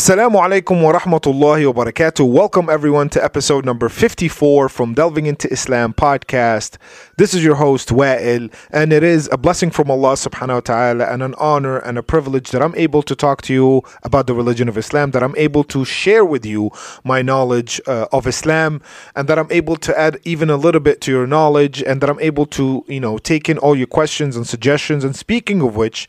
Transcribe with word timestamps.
Assalamu 0.00 0.40
alaikum 0.40 0.82
wa 0.82 0.98
rahmatullahi 0.98 1.70
wa 1.70 1.84
barakatuh. 1.84 2.26
Welcome 2.26 2.70
everyone 2.70 3.10
to 3.10 3.22
episode 3.22 3.66
number 3.66 3.90
54 3.90 4.70
from 4.70 4.94
Delving 4.94 5.26
into 5.26 5.46
Islam 5.52 5.92
podcast. 5.92 6.78
This 7.18 7.34
is 7.34 7.44
your 7.44 7.56
host 7.56 7.90
Wa'il 7.90 8.50
and 8.70 8.94
it 8.94 9.02
is 9.02 9.28
a 9.30 9.36
blessing 9.36 9.70
from 9.70 9.90
Allah 9.90 10.14
subhanahu 10.14 10.54
wa 10.54 10.60
ta'ala 10.60 11.04
and 11.04 11.22
an 11.22 11.34
honor 11.34 11.76
and 11.76 11.98
a 11.98 12.02
privilege 12.02 12.50
that 12.52 12.62
I'm 12.62 12.74
able 12.76 13.02
to 13.02 13.14
talk 13.14 13.42
to 13.42 13.52
you 13.52 13.82
about 14.02 14.26
the 14.26 14.32
religion 14.32 14.70
of 14.70 14.78
Islam, 14.78 15.10
that 15.10 15.22
I'm 15.22 15.36
able 15.36 15.64
to 15.64 15.84
share 15.84 16.24
with 16.24 16.46
you 16.46 16.70
my 17.04 17.20
knowledge 17.20 17.78
uh, 17.86 18.06
of 18.10 18.26
Islam 18.26 18.80
and 19.14 19.28
that 19.28 19.38
I'm 19.38 19.52
able 19.52 19.76
to 19.76 19.98
add 20.00 20.18
even 20.24 20.48
a 20.48 20.56
little 20.56 20.80
bit 20.80 21.02
to 21.02 21.10
your 21.10 21.26
knowledge 21.26 21.82
and 21.82 22.00
that 22.00 22.08
I'm 22.08 22.20
able 22.20 22.46
to, 22.56 22.86
you 22.88 23.00
know, 23.00 23.18
take 23.18 23.50
in 23.50 23.58
all 23.58 23.76
your 23.76 23.86
questions 23.86 24.34
and 24.34 24.46
suggestions 24.46 25.04
and 25.04 25.14
speaking 25.14 25.60
of 25.60 25.76
which, 25.76 26.08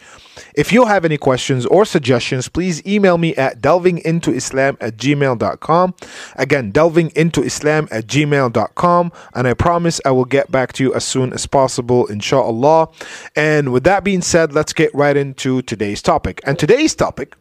if 0.55 0.71
you 0.71 0.85
have 0.85 1.03
any 1.03 1.17
questions 1.17 1.65
or 1.65 1.83
suggestions, 1.83 2.47
please 2.47 2.85
email 2.87 3.17
me 3.17 3.35
at 3.35 3.59
delvingintoislam 3.81 4.77
at 4.79 4.97
gmail.com. 4.97 5.93
Again, 6.35 6.71
delvingintoislam 6.71 7.87
at 7.91 8.07
gmail.com. 8.07 9.11
And 9.33 9.47
I 9.47 9.53
promise 9.53 10.01
I 10.05 10.11
will 10.11 10.25
get 10.25 10.51
back 10.51 10.73
to 10.73 10.83
you 10.83 10.93
as 10.93 11.03
soon 11.03 11.33
as 11.33 11.45
possible, 11.45 12.05
inshallah. 12.07 12.89
And 13.35 13.71
with 13.71 13.83
that 13.83 14.03
being 14.03 14.21
said, 14.21 14.53
let's 14.53 14.73
get 14.73 14.93
right 14.93 15.17
into 15.17 15.61
today's 15.63 16.01
topic. 16.01 16.41
And 16.45 16.57
today's 16.57 16.95
topic 16.95 17.35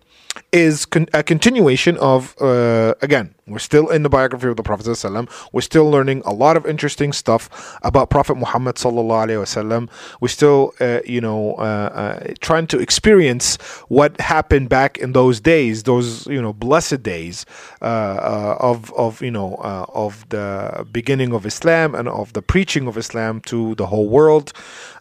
is 0.52 0.86
con- 0.86 1.08
a 1.12 1.22
continuation 1.22 1.96
of, 1.98 2.40
uh, 2.40 2.94
again, 3.02 3.34
we're 3.50 3.58
still 3.58 3.88
in 3.88 4.02
the 4.02 4.08
biography 4.08 4.48
of 4.48 4.56
the 4.56 4.62
Prophet 4.62 4.86
ﷺ. 4.86 5.28
We're 5.52 5.60
still 5.60 5.90
learning 5.90 6.22
a 6.24 6.32
lot 6.32 6.56
of 6.56 6.66
interesting 6.66 7.12
stuff 7.12 7.78
about 7.82 8.10
Prophet 8.10 8.36
Muhammad 8.36 8.76
sallallahu 8.76 9.88
We're 10.20 10.28
still, 10.28 10.72
uh, 10.80 11.00
you 11.04 11.20
know, 11.20 11.54
uh, 11.54 11.62
uh, 11.62 12.34
trying 12.40 12.66
to 12.68 12.78
experience 12.78 13.56
what 13.88 14.20
happened 14.20 14.68
back 14.68 14.98
in 14.98 15.12
those 15.12 15.40
days, 15.40 15.82
those 15.84 16.26
you 16.26 16.40
know 16.40 16.52
blessed 16.52 17.02
days 17.02 17.46
uh, 17.82 17.84
uh, 17.84 18.56
of 18.60 18.92
of 18.94 19.22
you 19.22 19.30
know 19.30 19.56
uh, 19.56 19.86
of 19.88 20.28
the 20.28 20.86
beginning 20.92 21.32
of 21.32 21.46
Islam 21.46 21.94
and 21.94 22.08
of 22.08 22.32
the 22.32 22.42
preaching 22.42 22.86
of 22.86 22.96
Islam 22.96 23.40
to 23.42 23.74
the 23.76 23.86
whole 23.86 24.08
world. 24.08 24.52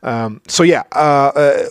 Um, 0.02 0.42
so 0.48 0.64
yeah, 0.64 0.84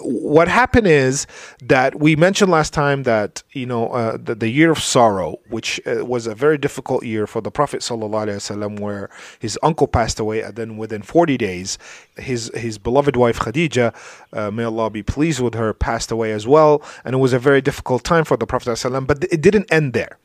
what 0.00 0.48
happened 0.48 0.86
is 0.86 1.26
that 1.62 1.98
we 1.98 2.14
mentioned 2.16 2.50
last 2.50 2.72
time 2.72 3.04
that 3.04 3.42
you 3.52 3.66
know 3.66 4.16
the, 4.16 4.34
the 4.34 4.48
year 4.48 4.70
of 4.70 4.78
sorrow, 4.78 5.38
which 5.48 5.80
was 5.86 6.26
a 6.26 6.34
very 6.34 6.58
difficult 6.67 7.03
year 7.03 7.25
for 7.25 7.41
the 7.41 7.51
Prophet 7.51 7.81
ﷺ 7.81 8.79
where 8.79 9.09
his 9.39 9.57
uncle 9.63 9.87
passed 9.87 10.19
away 10.19 10.41
and 10.41 10.55
then 10.55 10.77
within 10.77 11.01
40 11.01 11.37
days 11.37 11.77
his 12.17 12.51
his 12.53 12.77
beloved 12.77 13.15
wife 13.15 13.39
Khadija 13.39 13.93
uh, 14.33 14.51
may 14.51 14.63
Allah 14.63 14.89
be 14.89 15.03
pleased 15.03 15.39
with 15.39 15.53
her 15.55 15.73
passed 15.73 16.11
away 16.11 16.31
as 16.31 16.45
well 16.45 16.81
and 17.03 17.15
it 17.15 17.17
was 17.17 17.33
a 17.33 17.39
very 17.39 17.61
difficult 17.61 18.03
time 18.03 18.25
for 18.25 18.37
the 18.37 18.45
Prophet 18.45 18.69
ﷺ 18.69 19.07
but 19.07 19.23
it 19.31 19.41
didn't 19.41 19.71
end 19.71 19.93
there 19.93 20.17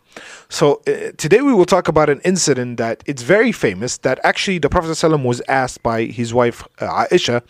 so 0.48 0.83
uh, 0.87 1.12
today 1.17 1.41
we 1.41 1.53
will 1.53 1.67
talk 1.67 1.89
about 1.89 2.09
an 2.11 2.21
incident 2.25 2.77
that 2.79 3.03
it's 3.07 3.23
very 3.23 3.53
famous 3.53 3.98
that 3.98 4.19
actually 4.25 4.59
the 4.59 4.69
Prophet 4.69 4.91
ﷺ 4.91 5.23
was 5.25 5.41
asked 5.48 5.83
by 5.83 6.05
his 6.05 6.34
wife 6.34 6.67
uh, 6.81 7.07
Aisha 7.07 7.43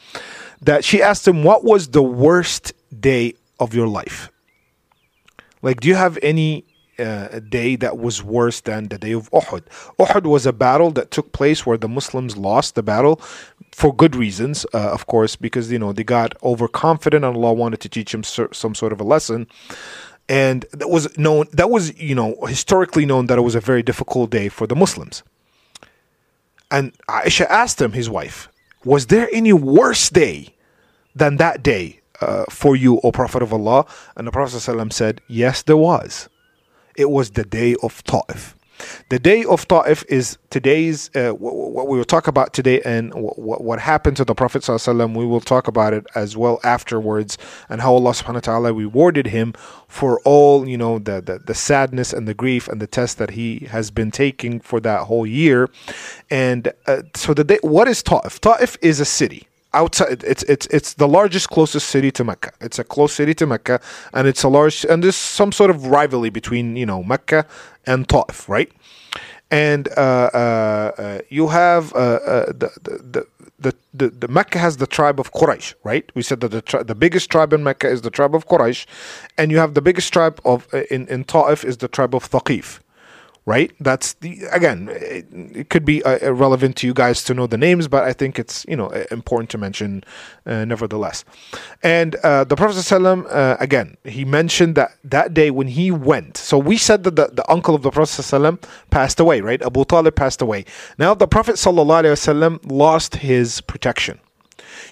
that 0.61 0.84
she 0.84 1.03
asked 1.03 1.27
him 1.27 1.43
what 1.45 1.65
was 1.65 1.89
the 1.89 2.03
worst 2.03 2.73
day 3.01 3.34
of 3.61 3.75
your 3.75 3.89
life 3.89 4.31
like 5.62 5.81
do 5.81 5.89
you 5.89 5.95
have 5.95 6.19
any 6.23 6.65
uh, 7.00 7.28
a 7.32 7.42
day 7.42 7.76
that 7.78 7.98
was 7.98 8.24
worse 8.24 8.62
than 8.62 8.88
the 8.88 8.98
day 8.98 9.14
of 9.14 9.30
Uhud. 9.32 9.64
Uhud 10.00 10.24
was 10.24 10.46
a 10.46 10.54
battle 10.54 10.92
that 10.92 11.12
took 11.12 11.32
place 11.32 11.66
where 11.66 11.78
the 11.78 11.88
Muslims 11.88 12.38
lost 12.38 12.76
the 12.76 12.84
battle 12.84 13.20
for 13.72 13.96
good 13.96 14.16
reasons, 14.16 14.66
uh, 14.74 14.92
of 14.92 15.08
course, 15.08 15.36
because 15.36 15.72
you 15.72 15.80
know 15.80 15.94
they 15.94 16.04
got 16.04 16.36
overconfident 16.44 17.26
and 17.26 17.36
Allah 17.36 17.54
wanted 17.54 17.80
to 17.82 17.90
teach 17.90 18.12
them 18.12 18.24
some 18.24 18.76
sort 18.76 18.94
of 18.94 19.02
a 19.02 19.04
lesson. 19.04 19.48
And 20.30 20.66
that 20.72 20.90
was 20.90 21.18
known. 21.18 21.48
That 21.52 21.70
was 21.70 22.00
you 22.00 22.16
know 22.16 22.36
historically 22.46 23.06
known 23.06 23.28
that 23.28 23.38
it 23.38 23.42
was 23.42 23.56
a 23.56 23.60
very 23.60 23.84
difficult 23.84 24.30
day 24.30 24.50
for 24.50 24.68
the 24.68 24.76
Muslims. 24.76 25.24
And 26.72 26.94
Aisha 27.08 27.46
asked 27.46 27.80
him, 27.80 27.92
his 27.92 28.09
wife, 28.09 28.50
was 28.84 29.08
there 29.08 29.30
any 29.32 29.53
worse 29.53 30.09
day 30.09 30.56
than 31.14 31.38
that 31.38 31.62
day 31.62 32.02
uh, 32.20 32.46
for 32.50 32.76
you, 32.76 33.00
O 33.03 33.12
Prophet 33.12 33.44
of 33.44 33.53
Allah? 33.53 33.86
And 34.18 34.26
the 34.26 34.32
Prophet 34.32 34.59
said, 34.92 35.22
Yes, 35.28 35.62
there 35.62 35.78
was 35.78 36.30
it 36.98 37.09
was 37.09 37.31
the 37.31 37.44
day 37.44 37.76
of 37.81 38.04
Ta'if. 38.04 38.56
The 39.09 39.20
day 39.20 39.46
of 39.46 39.68
Ta'if 39.68 40.04
is 40.09 40.38
today's, 40.50 41.09
uh, 41.16 41.31
what 41.31 41.88
we 41.88 41.98
will 41.98 42.06
talk 42.06 42.28
about 42.28 42.54
today 42.54 42.81
and 42.81 43.14
what, 43.14 43.80
happened 43.80 44.18
to 44.18 44.26
the 44.26 44.36
Prophet. 44.36 44.62
ﷺ. 44.62 45.16
We 45.16 45.26
will 45.26 45.42
talk 45.42 45.68
about 45.68 45.94
it 45.94 46.06
as 46.16 46.38
well 46.38 46.59
afterwards 46.64 47.38
and 47.70 47.82
how 47.82 47.94
Allah 47.94 48.12
subhanahu 48.12 48.36
wa 48.36 48.40
ta'ala 48.40 48.74
rewarded 48.74 49.28
him 49.28 49.53
for 49.88 50.20
all, 50.22 50.68
you 50.68 50.78
know, 50.78 51.00
the, 51.00 51.22
the, 51.22 51.40
the 51.40 51.53
sadness 51.53 52.14
and 52.14 52.28
the 52.28 52.34
grief 52.34 52.68
and 52.68 52.82
the 52.82 52.88
test 52.88 53.18
that 53.18 53.32
he 53.32 53.59
has 53.70 53.92
been 53.92 54.12
taking 54.12 54.59
for 54.59 54.80
that 54.82 55.02
whole 55.02 55.26
year. 55.26 55.70
And 56.30 56.72
uh, 56.88 57.03
so, 57.16 57.34
the 57.34 57.44
day, 57.44 57.59
what 57.62 57.88
is 57.88 58.03
Ta'if? 58.03 58.40
Ta'if 58.42 58.78
is 58.82 59.00
a 59.00 59.06
city 59.06 59.48
outside 59.73 60.23
it's 60.23 60.44
it's 60.44 60.67
it's 60.67 60.94
the 60.94 61.07
largest 61.07 61.50
closest 61.50 61.88
city 61.89 62.11
to 62.11 62.23
Mecca. 62.23 62.51
It's 62.61 62.79
a 62.79 62.84
close 62.84 63.13
city 63.13 63.34
to 63.35 63.45
Mecca 63.45 63.81
and 64.13 64.28
it's 64.28 64.44
a 64.44 64.50
large 64.50 64.85
and 64.85 65.03
there's 65.03 65.16
some 65.16 65.51
sort 65.51 65.69
of 65.69 65.88
rivalry 65.88 66.29
between, 66.29 66.75
you 66.75 66.85
know, 66.85 67.03
Mecca 67.03 67.45
and 67.85 68.07
Taif, 68.07 68.47
right? 68.47 68.72
And 69.51 69.88
uh, 69.89 70.31
uh, 70.34 70.91
uh, 70.97 71.19
you 71.29 71.50
have 71.50 71.94
uh, 71.94 71.97
uh, 71.97 72.45
the, 72.47 72.72
the, 72.81 73.28
the, 73.59 73.75
the, 73.94 74.09
the 74.09 74.28
Mecca 74.28 74.57
has 74.57 74.78
the 74.78 74.88
tribe 74.88 75.19
of 75.19 75.31
Quraysh, 75.31 75.75
right? 75.84 76.11
We 76.16 76.23
said 76.23 76.40
that 76.41 76.50
the 76.50 76.61
tri- 76.61 76.84
the 76.84 76.95
biggest 76.95 77.29
tribe 77.29 77.53
in 77.53 77.63
Mecca 77.63 77.88
is 77.88 78.01
the 78.01 78.09
tribe 78.09 78.34
of 78.34 78.47
Quraysh, 78.47 78.88
and 79.38 79.51
you 79.51 79.59
have 79.59 79.75
the 79.75 79.81
biggest 79.81 80.11
tribe 80.11 80.41
of 80.44 80.67
uh, 80.73 80.81
in 80.90 81.07
in 81.07 81.23
Taif 81.23 81.63
is 81.63 81.78
the 81.78 81.88
tribe 81.88 82.16
of 82.16 82.29
Thaqif 82.29 82.79
right? 83.49 83.72
That's 83.81 84.12
the 84.15 84.44
again, 84.53 84.91
it, 84.93 85.27
it 85.33 85.71
could 85.71 85.87
be 85.87 86.03
uh, 86.03 86.33
relevant 86.33 86.77
to 86.77 86.87
you 86.87 86.93
guys 86.93 87.25
to 87.25 87.33
know 87.33 87.47
the 87.47 87.56
names, 87.56 87.89
but 87.89 88.05
I 88.05 88.12
think 88.12 88.39
it's 88.39 88.66
you 88.69 88.77
know 88.77 88.89
important 89.11 89.49
to 89.50 89.59
mention 89.59 90.05
uh, 90.44 90.66
nevertheless. 90.66 91.25
And 91.83 92.15
uh, 92.16 92.44
the 92.44 92.56
Prophet 92.56 92.77
ﷺ, 92.77 93.27
uh, 93.31 93.56
again, 93.59 93.97
he 94.05 94.27
mentioned 94.27 94.75
that 94.75 94.91
that 95.03 95.33
day 95.33 95.50
when 95.50 95.69
he 95.69 95.91
went. 95.91 96.37
So 96.37 96.59
we 96.59 96.77
said 96.77 97.05
that 97.05 97.16
the, 97.16 97.28
the 97.33 97.50
uncle 97.50 97.75
of 97.75 97.81
the 97.81 97.91
Prophet 97.91 98.21
ﷺ 98.21 98.62
passed 98.91 99.19
away, 99.19 99.41
right? 99.41 99.62
Abu 99.62 99.83
Talib 99.87 100.15
passed 100.15 100.43
away. 100.43 100.66
Now 100.99 101.15
the 101.15 101.27
Prophet 101.27 101.55
ﷺ 101.55 102.71
lost 102.71 103.16
his 103.16 103.62
protection. 103.62 104.21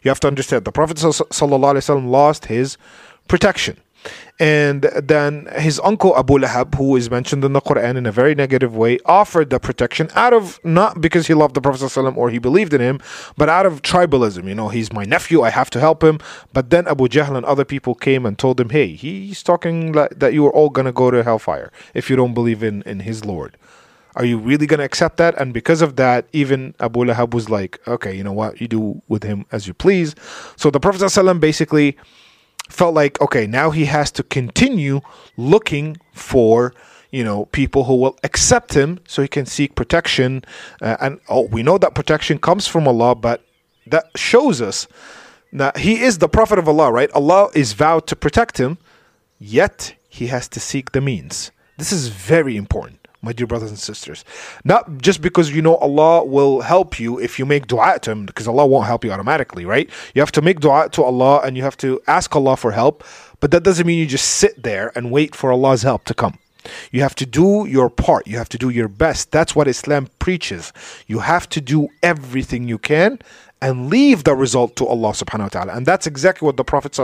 You 0.02 0.08
have 0.08 0.20
to 0.20 0.28
understand 0.28 0.64
the 0.64 0.72
Prophet 0.72 0.96
ﷺ 0.96 2.08
lost 2.08 2.46
his 2.46 2.78
protection. 3.28 3.76
And 4.39 4.83
then 4.95 5.47
his 5.57 5.79
uncle 5.83 6.17
Abu 6.17 6.39
Lahab, 6.39 6.73
who 6.73 6.95
is 6.95 7.11
mentioned 7.11 7.45
in 7.45 7.53
the 7.53 7.61
Quran 7.61 7.95
in 7.95 8.07
a 8.07 8.11
very 8.11 8.33
negative 8.33 8.75
way, 8.75 8.97
offered 9.05 9.51
the 9.51 9.59
protection 9.59 10.09
out 10.15 10.33
of 10.33 10.59
not 10.63 10.99
because 10.99 11.27
he 11.27 11.35
loved 11.35 11.53
the 11.53 11.61
Prophet 11.61 11.81
ﷺ 11.85 12.17
or 12.17 12.31
he 12.31 12.39
believed 12.39 12.73
in 12.73 12.81
him, 12.81 12.99
but 13.37 13.49
out 13.49 13.67
of 13.67 13.83
tribalism. 13.83 14.47
You 14.47 14.55
know, 14.55 14.69
he's 14.69 14.91
my 14.91 15.05
nephew, 15.05 15.43
I 15.43 15.51
have 15.51 15.69
to 15.71 15.79
help 15.79 16.03
him. 16.03 16.19
But 16.53 16.71
then 16.71 16.87
Abu 16.87 17.07
Jahl 17.07 17.37
and 17.37 17.45
other 17.45 17.65
people 17.65 17.93
came 17.93 18.25
and 18.25 18.37
told 18.37 18.59
him, 18.59 18.69
hey, 18.69 18.95
he's 18.95 19.43
talking 19.43 19.91
that 19.91 20.33
you 20.33 20.45
are 20.47 20.53
all 20.53 20.69
going 20.69 20.85
to 20.85 20.91
go 20.91 21.11
to 21.11 21.23
hellfire 21.23 21.71
if 21.93 22.09
you 22.09 22.15
don't 22.15 22.33
believe 22.33 22.63
in, 22.63 22.81
in 22.83 23.01
his 23.01 23.23
Lord. 23.23 23.57
Are 24.15 24.25
you 24.25 24.37
really 24.37 24.67
going 24.67 24.79
to 24.79 24.83
accept 24.83 25.17
that? 25.17 25.39
And 25.39 25.53
because 25.53 25.81
of 25.81 25.95
that, 25.95 26.25
even 26.33 26.73
Abu 26.79 27.05
Lahab 27.05 27.33
was 27.33 27.49
like, 27.49 27.79
okay, 27.87 28.13
you 28.13 28.23
know 28.23 28.33
what? 28.33 28.59
You 28.59 28.67
do 28.67 29.01
with 29.07 29.23
him 29.23 29.45
as 29.51 29.67
you 29.67 29.73
please. 29.73 30.15
So 30.57 30.69
the 30.69 30.79
Prophet 30.79 31.01
ﷺ 31.01 31.39
basically 31.39 31.97
felt 32.71 32.93
like 32.95 33.19
okay 33.21 33.47
now 33.47 33.69
he 33.71 33.85
has 33.85 34.11
to 34.11 34.23
continue 34.23 35.01
looking 35.37 35.97
for 36.13 36.73
you 37.11 37.23
know 37.23 37.45
people 37.45 37.83
who 37.83 37.95
will 37.95 38.17
accept 38.23 38.73
him 38.73 38.99
so 39.07 39.21
he 39.21 39.27
can 39.27 39.45
seek 39.45 39.75
protection. 39.75 40.43
Uh, 40.81 40.97
and 40.99 41.19
oh 41.29 41.47
we 41.47 41.63
know 41.63 41.77
that 41.77 41.93
protection 41.93 42.39
comes 42.39 42.67
from 42.67 42.87
allah 42.87 43.13
but 43.15 43.45
that 43.87 44.05
shows 44.15 44.61
us 44.61 44.87
that 45.53 45.77
he 45.77 46.01
is 46.01 46.19
the 46.19 46.29
prophet 46.29 46.57
of 46.57 46.67
allah 46.67 46.91
right? 46.91 47.11
Allah 47.13 47.49
is 47.53 47.73
vowed 47.73 48.07
to 48.07 48.15
protect 48.15 48.57
him 48.57 48.77
yet 49.39 49.95
he 50.07 50.27
has 50.27 50.47
to 50.49 50.59
seek 50.59 50.91
the 50.91 51.01
means. 51.01 51.51
This 51.77 51.91
is 51.91 52.09
very 52.09 52.55
important 52.57 53.00
my 53.21 53.33
dear 53.33 53.47
brothers 53.47 53.69
and 53.69 53.79
sisters. 53.79 54.25
Not 54.63 55.01
just 55.01 55.21
because 55.21 55.51
you 55.51 55.61
know 55.61 55.75
Allah 55.77 56.23
will 56.25 56.61
help 56.61 56.99
you 56.99 57.19
if 57.19 57.37
you 57.37 57.45
make 57.45 57.67
dua 57.67 57.99
to 58.01 58.11
Him, 58.11 58.25
because 58.25 58.47
Allah 58.47 58.65
won't 58.65 58.87
help 58.87 59.03
you 59.03 59.11
automatically, 59.11 59.65
right? 59.65 59.89
You 60.15 60.21
have 60.21 60.31
to 60.33 60.41
make 60.41 60.59
dua 60.59 60.89
to 60.89 61.03
Allah 61.03 61.41
and 61.43 61.55
you 61.55 61.63
have 61.63 61.77
to 61.77 62.01
ask 62.07 62.35
Allah 62.35 62.57
for 62.57 62.71
help, 62.71 63.03
but 63.39 63.51
that 63.51 63.63
doesn't 63.63 63.85
mean 63.85 63.99
you 63.99 64.07
just 64.07 64.25
sit 64.25 64.63
there 64.63 64.91
and 64.95 65.11
wait 65.11 65.35
for 65.35 65.51
Allah's 65.51 65.83
help 65.83 66.05
to 66.05 66.13
come. 66.13 66.37
You 66.91 67.01
have 67.01 67.15
to 67.15 67.25
do 67.25 67.65
your 67.67 67.89
part. 67.89 68.27
You 68.27 68.37
have 68.37 68.49
to 68.49 68.57
do 68.57 68.69
your 68.69 68.87
best. 68.87 69.31
That's 69.31 69.55
what 69.55 69.67
Islam 69.67 70.07
preaches. 70.19 70.71
You 71.07 71.19
have 71.19 71.49
to 71.49 71.61
do 71.61 71.89
everything 72.03 72.67
you 72.67 72.77
can 72.77 73.19
and 73.61 73.89
leave 73.89 74.23
the 74.23 74.35
result 74.35 74.75
to 74.75 74.85
Allah 74.85 75.11
subhanahu 75.11 75.43
wa 75.43 75.49
ta'ala. 75.49 75.73
And 75.73 75.85
that's 75.85 76.07
exactly 76.07 76.45
what 76.45 76.57
the 76.57 76.63
Prophet 76.63 76.97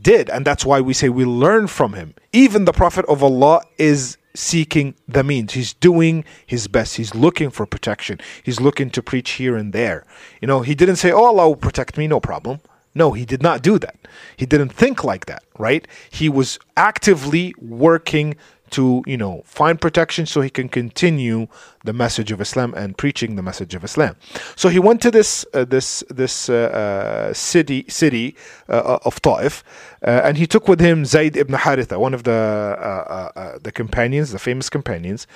did. 0.00 0.30
And 0.30 0.44
that's 0.44 0.64
why 0.64 0.80
we 0.80 0.92
say 0.92 1.08
we 1.08 1.24
learn 1.24 1.66
from 1.68 1.92
him. 1.92 2.14
Even 2.32 2.64
the 2.64 2.72
Prophet 2.72 3.04
of 3.06 3.22
Allah 3.22 3.62
is 3.78 4.16
seeking 4.34 4.94
the 5.06 5.22
means. 5.22 5.52
He's 5.52 5.74
doing 5.74 6.24
his 6.46 6.68
best. 6.68 6.96
He's 6.96 7.14
looking 7.14 7.50
for 7.50 7.66
protection. 7.66 8.18
He's 8.42 8.60
looking 8.60 8.90
to 8.90 9.02
preach 9.02 9.32
here 9.32 9.56
and 9.56 9.72
there. 9.72 10.04
You 10.40 10.48
know, 10.48 10.62
he 10.62 10.74
didn't 10.74 10.96
say, 10.96 11.12
Oh, 11.12 11.24
Allah 11.24 11.48
will 11.48 11.56
protect 11.56 11.98
me, 11.98 12.06
no 12.06 12.20
problem. 12.20 12.60
No, 12.94 13.12
he 13.12 13.24
did 13.24 13.42
not 13.42 13.62
do 13.62 13.78
that. 13.78 13.96
He 14.36 14.44
didn't 14.46 14.70
think 14.70 15.02
like 15.02 15.26
that, 15.26 15.42
right? 15.58 15.86
He 16.10 16.28
was 16.28 16.58
actively 16.76 17.54
working 17.58 18.36
to, 18.70 19.02
you 19.06 19.16
know, 19.16 19.42
find 19.44 19.80
protection 19.80 20.26
so 20.26 20.40
he 20.40 20.50
can 20.50 20.68
continue 20.68 21.46
the 21.84 21.92
message 21.92 22.32
of 22.32 22.40
Islam 22.40 22.74
and 22.74 22.96
preaching 22.96 23.36
the 23.36 23.42
message 23.42 23.74
of 23.74 23.84
Islam. 23.84 24.16
So 24.56 24.68
he 24.68 24.78
went 24.78 25.00
to 25.02 25.10
this 25.10 25.44
uh, 25.54 25.64
this 25.64 26.04
this 26.08 26.48
uh, 26.48 26.54
uh, 26.54 27.34
city 27.34 27.84
city 27.88 28.36
uh, 28.68 28.98
of 29.04 29.20
Taif, 29.22 29.64
uh, 30.06 30.22
and 30.24 30.36
he 30.36 30.46
took 30.46 30.68
with 30.68 30.80
him 30.80 31.04
Zayd 31.04 31.36
ibn 31.36 31.54
Haritha, 31.56 31.98
one 31.98 32.14
of 32.14 32.24
the 32.24 32.32
uh, 32.32 33.58
the 33.62 33.72
companions, 33.72 34.32
the 34.32 34.38
famous 34.38 34.70
companions. 34.70 35.26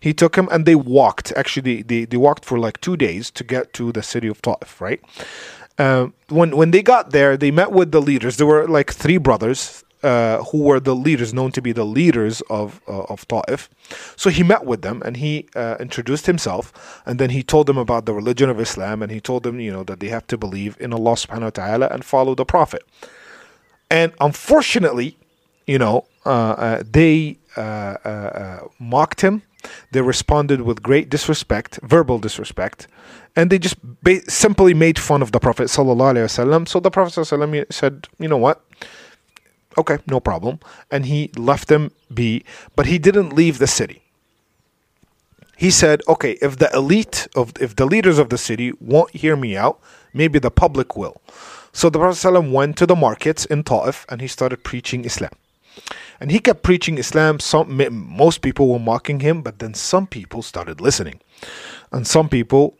He 0.00 0.12
took 0.14 0.36
him 0.36 0.48
and 0.50 0.66
they 0.66 0.74
walked. 0.74 1.32
Actually, 1.36 1.82
they, 1.82 2.04
they 2.04 2.16
walked 2.16 2.44
for 2.44 2.58
like 2.58 2.80
two 2.80 2.96
days 2.96 3.30
to 3.32 3.44
get 3.44 3.72
to 3.74 3.92
the 3.92 4.02
city 4.02 4.28
of 4.28 4.40
Taif, 4.42 4.80
right? 4.80 5.00
when 6.28 6.56
when 6.56 6.70
they 6.70 6.82
got 6.82 7.10
there, 7.10 7.36
they 7.36 7.50
met 7.50 7.72
with 7.72 7.92
the 7.92 8.00
leaders. 8.00 8.36
There 8.36 8.46
were 8.46 8.66
like 8.66 8.92
three 8.92 9.18
brothers, 9.18 9.84
uh, 10.06 10.44
who 10.44 10.58
were 10.68 10.80
the 10.80 10.94
leaders, 10.94 11.34
known 11.34 11.50
to 11.52 11.60
be 11.60 11.72
the 11.72 11.84
leaders 11.98 12.40
of 12.48 12.80
uh, 12.86 13.12
of 13.12 13.26
Ta'if. 13.32 13.68
So 14.22 14.30
he 14.30 14.42
met 14.52 14.64
with 14.64 14.80
them 14.86 15.02
and 15.04 15.16
he 15.24 15.32
uh, 15.56 15.76
introduced 15.80 16.26
himself, 16.26 16.64
and 17.06 17.18
then 17.20 17.30
he 17.30 17.42
told 17.42 17.66
them 17.66 17.78
about 17.86 18.06
the 18.06 18.14
religion 18.20 18.48
of 18.48 18.60
Islam, 18.60 19.02
and 19.02 19.10
he 19.10 19.20
told 19.20 19.42
them, 19.42 19.58
you 19.66 19.72
know, 19.72 19.84
that 19.84 19.98
they 20.00 20.10
have 20.16 20.26
to 20.28 20.36
believe 20.38 20.76
in 20.78 20.92
Allah 20.92 21.14
Subhanahu 21.22 21.50
wa 21.50 21.56
Taala 21.60 21.86
and 21.94 22.04
follow 22.04 22.34
the 22.36 22.44
Prophet. 22.44 22.82
And 23.90 24.12
unfortunately, 24.20 25.18
you 25.66 25.78
know, 25.78 25.96
uh, 26.24 26.54
uh, 26.66 26.82
they 26.98 27.38
mocked 28.78 29.20
him. 29.22 29.42
They 29.90 30.00
responded 30.00 30.60
with 30.62 30.82
great 30.82 31.10
disrespect, 31.10 31.80
verbal 31.82 32.18
disrespect, 32.20 32.86
and 33.34 33.50
they 33.50 33.58
just 33.58 33.76
ba- 34.06 34.28
simply 34.30 34.74
made 34.74 34.98
fun 34.98 35.20
of 35.22 35.32
the 35.32 35.40
Prophet 35.40 35.66
sallallahu 35.66 36.14
alaihi 36.14 36.30
wasallam. 36.30 36.68
So 36.68 36.78
the 36.78 36.92
Prophet 36.92 37.18
sallallahu 37.18 37.72
said, 37.72 38.06
"You 38.22 38.28
know 38.28 38.36
what? 38.46 38.62
Okay, 39.78 39.98
no 40.06 40.20
problem. 40.20 40.58
And 40.90 41.06
he 41.06 41.30
left 41.36 41.68
them 41.68 41.90
be, 42.12 42.44
but 42.74 42.86
he 42.86 42.98
didn't 42.98 43.32
leave 43.32 43.58
the 43.58 43.66
city. 43.66 44.02
He 45.56 45.70
said, 45.70 46.02
okay, 46.06 46.32
if 46.42 46.58
the 46.58 46.70
elite 46.74 47.28
of 47.34 47.52
if 47.60 47.76
the 47.76 47.86
leaders 47.86 48.18
of 48.18 48.28
the 48.28 48.38
city 48.38 48.72
won't 48.80 49.10
hear 49.12 49.36
me 49.36 49.56
out, 49.56 49.80
maybe 50.12 50.38
the 50.38 50.50
public 50.50 50.96
will. 50.96 51.20
So 51.72 51.90
the 51.90 51.98
Prophet 51.98 52.16
ﷺ 52.16 52.52
went 52.52 52.76
to 52.78 52.86
the 52.86 52.96
markets 52.96 53.44
in 53.44 53.62
Ta'if 53.62 54.06
and 54.08 54.20
he 54.20 54.28
started 54.28 54.64
preaching 54.64 55.04
Islam. 55.04 55.32
And 56.20 56.30
he 56.30 56.38
kept 56.38 56.62
preaching 56.62 56.96
Islam. 56.96 57.40
Some 57.40 57.76
most 57.90 58.40
people 58.40 58.68
were 58.68 58.78
mocking 58.78 59.20
him, 59.20 59.42
but 59.42 59.58
then 59.58 59.74
some 59.74 60.06
people 60.06 60.40
started 60.42 60.80
listening. 60.80 61.20
And 61.92 62.06
some 62.06 62.28
people 62.28 62.74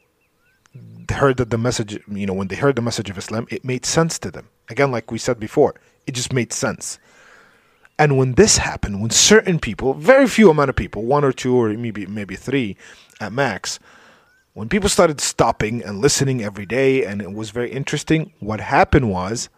heard 1.15 1.37
that 1.39 1.51
the 1.51 1.59
message, 1.59 1.99
you 2.09 2.27
know, 2.27 2.35
when 2.35 2.49
they 2.49 2.57
heard 2.57 2.77
the 2.77 2.83
message 2.83 3.11
of 3.11 3.19
Islam, 3.19 3.47
it 3.51 3.65
made 3.65 3.87
sense 3.87 4.19
to 4.21 4.31
them. 4.31 4.49
Again, 4.69 4.91
like 4.91 5.11
we 5.11 5.19
said 5.19 5.39
before, 5.39 5.75
it 6.07 6.13
just 6.13 6.33
made 6.33 6.53
sense. 6.53 6.99
And 7.99 8.19
when 8.19 8.35
this 8.35 8.59
happened, 8.59 9.01
when 9.01 9.11
certain 9.11 9.59
people, 9.59 9.95
very 9.95 10.27
few 10.27 10.51
amount 10.51 10.71
of 10.71 10.77
people, 10.77 11.05
one 11.05 11.25
or 11.25 11.33
two 11.33 11.57
or 11.57 11.71
maybe 11.71 12.07
maybe 12.07 12.37
three 12.37 12.77
at 13.21 13.33
max, 13.33 13.79
when 14.53 14.69
people 14.69 14.89
started 14.89 15.21
stopping 15.21 15.83
and 15.83 16.01
listening 16.01 16.43
every 16.43 16.67
day 16.67 17.05
and 17.05 17.23
it 17.23 17.33
was 17.33 17.51
very 17.51 17.71
interesting, 17.71 18.33
what 18.41 18.61
happened 18.61 19.11
was 19.11 19.49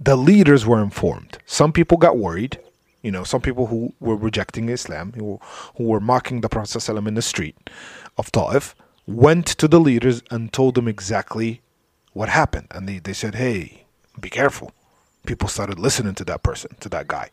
the 0.00 0.16
leaders 0.16 0.66
were 0.66 0.82
informed. 0.82 1.38
Some 1.46 1.72
people 1.72 1.96
got 1.96 2.16
worried, 2.16 2.58
you 3.02 3.10
know, 3.10 3.24
some 3.24 3.40
people 3.40 3.66
who 3.66 3.94
were 4.00 4.16
rejecting 4.16 4.68
Islam, 4.68 5.12
who, 5.12 5.40
who 5.76 5.84
were 5.84 6.00
mocking 6.00 6.40
the 6.40 6.48
Prophet 6.48 6.88
in 6.88 7.14
the 7.14 7.22
street 7.22 7.70
of 8.18 8.32
Ta'if, 8.32 8.74
went 9.06 9.46
to 9.46 9.68
the 9.68 9.80
leaders 9.80 10.22
and 10.30 10.52
told 10.52 10.74
them 10.74 10.88
exactly 10.88 11.60
what 12.12 12.28
happened. 12.28 12.68
And 12.70 12.88
they, 12.88 12.98
they 12.98 13.12
said, 13.12 13.34
hey, 13.36 13.84
be 14.20 14.30
careful 14.30 14.72
people 15.26 15.48
started 15.48 15.78
listening 15.78 16.14
to 16.14 16.24
that 16.24 16.42
person, 16.42 16.74
to 16.80 16.88
that 16.88 17.08
guy. 17.08 17.30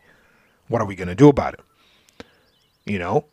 What 0.67 0.81
are 0.81 0.85
we 0.85 0.95
going 0.95 1.07
to 1.07 1.15
do 1.15 1.29
about 1.29 1.53
it? 1.53 1.61
You 2.85 2.99
know? 2.99 3.25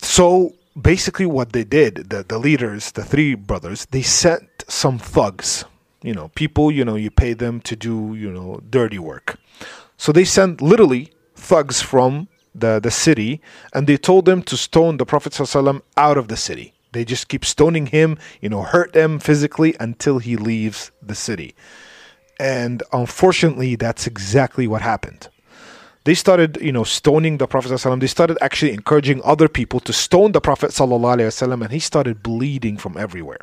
So 0.00 0.54
basically, 0.80 1.26
what 1.26 1.52
they 1.52 1.64
did, 1.64 2.10
the, 2.10 2.24
the 2.26 2.38
leaders, 2.38 2.92
the 2.92 3.04
three 3.04 3.34
brothers, 3.34 3.86
they 3.86 4.02
sent 4.02 4.48
some 4.68 4.98
thugs, 4.98 5.64
you 6.02 6.14
know, 6.14 6.28
people, 6.28 6.70
you 6.70 6.84
know, 6.84 6.94
you 6.94 7.10
pay 7.10 7.32
them 7.32 7.60
to 7.62 7.76
do, 7.76 8.14
you 8.14 8.30
know, 8.30 8.60
dirty 8.70 8.98
work. 8.98 9.38
So 9.96 10.12
they 10.12 10.24
sent 10.24 10.62
literally 10.62 11.12
thugs 11.34 11.82
from 11.82 12.28
the, 12.60 12.80
the 12.80 12.90
city 12.90 13.40
and 13.72 13.86
they 13.86 13.96
told 13.96 14.24
them 14.24 14.42
to 14.42 14.56
stone 14.56 14.96
the 14.96 15.06
Prophet 15.06 15.32
ﷺ 15.32 15.82
out 15.96 16.18
of 16.18 16.28
the 16.28 16.36
city. 16.36 16.74
They 16.92 17.04
just 17.04 17.28
keep 17.28 17.44
stoning 17.44 17.86
him, 17.86 18.18
you 18.40 18.48
know, 18.48 18.62
hurt 18.62 18.94
him 18.94 19.18
physically 19.18 19.76
until 19.78 20.18
he 20.18 20.36
leaves 20.36 20.90
the 21.02 21.14
city. 21.14 21.54
And 22.40 22.82
unfortunately, 22.92 23.76
that's 23.76 24.06
exactly 24.06 24.66
what 24.66 24.82
happened 24.82 25.28
They 26.07 26.15
started, 26.15 26.57
you 26.61 26.73
know, 26.73 26.83
stoning 26.83 27.37
the 27.37 27.47
Prophet 27.47 27.71
ﷺ. 27.71 28.01
They 28.01 28.07
started 28.07 28.37
actually 28.41 28.73
encouraging 28.73 29.21
other 29.23 29.47
people 29.47 29.79
to 29.81 29.93
stone 29.93 30.33
the 30.33 30.41
Prophet 30.41 30.71
ﷺ, 30.71 31.61
and 31.63 31.71
he 31.71 31.79
started 31.79 32.21
bleeding 32.21 32.75
from 32.77 32.97
everywhere. 32.97 33.39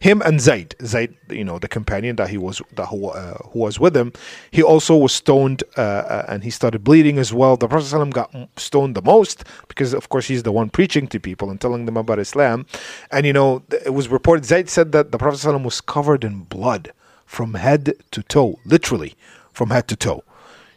Him 0.00 0.22
and 0.24 0.40
Zayd, 0.40 0.74
Zayd, 0.82 1.14
you 1.28 1.44
know, 1.44 1.58
the 1.58 1.68
companion 1.68 2.16
that 2.16 2.30
he 2.30 2.38
was 2.38 2.62
that 2.76 2.86
who, 2.86 3.08
uh, 3.08 3.36
who 3.50 3.58
was 3.58 3.78
with 3.78 3.94
him, 3.94 4.14
he 4.50 4.62
also 4.62 4.96
was 4.96 5.12
stoned, 5.12 5.62
uh, 5.76 5.80
uh, 5.80 6.24
and 6.28 6.44
he 6.44 6.48
started 6.48 6.82
bleeding 6.82 7.18
as 7.18 7.34
well. 7.34 7.58
The 7.58 7.68
Prophet 7.68 7.94
ﷺ 7.94 8.10
got 8.12 8.34
stoned 8.56 8.94
the 8.94 9.02
most 9.02 9.44
because, 9.68 9.92
of 9.92 10.08
course, 10.08 10.28
he's 10.28 10.44
the 10.44 10.52
one 10.52 10.70
preaching 10.70 11.08
to 11.08 11.20
people 11.20 11.50
and 11.50 11.60
telling 11.60 11.84
them 11.84 11.98
about 11.98 12.18
Islam. 12.18 12.64
And 13.10 13.26
you 13.26 13.34
know, 13.34 13.62
it 13.70 13.92
was 13.92 14.08
reported. 14.08 14.46
Zayd 14.46 14.70
said 14.70 14.92
that 14.92 15.12
the 15.12 15.18
Prophet 15.18 15.40
ﷺ 15.40 15.62
was 15.62 15.82
covered 15.82 16.24
in 16.24 16.44
blood 16.44 16.92
from 17.26 17.52
head 17.52 17.92
to 18.12 18.22
toe, 18.22 18.58
literally 18.64 19.14
from 19.52 19.68
head 19.68 19.88
to 19.88 19.96
toe. 19.96 20.24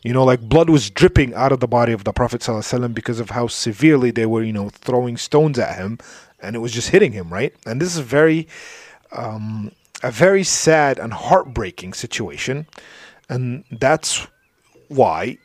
You 0.06 0.14
know, 0.14 0.24
like 0.24 0.42
blood 0.42 0.70
was 0.70 0.90
dripping 0.90 1.34
out 1.36 1.52
of 1.52 1.60
the 1.60 1.68
body 1.68 1.94
of 1.94 2.04
the 2.04 2.14
Prophet 2.14 2.42
ﷺ 2.42 2.94
because 2.94 3.20
of 3.20 3.30
how 3.30 3.48
severely 3.48 4.10
they 4.10 4.26
were, 4.26 4.44
you 4.44 4.54
know, 4.54 4.70
throwing 4.70 5.16
stones 5.16 5.60
at 5.60 5.76
him 5.76 6.00
and 6.42 6.56
it 6.56 6.60
was 6.60 6.72
just 6.72 6.90
hitting 6.90 7.12
him, 7.12 7.32
right? 7.32 7.54
And 7.68 7.80
this 7.80 7.96
is 7.96 8.02
very, 8.02 8.48
um, 9.12 9.72
a 10.02 10.12
very 10.12 10.44
sad 10.44 10.98
and 10.98 11.14
heartbreaking 11.14 11.94
situation. 11.94 12.66
And 13.30 13.64
that's 13.72 14.28
why 14.88 15.38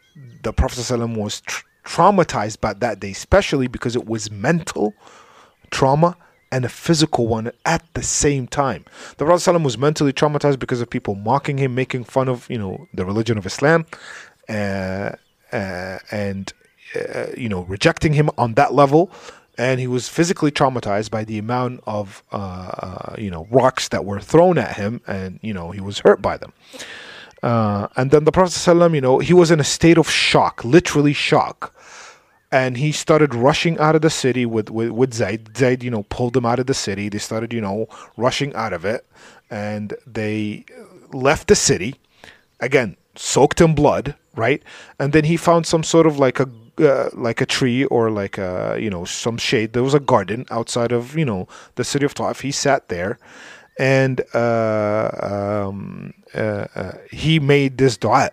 the 0.42 0.52
Prophet 0.52 0.78
ﷺ 0.78 1.16
was 1.16 1.42
tr- 1.42 1.64
traumatized 1.84 2.60
by 2.60 2.72
that 2.74 3.00
day, 3.00 3.10
especially 3.10 3.66
because 3.66 3.94
it 3.94 4.06
was 4.06 4.30
mental 4.30 4.94
trauma 5.70 6.16
and 6.50 6.64
a 6.64 6.68
physical 6.68 7.26
one 7.26 7.50
at 7.64 7.82
the 7.94 8.02
same 8.02 8.46
time. 8.46 8.84
The 9.18 9.24
Prophet 9.24 9.50
ﷺ 9.50 9.64
was 9.64 9.76
mentally 9.76 10.12
traumatized 10.12 10.58
because 10.58 10.80
of 10.80 10.88
people 10.88 11.14
mocking 11.14 11.58
him, 11.58 11.74
making 11.74 12.04
fun 12.04 12.28
of 12.28 12.48
you 12.48 12.58
know 12.58 12.86
the 12.94 13.04
religion 13.04 13.36
of 13.36 13.46
Islam, 13.46 13.84
uh, 13.84 13.96
uh, 13.96 14.29
and 14.51 16.53
uh, 16.95 17.27
you 17.37 17.49
know 17.49 17.63
rejecting 17.63 18.13
him 18.13 18.29
on 18.37 18.53
that 18.55 18.73
level. 18.73 19.11
And 19.57 19.79
he 19.79 19.85
was 19.85 20.09
physically 20.09 20.49
traumatized 20.49 21.11
by 21.11 21.23
the 21.23 21.37
amount 21.37 21.81
of 21.85 22.23
uh, 22.31 22.35
uh, 22.35 23.15
you 23.17 23.29
know 23.29 23.47
rocks 23.51 23.89
that 23.89 24.05
were 24.05 24.19
thrown 24.19 24.57
at 24.57 24.77
him, 24.77 25.01
and 25.05 25.39
you 25.41 25.53
know 25.53 25.71
he 25.71 25.81
was 25.81 25.99
hurt 25.99 26.21
by 26.21 26.37
them. 26.37 26.53
Uh, 27.43 27.87
and 27.97 28.11
then 28.11 28.23
the 28.23 28.31
Prophet 28.31 28.51
ﷺ, 28.51 28.93
you 28.93 29.01
know, 29.01 29.17
he 29.17 29.33
was 29.33 29.49
in 29.49 29.59
a 29.59 29.63
state 29.63 29.97
of 29.97 30.07
shock, 30.07 30.63
literally 30.63 31.11
shock 31.11 31.73
and 32.51 32.77
he 32.77 32.91
started 32.91 33.33
rushing 33.33 33.79
out 33.79 33.95
of 33.95 34.01
the 34.01 34.09
city 34.09 34.45
with, 34.45 34.69
with, 34.69 34.89
with 34.89 35.13
Zayd. 35.13 35.55
Zayd, 35.55 35.83
you 35.83 35.89
know, 35.89 36.03
pulled 36.03 36.35
him 36.35 36.45
out 36.45 36.59
of 36.59 36.67
the 36.67 36.73
city. 36.73 37.07
They 37.07 37.17
started, 37.17 37.53
you 37.53 37.61
know, 37.61 37.87
rushing 38.17 38.53
out 38.55 38.73
of 38.73 38.83
it, 38.83 39.05
and 39.49 39.93
they 40.05 40.65
left 41.13 41.47
the 41.47 41.55
city. 41.55 41.95
Again, 42.59 42.97
soaked 43.15 43.61
in 43.61 43.73
blood, 43.73 44.15
right? 44.35 44.61
And 44.99 45.13
then 45.13 45.23
he 45.25 45.37
found 45.37 45.65
some 45.65 45.83
sort 45.83 46.07
of 46.07 46.19
like 46.19 46.39
a 46.39 46.49
uh, 46.79 47.09
like 47.13 47.41
a 47.41 47.45
tree 47.45 47.85
or 47.85 48.09
like 48.09 48.37
a 48.37 48.77
you 48.79 48.89
know 48.89 49.05
some 49.05 49.37
shade. 49.37 49.73
There 49.73 49.83
was 49.83 49.93
a 49.93 49.99
garden 49.99 50.45
outside 50.49 50.91
of 50.91 51.17
you 51.17 51.25
know 51.25 51.47
the 51.75 51.83
city 51.83 52.05
of 52.05 52.13
Taif. 52.13 52.41
He 52.41 52.51
sat 52.51 52.89
there, 52.89 53.19
and 53.77 54.21
uh, 54.33 55.09
um, 55.67 56.13
uh, 56.33 56.67
uh 56.75 56.91
he 57.11 57.39
made 57.39 57.77
this 57.77 57.97
du'a 57.97 58.29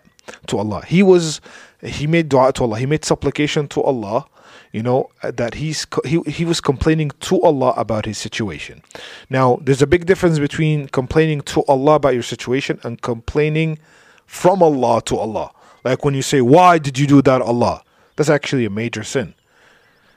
to 0.46 0.58
Allah. 0.58 0.84
He 0.86 1.02
was 1.02 1.40
he 1.82 2.06
made 2.06 2.28
dua 2.28 2.52
to 2.52 2.64
Allah. 2.64 2.78
He 2.78 2.86
made 2.86 3.04
supplication 3.04 3.68
to 3.68 3.82
Allah. 3.82 4.26
You 4.72 4.82
know 4.82 5.08
that 5.22 5.54
he's 5.54 5.86
he 6.04 6.20
he 6.26 6.44
was 6.44 6.60
complaining 6.60 7.10
to 7.20 7.40
Allah 7.42 7.72
about 7.76 8.04
his 8.04 8.18
situation. 8.18 8.82
Now, 9.30 9.58
there's 9.62 9.82
a 9.82 9.86
big 9.86 10.06
difference 10.06 10.38
between 10.38 10.88
complaining 10.88 11.40
to 11.52 11.64
Allah 11.64 11.94
about 11.94 12.14
your 12.14 12.22
situation 12.22 12.78
and 12.82 13.00
complaining 13.00 13.78
from 14.26 14.62
Allah 14.62 15.00
to 15.06 15.16
Allah. 15.16 15.52
Like 15.88 16.04
when 16.04 16.14
you 16.14 16.22
say, 16.22 16.40
"Why 16.40 16.78
did 16.78 16.98
you 16.98 17.06
do 17.06 17.22
that, 17.22 17.40
Allah?" 17.40 17.82
That's 18.16 18.30
actually 18.30 18.64
a 18.64 18.70
major 18.70 19.04
sin. 19.04 19.34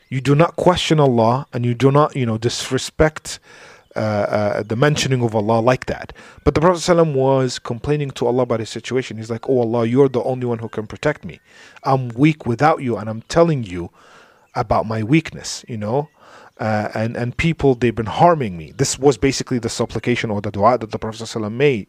You 0.09 0.19
do 0.19 0.35
not 0.35 0.57
question 0.57 0.99
Allah 0.99 1.47
and 1.53 1.65
you 1.65 1.73
do 1.73 1.89
not, 1.89 2.15
you 2.15 2.25
know, 2.25 2.37
disrespect 2.37 3.39
uh, 3.95 3.99
uh, 3.99 4.63
the 4.63 4.75
mentioning 4.75 5.21
of 5.23 5.35
Allah 5.35 5.59
like 5.59 5.85
that. 5.85 6.11
But 6.43 6.55
the 6.55 6.61
Prophet 6.61 6.79
ﷺ 6.79 7.13
was 7.13 7.59
complaining 7.59 8.11
to 8.11 8.27
Allah 8.27 8.43
about 8.43 8.59
his 8.59 8.69
situation. 8.69 9.17
He's 9.17 9.29
like, 9.29 9.47
Oh 9.47 9.59
Allah, 9.59 9.85
you're 9.85 10.09
the 10.09 10.23
only 10.23 10.45
one 10.45 10.59
who 10.59 10.67
can 10.67 10.87
protect 10.87 11.23
me. 11.23 11.39
I'm 11.83 12.09
weak 12.09 12.45
without 12.45 12.81
you, 12.81 12.97
and 12.97 13.09
I'm 13.09 13.21
telling 13.23 13.63
you 13.63 13.89
about 14.55 14.85
my 14.85 15.03
weakness, 15.03 15.63
you 15.67 15.77
know. 15.77 16.09
Uh, 16.61 16.91
and 16.93 17.17
and 17.17 17.35
people 17.35 17.73
they've 17.73 17.95
been 17.95 18.05
harming 18.05 18.55
me. 18.55 18.71
This 18.77 18.99
was 18.99 19.17
basically 19.17 19.57
the 19.57 19.67
supplication 19.67 20.29
or 20.29 20.41
the 20.41 20.51
dua 20.51 20.77
that 20.77 20.91
the 20.91 20.99
Prophet 20.99 21.23
ﷺ 21.23 21.51
made, 21.51 21.87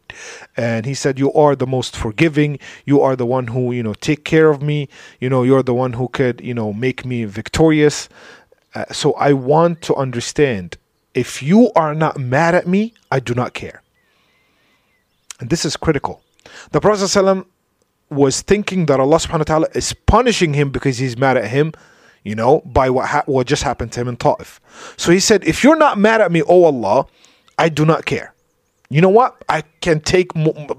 and 0.57 0.83
he 0.87 0.95
said, 0.95 1.19
"You 1.19 1.31
are 1.33 1.55
the 1.55 1.67
most 1.67 1.95
forgiving. 1.95 2.57
You 2.83 2.99
are 2.99 3.15
the 3.15 3.27
one 3.27 3.47
who 3.47 3.71
you 3.71 3.83
know 3.83 3.93
take 3.93 4.25
care 4.25 4.49
of 4.49 4.63
me. 4.63 4.89
You 5.19 5.29
know 5.29 5.43
you're 5.43 5.61
the 5.61 5.75
one 5.75 5.93
who 5.93 6.07
could 6.07 6.41
you 6.41 6.55
know 6.55 6.73
make 6.73 7.05
me 7.05 7.23
victorious." 7.25 8.09
Uh, 8.73 8.85
so 8.91 9.13
I 9.13 9.33
want 9.33 9.83
to 9.83 9.95
understand 9.95 10.77
if 11.13 11.43
you 11.43 11.71
are 11.75 11.93
not 11.93 12.17
mad 12.17 12.55
at 12.55 12.65
me, 12.65 12.95
I 13.11 13.19
do 13.19 13.35
not 13.35 13.53
care. 13.53 13.83
And 15.39 15.51
this 15.51 15.63
is 15.63 15.77
critical. 15.77 16.23
The 16.71 16.81
Prophet 16.81 17.03
ﷺ 17.03 17.45
was 18.09 18.41
thinking 18.41 18.87
that 18.87 18.99
Allah 18.99 19.17
subhanahu 19.17 19.45
wa 19.45 19.51
ta'ala 19.53 19.67
is 19.75 19.93
punishing 20.07 20.55
him 20.55 20.71
because 20.71 20.97
he's 20.97 21.15
mad 21.15 21.37
at 21.37 21.49
him 21.49 21.73
you 22.23 22.35
know, 22.35 22.61
by 22.65 22.89
what, 22.89 23.07
ha- 23.09 23.23
what 23.25 23.47
just 23.47 23.63
happened 23.63 23.91
to 23.93 24.01
him 24.01 24.07
in 24.07 24.15
Ta'if. 24.17 24.61
So 24.97 25.11
he 25.11 25.19
said, 25.19 25.43
If 25.43 25.63
you're 25.63 25.75
not 25.75 25.97
mad 25.97 26.21
at 26.21 26.31
me, 26.31 26.41
oh 26.43 26.63
Allah, 26.63 27.05
I 27.57 27.69
do 27.69 27.85
not 27.85 28.05
care. 28.05 28.33
You 28.89 29.01
know 29.01 29.09
what? 29.09 29.43
I 29.49 29.61
can 29.81 29.99
take, 29.99 30.35
mo- 30.35 30.77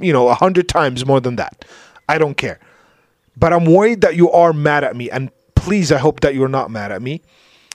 you 0.00 0.12
know, 0.12 0.28
a 0.28 0.34
hundred 0.34 0.68
times 0.68 1.04
more 1.04 1.20
than 1.20 1.36
that. 1.36 1.64
I 2.08 2.18
don't 2.18 2.36
care. 2.36 2.60
But 3.36 3.52
I'm 3.52 3.64
worried 3.64 4.00
that 4.02 4.16
you 4.16 4.30
are 4.30 4.52
mad 4.52 4.84
at 4.84 4.96
me. 4.96 5.10
And 5.10 5.30
please, 5.54 5.90
I 5.90 5.98
hope 5.98 6.20
that 6.20 6.34
you're 6.34 6.48
not 6.48 6.70
mad 6.70 6.92
at 6.92 7.02
me. 7.02 7.22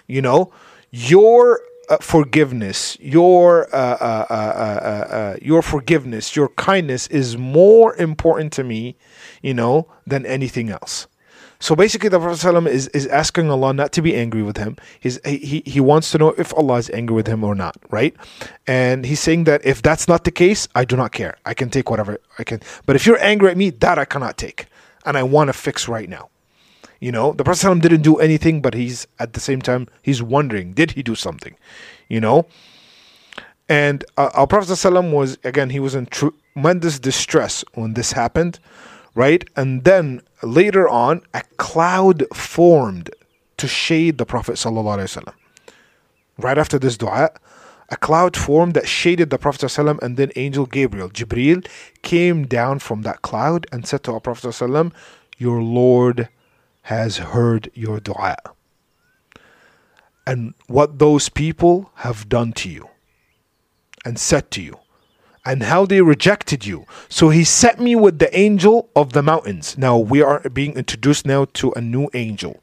You 0.07 0.21
know, 0.21 0.51
your 0.91 1.61
uh, 1.89 1.97
forgiveness, 1.97 2.97
your 2.99 3.67
uh, 3.75 3.77
uh, 3.77 4.25
uh, 4.29 4.33
uh, 4.33 5.15
uh 5.15 5.35
your 5.41 5.61
forgiveness, 5.61 6.35
your 6.35 6.49
kindness 6.49 7.07
is 7.07 7.37
more 7.37 7.95
important 7.95 8.53
to 8.53 8.63
me, 8.63 8.95
you 9.41 9.53
know, 9.53 9.87
than 10.07 10.25
anything 10.25 10.69
else. 10.69 11.07
So 11.60 11.74
basically, 11.74 12.10
the 12.10 12.20
Prophet 12.20 12.46
ﷺ 12.46 12.68
is, 12.68 12.88
is 12.88 13.06
asking 13.06 13.50
Allah 13.50 13.72
not 13.72 13.92
to 13.92 14.02
be 14.02 14.14
angry 14.14 14.42
with 14.42 14.58
him. 14.58 14.76
He's, 15.00 15.18
he, 15.24 15.62
he 15.64 15.80
wants 15.80 16.10
to 16.10 16.18
know 16.18 16.30
if 16.36 16.52
Allah 16.52 16.76
is 16.76 16.90
angry 16.90 17.16
with 17.16 17.26
him 17.26 17.42
or 17.42 17.54
not, 17.54 17.76
right? 17.90 18.14
And 18.66 19.06
he's 19.06 19.20
saying 19.20 19.44
that 19.44 19.64
if 19.64 19.80
that's 19.80 20.06
not 20.06 20.24
the 20.24 20.30
case, 20.30 20.68
I 20.74 20.84
do 20.84 20.96
not 20.96 21.12
care. 21.12 21.36
I 21.46 21.54
can 21.54 21.70
take 21.70 21.88
whatever 21.88 22.18
I 22.38 22.44
can. 22.44 22.60
But 22.84 22.96
if 22.96 23.06
you're 23.06 23.22
angry 23.22 23.50
at 23.50 23.56
me, 23.56 23.70
that 23.70 23.98
I 23.98 24.04
cannot 24.04 24.36
take. 24.36 24.66
And 25.06 25.16
I 25.16 25.22
want 25.22 25.48
to 25.48 25.54
fix 25.54 25.88
right 25.88 26.08
now. 26.08 26.28
You 27.00 27.12
know, 27.12 27.32
the 27.32 27.44
Prophet 27.44 27.66
ﷺ 27.66 27.80
didn't 27.80 28.02
do 28.02 28.16
anything, 28.16 28.60
but 28.60 28.74
he's 28.74 29.06
at 29.18 29.32
the 29.32 29.40
same 29.40 29.62
time, 29.62 29.88
he's 30.02 30.22
wondering, 30.22 30.72
did 30.72 30.92
he 30.92 31.02
do 31.02 31.14
something? 31.14 31.54
You 32.08 32.20
know? 32.20 32.46
And 33.68 34.04
uh, 34.16 34.30
our 34.34 34.46
Prophet 34.46 34.70
ﷺ 34.70 35.12
was, 35.12 35.38
again, 35.42 35.70
he 35.70 35.80
was 35.80 35.94
in 35.94 36.06
tremendous 36.06 36.98
distress 36.98 37.64
when 37.74 37.94
this 37.94 38.12
happened 38.12 38.58
right? 39.14 39.48
And 39.56 39.84
then 39.84 40.22
later 40.42 40.88
on, 40.88 41.22
a 41.34 41.42
cloud 41.56 42.24
formed 42.34 43.10
to 43.56 43.66
shade 43.66 44.18
the 44.18 44.26
Prophet 44.26 44.54
ﷺ. 44.54 45.32
Right 46.38 46.58
after 46.58 46.78
this 46.78 46.98
dua, 46.98 47.30
a 47.88 47.96
cloud 47.96 48.36
formed 48.36 48.74
that 48.74 48.88
shaded 48.88 49.30
the 49.30 49.38
Prophet 49.38 49.62
ﷺ, 49.62 50.02
and 50.02 50.16
then 50.16 50.32
angel 50.36 50.66
Gabriel, 50.66 51.08
Jibril, 51.08 51.66
came 52.02 52.46
down 52.46 52.78
from 52.80 53.02
that 53.02 53.22
cloud 53.22 53.66
and 53.72 53.86
said 53.86 54.02
to 54.04 54.12
our 54.12 54.20
Prophet 54.20 54.48
ﷺ, 54.48 54.92
Your 55.38 55.62
Lord 55.62 56.28
has 56.82 57.18
heard 57.18 57.70
your 57.74 58.00
dua. 58.00 58.36
And 60.26 60.54
what 60.66 60.98
those 60.98 61.28
people 61.28 61.90
have 61.96 62.28
done 62.28 62.52
to 62.54 62.68
you 62.68 62.88
and 64.04 64.18
said 64.18 64.50
to 64.52 64.62
you 64.62 64.78
and 65.45 65.63
how 65.63 65.85
they 65.85 66.01
rejected 66.01 66.65
you. 66.65 66.85
So 67.09 67.29
he 67.29 67.43
set 67.43 67.79
me 67.79 67.95
with 67.95 68.19
the 68.19 68.35
angel 68.37 68.89
of 68.95 69.13
the 69.13 69.23
mountains. 69.23 69.77
Now 69.77 69.97
we 69.97 70.21
are 70.21 70.41
being 70.49 70.73
introduced 70.73 71.25
now 71.25 71.45
to 71.53 71.71
a 71.73 71.81
new 71.81 72.09
angel. 72.13 72.61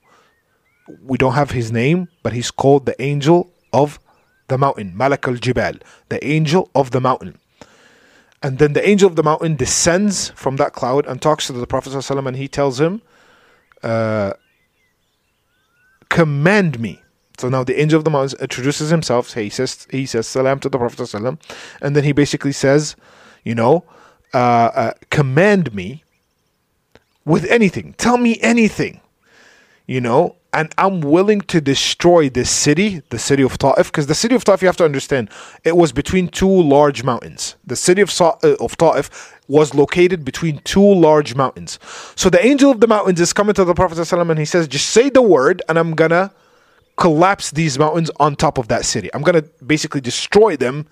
We 1.02 1.18
don't 1.18 1.34
have 1.34 1.50
his 1.50 1.70
name, 1.72 2.08
but 2.22 2.32
he's 2.32 2.50
called 2.50 2.86
the 2.86 3.00
angel 3.02 3.50
of 3.72 3.98
the 4.46 4.56
mountain, 4.56 4.96
Malak 4.96 5.26
al 5.28 5.34
Jibal, 5.34 5.78
the 6.08 6.24
angel 6.26 6.70
of 6.74 6.92
the 6.92 7.00
mountain. 7.00 7.38
And 8.42 8.58
then 8.58 8.72
the 8.72 8.88
angel 8.88 9.08
of 9.08 9.16
the 9.16 9.22
mountain 9.22 9.56
descends 9.56 10.30
from 10.30 10.56
that 10.56 10.72
cloud 10.72 11.06
and 11.06 11.20
talks 11.20 11.48
to 11.48 11.52
the 11.52 11.66
Prophet 11.66 11.92
ﷺ 11.92 12.26
and 12.26 12.36
he 12.36 12.48
tells 12.48 12.80
him, 12.80 13.02
uh, 13.82 14.34
Command 16.08 16.80
me 16.80 17.02
so 17.38 17.48
now 17.48 17.64
the 17.64 17.80
angel 17.80 17.98
of 17.98 18.04
the 18.04 18.10
mountains 18.10 18.34
introduces 18.34 18.90
himself. 18.90 19.32
He 19.34 19.48
says 19.48 19.86
he 19.90 20.06
says 20.06 20.26
salam 20.26 20.60
to 20.60 20.68
the 20.68 20.78
Prophet 20.78 20.98
ﷺ, 20.98 21.38
and 21.80 21.96
then 21.96 22.04
he 22.04 22.12
basically 22.12 22.52
says, 22.52 22.96
you 23.44 23.54
know, 23.54 23.84
uh, 24.34 24.38
uh, 24.38 24.92
command 25.10 25.74
me 25.74 26.04
with 27.24 27.44
anything. 27.46 27.94
Tell 27.94 28.18
me 28.18 28.38
anything, 28.42 29.00
you 29.86 30.00
know, 30.00 30.36
and 30.52 30.74
I'm 30.78 31.00
willing 31.00 31.42
to 31.42 31.60
destroy 31.60 32.28
this 32.28 32.50
city, 32.50 33.02
the 33.10 33.18
city 33.18 33.42
of 33.42 33.58
Ta'if, 33.58 33.92
because 33.92 34.06
the 34.06 34.14
city 34.14 34.34
of 34.34 34.44
Ta'if, 34.44 34.62
you 34.62 34.66
have 34.68 34.76
to 34.78 34.84
understand, 34.84 35.30
it 35.62 35.76
was 35.76 35.92
between 35.92 36.28
two 36.28 36.50
large 36.50 37.04
mountains. 37.04 37.54
The 37.66 37.76
city 37.76 38.00
of, 38.00 38.10
Sa- 38.10 38.38
uh, 38.42 38.56
of 38.58 38.76
Ta'if 38.76 39.36
was 39.46 39.74
located 39.74 40.24
between 40.24 40.58
two 40.60 40.94
large 40.94 41.34
mountains. 41.34 41.78
So 42.16 42.30
the 42.30 42.44
angel 42.44 42.70
of 42.70 42.80
the 42.80 42.86
mountains 42.86 43.20
is 43.20 43.32
coming 43.32 43.54
to 43.54 43.64
the 43.64 43.74
Prophet 43.74 43.98
ﷺ 43.98 44.30
and 44.30 44.38
he 44.38 44.44
says, 44.44 44.66
just 44.66 44.88
say 44.90 45.10
the 45.10 45.22
word 45.22 45.62
and 45.68 45.78
I'm 45.78 45.94
gonna 45.94 46.32
collapse 46.98 47.50
these 47.50 47.78
mountains 47.78 48.10
on 48.20 48.36
top 48.36 48.58
of 48.58 48.68
that 48.68 48.84
city. 48.84 49.08
I'm 49.14 49.22
going 49.22 49.40
to 49.40 49.48
basically 49.64 50.00
destroy 50.00 50.56
them 50.56 50.86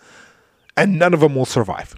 and 0.77 0.99
none 0.99 1.13
of 1.13 1.21
them 1.21 1.35
will 1.35 1.45
survive. 1.45 1.95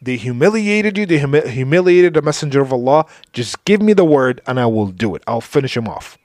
They 0.00 0.16
humiliated 0.16 0.96
you, 0.96 1.06
they 1.06 1.18
humi- 1.18 1.48
humiliated 1.48 2.14
the 2.14 2.22
messenger 2.22 2.62
of 2.62 2.72
Allah. 2.72 3.06
Just 3.32 3.64
give 3.64 3.82
me 3.82 3.92
the 3.92 4.04
word 4.04 4.40
and 4.46 4.60
I 4.60 4.66
will 4.66 4.88
do 4.88 5.14
it. 5.14 5.22
I'll 5.26 5.40
finish 5.40 5.76
him 5.76 5.88
off. 5.88 6.16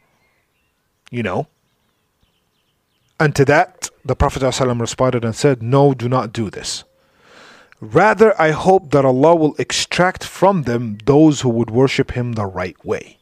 You 1.11 1.23
know? 1.23 1.47
And 3.19 3.35
to 3.35 3.45
that, 3.45 3.89
the 4.05 4.15
Prophet 4.15 4.41
ﷺ 4.41 4.79
responded 4.79 5.25
and 5.25 5.35
said, 5.35 5.61
No, 5.61 5.93
do 5.93 6.07
not 6.07 6.31
do 6.31 6.49
this. 6.49 6.83
Rather, 7.81 8.39
I 8.41 8.51
hope 8.51 8.91
that 8.91 9.05
Allah 9.05 9.35
will 9.35 9.55
extract 9.57 10.23
from 10.23 10.63
them 10.63 10.97
those 11.05 11.41
who 11.41 11.49
would 11.49 11.69
worship 11.69 12.11
Him 12.11 12.33
the 12.33 12.45
right 12.45 12.75
way. 12.85 13.18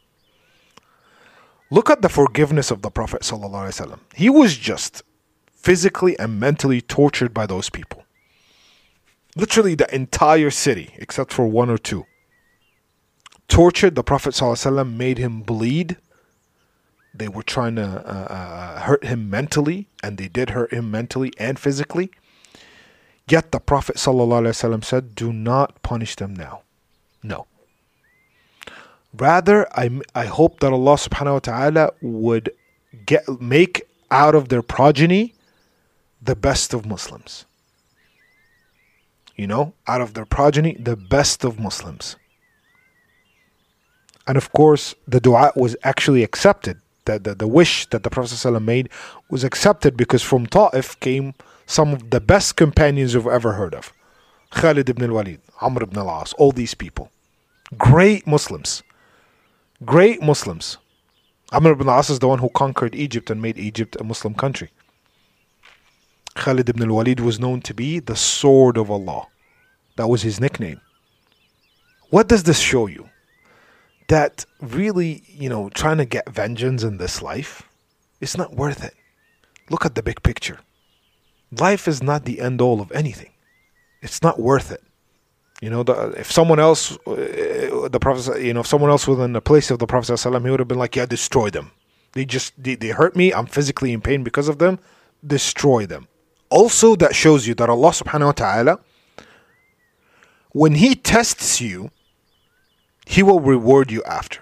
Look 1.70 1.88
at 1.88 2.02
the 2.02 2.08
forgiveness 2.08 2.70
of 2.70 2.82
the 2.82 2.90
Prophet. 2.90 3.22
ﷺ. 3.22 3.98
He 4.14 4.28
was 4.28 4.56
just 4.56 5.02
physically 5.54 6.18
and 6.18 6.38
mentally 6.38 6.80
tortured 6.80 7.32
by 7.32 7.46
those 7.46 7.70
people. 7.70 8.04
Literally, 9.36 9.74
the 9.74 9.92
entire 9.94 10.50
city, 10.50 10.94
except 10.98 11.32
for 11.32 11.46
one 11.46 11.70
or 11.70 11.78
two, 11.78 12.04
tortured 13.48 13.94
the 13.94 14.02
Prophet, 14.04 14.34
ﷺ, 14.34 14.94
made 14.94 15.16
him 15.16 15.40
bleed. 15.40 15.96
They 17.14 17.28
were 17.28 17.42
trying 17.42 17.76
to 17.76 17.84
uh, 17.84 18.32
uh, 18.32 18.80
hurt 18.80 19.04
him 19.04 19.30
mentally, 19.30 19.88
and 20.02 20.18
they 20.18 20.28
did 20.28 20.50
hurt 20.50 20.72
him 20.72 20.90
mentally 20.90 21.32
and 21.38 21.58
physically. 21.58 22.10
Yet 23.28 23.52
the 23.52 23.60
Prophet 23.60 23.96
ﷺ 23.96 24.84
said, 24.84 25.14
Do 25.14 25.32
not 25.32 25.82
punish 25.82 26.16
them 26.16 26.34
now. 26.34 26.62
No. 27.22 27.46
Rather, 29.13 29.67
I, 29.73 30.01
I 30.13 30.25
hope 30.25 30.59
that 30.59 30.71
Allah 30.71 30.95
subhanahu 30.95 31.33
wa 31.33 31.39
ta'ala 31.39 31.91
would 32.01 32.51
get 33.05 33.27
make 33.41 33.83
out 34.11 34.35
of 34.35 34.49
their 34.49 34.61
progeny 34.61 35.33
the 36.21 36.35
best 36.35 36.73
of 36.73 36.85
Muslims. 36.85 37.45
You 39.35 39.47
know, 39.47 39.73
out 39.87 40.01
of 40.01 40.13
their 40.13 40.25
progeny, 40.25 40.75
the 40.79 40.95
best 40.95 41.43
of 41.43 41.59
Muslims. 41.59 42.15
And 44.25 44.37
of 44.37 44.51
course, 44.51 44.95
the 45.07 45.19
dua 45.19 45.53
was 45.55 45.75
actually 45.83 46.23
accepted. 46.23 46.81
The, 47.05 47.19
the, 47.19 47.35
the 47.35 47.47
wish 47.47 47.85
that 47.91 48.03
the 48.03 48.09
Prophet 48.09 48.31
ﷺ 48.33 48.63
made 48.63 48.89
was 49.29 49.45
accepted 49.45 49.95
because 49.95 50.21
from 50.21 50.45
Ta'if 50.45 50.99
came 50.99 51.33
some 51.65 51.93
of 51.93 52.09
the 52.09 52.19
best 52.19 52.57
companions 52.57 53.13
you've 53.13 53.27
ever 53.27 53.53
heard 53.53 53.73
of. 53.73 53.93
Khalid 54.51 54.89
ibn 54.89 55.03
al-Walid, 55.09 55.39
Amr 55.61 55.83
ibn 55.83 55.97
al-As, 55.97 56.33
all 56.33 56.51
these 56.51 56.73
people. 56.73 57.09
Great 57.77 58.27
Muslims. 58.27 58.83
Great 59.85 60.23
Muslims. 60.23 60.79
Amr 61.51 61.73
ibn 61.73 61.87
al-As 61.87 62.09
is 62.09 62.17
the 62.17 62.27
one 62.27 62.39
who 62.39 62.49
conquered 62.49 62.95
Egypt 62.95 63.29
and 63.29 63.39
made 63.39 63.59
Egypt 63.59 63.95
a 63.99 64.03
Muslim 64.03 64.33
country. 64.33 64.71
Khalid 66.33 66.67
ibn 66.67 66.89
al-Walid 66.89 67.19
was 67.19 67.39
known 67.39 67.61
to 67.61 67.75
be 67.75 67.99
the 67.99 68.15
sword 68.15 68.75
of 68.75 68.89
Allah. 68.89 69.27
That 69.95 70.07
was 70.07 70.23
his 70.23 70.39
nickname. 70.39 70.81
What 72.09 72.27
does 72.27 72.41
this 72.41 72.57
show 72.57 72.87
you? 72.87 73.11
That 74.07 74.47
really, 74.61 75.21
you 75.27 75.47
know, 75.47 75.69
trying 75.69 75.97
to 75.97 76.05
get 76.05 76.27
vengeance 76.27 76.81
in 76.81 76.97
this 76.97 77.21
life, 77.21 77.69
it's 78.19 78.35
not 78.35 78.55
worth 78.55 78.83
it. 78.83 78.95
Look 79.69 79.85
at 79.85 79.93
the 79.93 80.01
big 80.01 80.23
picture. 80.23 80.57
Life 81.51 81.87
is 81.87 82.01
not 82.01 82.25
the 82.25 82.41
end 82.41 82.61
all 82.61 82.81
of 82.81 82.91
anything. 82.93 83.31
It's 84.01 84.23
not 84.23 84.39
worth 84.39 84.71
it. 84.71 84.81
You 85.61 85.71
know, 85.71 85.83
the, 85.83 86.11
if 86.11 86.31
someone 86.31 86.59
else, 86.59 86.91
uh, 87.07 87.89
the 87.89 87.97
Prophet, 87.99 88.41
you 88.41 88.53
know, 88.53 88.59
if 88.59 88.67
someone 88.67 88.91
else 88.91 89.07
was 89.07 89.19
in 89.19 89.33
the 89.33 89.41
place 89.41 89.71
of 89.71 89.79
the 89.79 89.87
Prophet, 89.87 90.13
ﷺ, 90.13 90.43
he 90.43 90.51
would 90.51 90.59
have 90.59 90.67
been 90.67 90.77
like, 90.77 90.95
yeah, 90.95 91.05
destroy 91.05 91.49
them. 91.49 91.71
They 92.13 92.25
just, 92.25 92.53
they, 92.61 92.75
they 92.75 92.89
hurt 92.89 93.15
me. 93.15 93.33
I'm 93.33 93.47
physically 93.47 93.91
in 93.91 94.01
pain 94.01 94.23
because 94.23 94.49
of 94.49 94.59
them. 94.59 94.79
Destroy 95.25 95.85
them. 95.87 96.07
Also, 96.49 96.95
that 96.97 97.15
shows 97.15 97.47
you 97.47 97.55
that 97.55 97.69
Allah 97.69 97.89
subhanahu 97.89 98.25
wa 98.25 98.31
ta'ala, 98.33 98.79
when 100.51 100.75
He 100.75 100.95
tests 100.95 101.59
you, 101.59 101.89
He 103.05 103.23
will 103.23 103.39
reward 103.39 103.91
you 103.91 104.03
after. 104.03 104.41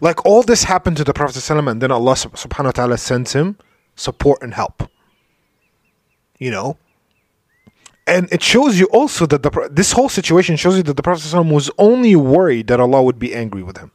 Like 0.00 0.24
all 0.26 0.42
this 0.42 0.64
happened 0.64 0.96
to 0.98 1.04
the 1.04 1.14
Prophet 1.14 1.36
ﷺ 1.36 1.70
and 1.70 1.80
then 1.80 1.90
Allah 1.90 2.14
subhanahu 2.14 2.64
wa 2.64 2.70
ta'ala 2.72 2.98
sends 2.98 3.32
him 3.32 3.58
support 3.96 4.42
and 4.42 4.54
help. 4.54 4.90
You 6.38 6.50
know? 6.50 6.76
And 8.08 8.26
it 8.32 8.42
shows 8.42 8.80
you 8.80 8.86
also 8.86 9.26
that 9.26 9.42
the 9.42 9.68
this 9.70 9.92
whole 9.92 10.08
situation 10.08 10.56
shows 10.56 10.78
you 10.78 10.82
that 10.84 10.96
the 10.96 11.02
Prophet 11.02 11.30
was 11.44 11.70
only 11.76 12.16
worried 12.16 12.68
that 12.68 12.80
Allah 12.80 13.02
would 13.02 13.18
be 13.18 13.34
angry 13.34 13.62
with 13.62 13.76
him. 13.76 13.90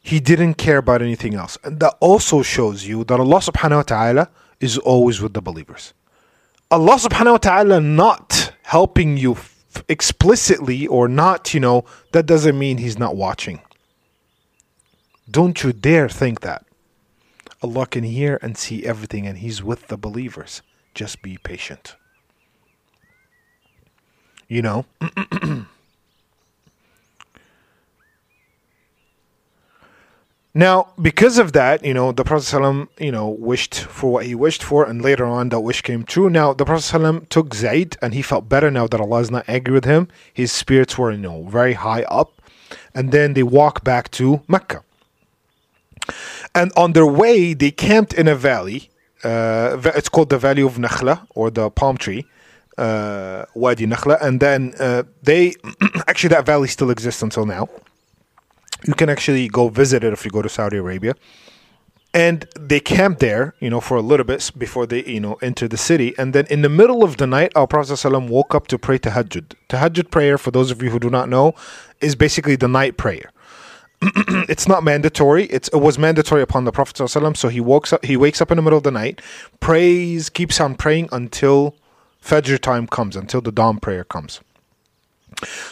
He 0.00 0.18
didn't 0.18 0.54
care 0.54 0.78
about 0.78 1.02
anything 1.02 1.34
else. 1.34 1.58
And 1.62 1.78
that 1.80 1.94
also 2.00 2.40
shows 2.40 2.86
you 2.86 3.04
that 3.04 3.20
Allah 3.20 3.40
subhanahu 3.40 3.76
wa 3.76 3.82
ta'ala 3.82 4.30
is 4.60 4.78
always 4.78 5.20
with 5.20 5.34
the 5.34 5.42
believers. 5.42 5.92
Allah 6.70 6.96
subhanahu 6.96 7.32
wa 7.32 7.44
ta'ala 7.48 7.80
not 7.80 8.52
helping 8.62 9.18
you 9.18 9.32
f- 9.32 9.84
explicitly 9.88 10.86
or 10.86 11.06
not, 11.06 11.52
you 11.52 11.60
know, 11.60 11.84
that 12.12 12.24
doesn't 12.24 12.58
mean 12.58 12.78
He's 12.78 12.98
not 12.98 13.14
watching. 13.14 13.60
Don't 15.30 15.62
you 15.62 15.74
dare 15.74 16.08
think 16.08 16.40
that. 16.40 16.64
Allah 17.62 17.86
can 17.86 18.04
hear 18.04 18.38
and 18.40 18.56
see 18.56 18.86
everything 18.86 19.26
and 19.26 19.38
He's 19.38 19.62
with 19.62 19.88
the 19.88 19.98
believers. 19.98 20.62
Just 20.94 21.20
be 21.20 21.36
patient. 21.36 21.96
You 24.48 24.62
know? 24.62 24.84
Now, 30.56 30.88
because 30.98 31.36
of 31.36 31.52
that, 31.52 31.84
you 31.84 31.92
know, 31.92 32.12
the 32.12 32.24
Prophet 32.24 32.46
ﷺ, 32.46 32.88
you 32.98 33.12
know, 33.12 33.28
wished 33.28 33.74
for 33.74 34.10
what 34.10 34.24
he 34.24 34.34
wished 34.34 34.62
for, 34.62 34.86
and 34.86 35.02
later 35.02 35.26
on 35.26 35.50
that 35.50 35.60
wish 35.60 35.82
came 35.82 36.02
true. 36.02 36.30
Now, 36.30 36.54
the 36.54 36.64
Prophet 36.64 36.98
ﷺ 36.98 37.28
took 37.28 37.52
Zayd, 37.52 37.98
and 38.00 38.14
he 38.14 38.22
felt 38.22 38.48
better 38.48 38.70
now 38.70 38.86
that 38.86 38.98
Allah 38.98 39.20
is 39.20 39.30
not 39.30 39.44
angry 39.46 39.74
with 39.74 39.84
him. 39.84 40.08
His 40.32 40.50
spirits 40.50 40.96
were, 40.96 41.12
you 41.12 41.18
know, 41.18 41.42
very 41.42 41.74
high 41.74 42.04
up. 42.04 42.40
And 42.94 43.12
then 43.12 43.34
they 43.34 43.42
walked 43.42 43.84
back 43.84 44.10
to 44.12 44.40
Mecca. 44.48 44.82
And 46.54 46.72
on 46.74 46.94
their 46.94 47.04
way, 47.04 47.52
they 47.52 47.70
camped 47.70 48.14
in 48.14 48.26
a 48.26 48.34
valley. 48.34 48.88
Uh, 49.22 49.76
it's 49.94 50.08
called 50.08 50.30
the 50.30 50.38
Valley 50.38 50.62
of 50.62 50.76
Nakhla, 50.78 51.26
or 51.34 51.50
the 51.50 51.68
palm 51.68 51.98
tree, 51.98 52.24
uh, 52.78 53.44
Wadi 53.54 53.86
Nakhla. 53.86 54.20
And 54.20 54.40
then 54.40 54.74
uh, 54.78 55.04
they, 55.22 55.54
actually, 56.06 56.30
that 56.30 56.46
valley 56.46 56.68
still 56.68 56.90
exists 56.90 57.22
until 57.22 57.46
now 57.46 57.68
you 58.86 58.94
can 58.94 59.08
actually 59.08 59.48
go 59.48 59.68
visit 59.68 60.04
it 60.04 60.12
if 60.12 60.24
you 60.24 60.30
go 60.30 60.42
to 60.42 60.48
Saudi 60.48 60.76
Arabia. 60.76 61.14
And 62.14 62.48
they 62.58 62.80
camped 62.80 63.20
there, 63.20 63.54
you 63.60 63.68
know, 63.68 63.80
for 63.80 63.96
a 63.96 64.00
little 64.00 64.24
bit 64.24 64.50
before 64.56 64.86
they, 64.86 65.04
you 65.04 65.20
know, 65.20 65.34
enter 65.42 65.68
the 65.68 65.76
city. 65.76 66.14
And 66.16 66.32
then 66.32 66.46
in 66.48 66.62
the 66.62 66.70
middle 66.70 67.02
of 67.02 67.18
the 67.18 67.26
night, 67.26 67.52
our 67.54 67.66
Prophet 67.66 67.92
ﷺ 67.92 68.28
woke 68.28 68.54
up 68.54 68.68
to 68.68 68.78
pray 68.78 68.98
tahajjud. 68.98 69.54
Tahajjud 69.68 70.10
prayer, 70.10 70.38
for 70.38 70.50
those 70.50 70.70
of 70.70 70.82
you 70.82 70.88
who 70.90 70.98
do 70.98 71.10
not 71.10 71.28
know, 71.28 71.54
is 72.00 72.14
basically 72.14 72.56
the 72.56 72.68
night 72.68 72.96
prayer. 72.96 73.30
it's 74.48 74.66
not 74.66 74.82
mandatory. 74.82 75.44
It's, 75.46 75.68
it 75.68 75.78
was 75.78 75.98
mandatory 75.98 76.40
upon 76.40 76.64
the 76.64 76.72
Prophet 76.72 76.96
ﷺ. 76.96 77.36
So 77.36 77.48
he 77.48 77.60
wakes 77.60 77.92
up. 77.92 78.02
He 78.02 78.16
wakes 78.16 78.40
up 78.40 78.50
in 78.50 78.56
the 78.56 78.62
middle 78.62 78.78
of 78.78 78.84
the 78.84 78.90
night, 78.90 79.20
prays, 79.60 80.30
keeps 80.30 80.58
on 80.58 80.74
praying 80.74 81.10
until 81.12 81.74
Fajr 82.26 82.58
time 82.58 82.88
comes, 82.88 83.14
until 83.14 83.40
the 83.40 83.52
dawn 83.52 83.78
prayer 83.78 84.02
comes. 84.02 84.40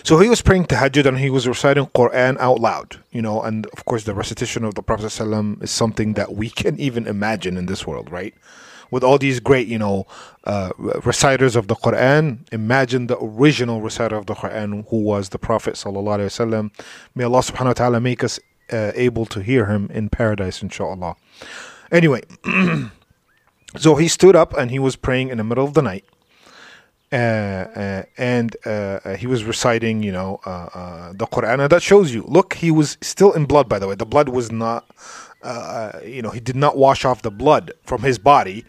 So 0.05 0.19
he 0.19 0.29
was 0.29 0.41
praying 0.41 0.67
tahajjud 0.67 1.07
and 1.07 1.19
he 1.19 1.31
was 1.31 1.49
reciting 1.49 1.87
Quran 1.87 2.37
out 2.39 2.61
loud, 2.61 3.01
you 3.11 3.23
know, 3.23 3.43
and 3.43 3.67
of 3.67 3.85
course 3.87 4.05
the 4.05 4.15
recitation 4.15 4.63
of 4.63 4.75
the 4.75 4.83
Prophet 4.83 5.07
ﷺ 5.07 5.63
is 5.65 5.71
something 5.71 6.13
that 6.15 6.35
we 6.35 6.51
can 6.51 6.79
even 6.79 7.07
imagine 7.07 7.57
in 7.57 7.67
this 7.67 7.87
world, 7.87 8.13
right? 8.13 8.35
With 8.91 9.03
all 9.03 9.19
these 9.19 9.41
great, 9.41 9.67
you 9.67 9.79
know, 9.79 10.07
uh, 10.45 10.71
reciters 10.79 11.57
of 11.57 11.67
the 11.67 11.75
Quran, 11.75 12.47
imagine 12.53 13.07
the 13.07 13.19
original 13.19 13.81
reciter 13.81 14.15
of 14.15 14.27
the 14.27 14.35
Quran 14.35 14.87
who 14.91 14.99
was 14.99 15.31
the 15.31 15.39
Prophet 15.39 15.75
ﷺ. 15.75 16.71
May 17.15 17.25
Allah 17.25 17.41
subhanahu 17.41 17.67
wa 17.67 17.73
ta'ala 17.73 18.01
make 18.01 18.23
us 18.23 18.39
uh, 18.71 18.93
able 18.95 19.27
to 19.27 19.41
hear 19.43 19.67
him 19.67 19.91
in 19.93 20.09
paradise, 20.09 20.63
inshallah. 20.63 21.17
Anyway, 21.91 22.23
so 23.77 23.97
he 23.97 24.09
stood 24.09 24.37
up 24.37 24.53
and 24.57 24.71
he 24.71 24.79
was 24.79 24.95
praying 24.95 25.31
in 25.31 25.39
the 25.39 25.45
middle 25.45 25.65
of 25.65 25.75
the 25.75 25.83
night 25.83 26.05
Uh, 27.15 27.17
uh, 27.17 28.03
and 28.19 28.57
uh, 28.67 28.99
uh, 29.05 29.17
he 29.17 29.29
was 29.29 29.45
reciting, 29.45 30.03
you 30.03 30.11
know, 30.11 30.41
the 31.15 31.27
Quran. 31.27 31.61
And 31.61 31.71
that 31.71 31.81
shows 31.81 32.13
you. 32.13 32.25
Look, 32.27 32.55
he 32.55 32.73
was 32.73 32.99
still 33.03 33.33
in 33.33 33.45
blood. 33.45 33.69
By 33.69 33.79
the 33.79 33.87
way, 33.87 33.95
the 33.95 34.05
blood 34.05 34.31
was 34.31 34.51
not, 34.51 34.85
you 36.05 36.23
know, 36.23 36.31
he 36.31 36.41
did 36.41 36.57
not 36.57 36.77
wash 36.77 37.05
off 37.05 37.23
the 37.23 37.31
blood 37.31 37.73
from 37.85 38.03
his 38.03 38.19
body. 38.19 38.65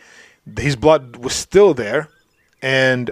His 0.59 0.75
blood 0.75 1.15
was 1.15 1.33
still 1.33 1.73
there, 1.73 2.07
and 2.61 3.09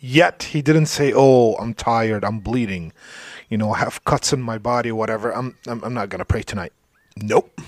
yet 0.00 0.42
he 0.44 0.62
didn't 0.62 0.86
say, 0.86 1.12
"Oh, 1.14 1.56
I'm 1.56 1.74
tired. 1.74 2.24
I'm 2.24 2.38
bleeding." 2.40 2.94
You 3.50 3.58
know, 3.58 3.70
I 3.70 3.78
have 3.78 4.02
cuts 4.06 4.32
in 4.32 4.40
my 4.40 4.56
body, 4.56 4.90
whatever. 4.92 5.30
I'm, 5.30 5.56
I'm, 5.66 5.84
I'm 5.84 5.92
not 5.92 6.08
gonna 6.08 6.24
pray 6.24 6.42
tonight. 6.42 6.72
Nope. 7.18 7.60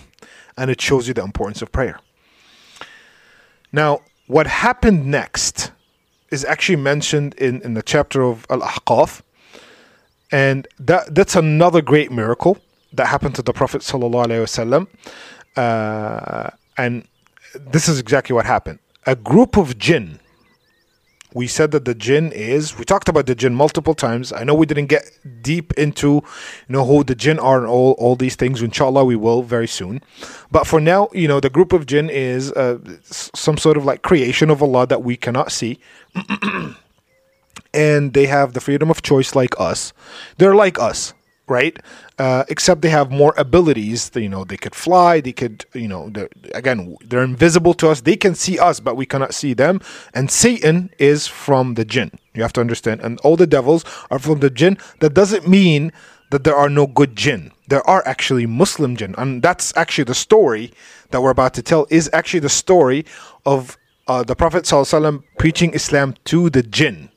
And 0.57 0.70
it 0.70 0.81
shows 0.81 1.09
you 1.09 1.14
the 1.14 1.22
importance 1.22 1.61
of 1.61 1.70
prayer. 1.72 2.00
Now, 3.70 4.00
what 4.29 4.47
happened 4.47 5.07
next 5.07 5.73
is 6.31 6.45
actually 6.45 6.77
mentioned 6.77 7.35
in, 7.35 7.61
in 7.62 7.75
the 7.75 7.83
chapter 7.83 8.23
of 8.23 8.47
Al 8.51 8.61
Ahqaf. 8.61 9.23
And 10.31 10.69
that 10.79 11.14
that's 11.14 11.35
another 11.35 11.81
great 11.81 12.12
miracle 12.12 12.59
that 12.93 13.07
happened 13.07 13.35
to 13.37 13.43
the 13.43 13.53
Prophet. 13.53 13.83
Uh, 15.57 16.51
and 16.77 17.09
this 17.55 17.88
is 17.88 17.99
exactly 17.99 18.35
what 18.35 18.45
happened. 18.45 18.79
A 19.07 19.17
group 19.17 19.57
of 19.57 19.79
jinn 19.79 20.21
we 21.35 21.47
said 21.47 21.71
that 21.73 21.85
the 21.85 21.95
jinn 21.95 22.33
is 22.33 22.79
we 22.79 22.85
talked 22.85 23.09
about 23.09 23.27
the 23.27 23.35
jinn 23.35 23.55
multiple 23.55 23.95
times. 23.95 24.33
I 24.33 24.45
know 24.45 24.55
we 24.55 24.67
didn't 24.67 24.87
get 24.87 25.11
deep 25.43 25.73
into 25.75 26.09
you 26.09 26.23
know 26.69 26.85
who 26.85 27.05
the 27.05 27.14
jinn 27.14 27.38
are 27.38 27.59
and 27.59 27.67
all, 27.67 27.93
all 27.93 28.17
these 28.17 28.37
things. 28.37 28.62
Inshallah 28.62 29.05
we 29.05 29.17
will 29.17 29.43
very 29.43 29.69
soon. 29.69 30.03
But 30.51 30.67
for 30.67 30.81
now 30.81 31.09
you 31.12 31.29
know 31.29 31.41
the 31.41 31.51
group 31.51 31.73
of 31.73 31.87
jinn 31.87 32.09
is 32.11 32.53
uh, 32.53 32.79
some 33.03 33.59
sort 33.59 33.77
of 33.77 33.85
like 33.85 34.03
creation 34.03 34.51
of 34.51 34.62
allah 34.62 34.87
that 34.87 35.03
we 35.03 35.17
cannot 35.17 35.53
see. 35.53 35.79
And 37.75 38.14
they 38.14 38.27
have 38.27 38.55
the 38.55 38.62
freedom 38.62 38.91
of 38.91 39.03
choice 39.03 39.35
like 39.35 39.55
us. 39.61 39.93
They're 40.38 40.55
like 40.55 40.79
us 40.79 41.12
right? 41.48 41.78
Uh, 42.18 42.44
except 42.48 42.82
they 42.82 42.90
have 42.90 43.11
more 43.11 43.34
abilities. 43.37 44.11
You 44.14 44.28
know, 44.28 44.44
they 44.44 44.56
could 44.56 44.74
fly. 44.74 45.20
They 45.20 45.32
could, 45.32 45.64
you 45.74 45.88
know, 45.88 46.11
they're, 46.11 46.28
again, 46.54 46.96
they're 47.04 47.22
invisible 47.22 47.74
to 47.74 47.88
us. 47.88 48.00
They 48.02 48.16
can 48.16 48.34
see 48.34 48.58
us, 48.58 48.80
but 48.80 48.96
we 48.96 49.06
cannot 49.06 49.34
see 49.34 49.54
them. 49.54 49.80
And 50.14 50.30
Satan 50.30 50.90
is 50.98 51.26
from 51.26 51.74
the 51.74 51.84
jinn. 51.84 52.12
You 52.34 52.42
have 52.42 52.52
to 52.54 52.61
understand. 52.61 53.00
And 53.00 53.18
all 53.20 53.37
the 53.37 53.46
devils 53.46 53.84
are 54.11 54.18
from 54.18 54.40
the 54.40 54.50
jinn. 54.50 54.78
That 55.00 55.14
doesn't 55.14 55.48
mean 55.48 55.92
that 56.30 56.44
there 56.44 56.56
are 56.56 56.68
no 56.68 56.87
good 56.87 57.16
jinn. 57.16 57.52
There 57.68 57.87
are 57.88 58.02
actually 58.06 58.46
Muslim 58.46 58.96
jinn, 58.96 59.14
and 59.18 59.42
that's 59.42 59.76
actually 59.76 60.04
the 60.04 60.14
story 60.14 60.72
that 61.11 61.20
we're 61.22 61.30
about 61.30 61.54
to 61.54 61.62
tell. 61.62 61.87
Is 61.90 62.11
actually 62.12 62.40
the 62.40 62.48
story 62.48 63.04
of 63.46 63.78
uh, 64.06 64.22
the 64.22 64.34
Prophet 64.34 64.64
ﷺ 64.64 65.22
preaching 65.38 65.72
Islam 65.74 66.14
to 66.24 66.50
the 66.50 66.62
jinn 66.62 67.11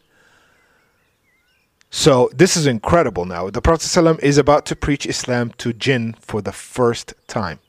so 1.91 2.29
this 2.33 2.55
is 2.55 2.65
incredible 2.65 3.25
now. 3.25 3.49
The 3.49 3.61
Prophet 3.61 3.83
ﷺ 3.83 4.19
is 4.23 4.37
about 4.37 4.65
to 4.67 4.75
preach 4.75 5.05
Islam 5.05 5.51
to 5.57 5.73
jinn 5.73 6.15
for 6.21 6.41
the 6.41 6.53
first 6.53 7.13
time. 7.27 7.59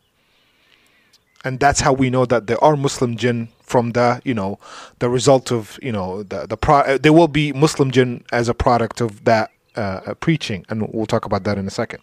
And 1.45 1.59
that's 1.59 1.81
how 1.81 1.93
we 1.93 2.09
know 2.09 2.25
that 2.27 2.47
there 2.47 2.63
are 2.63 2.77
Muslim 2.77 3.17
jinn 3.17 3.49
from 3.63 3.93
the, 3.93 4.23
you 4.25 4.33
know, 4.33 4.61
the 5.01 5.11
result 5.11 5.51
of, 5.51 5.77
you 5.83 5.91
know, 5.91 6.23
the, 6.23 6.47
the 6.47 6.57
pro- 6.57 6.87
uh, 6.87 6.99
there 6.99 7.13
will 7.13 7.27
be 7.27 7.53
Muslim 7.53 7.91
jinn 7.91 8.23
as 8.33 8.49
a 8.49 8.55
product 8.55 9.01
of 9.01 9.25
that 9.25 9.51
uh, 9.77 10.01
uh, 10.07 10.15
preaching. 10.15 10.65
And 10.69 10.89
we'll 10.93 11.07
talk 11.07 11.25
about 11.25 11.43
that 11.43 11.59
in 11.59 11.67
a 11.67 11.71
second. 11.71 12.01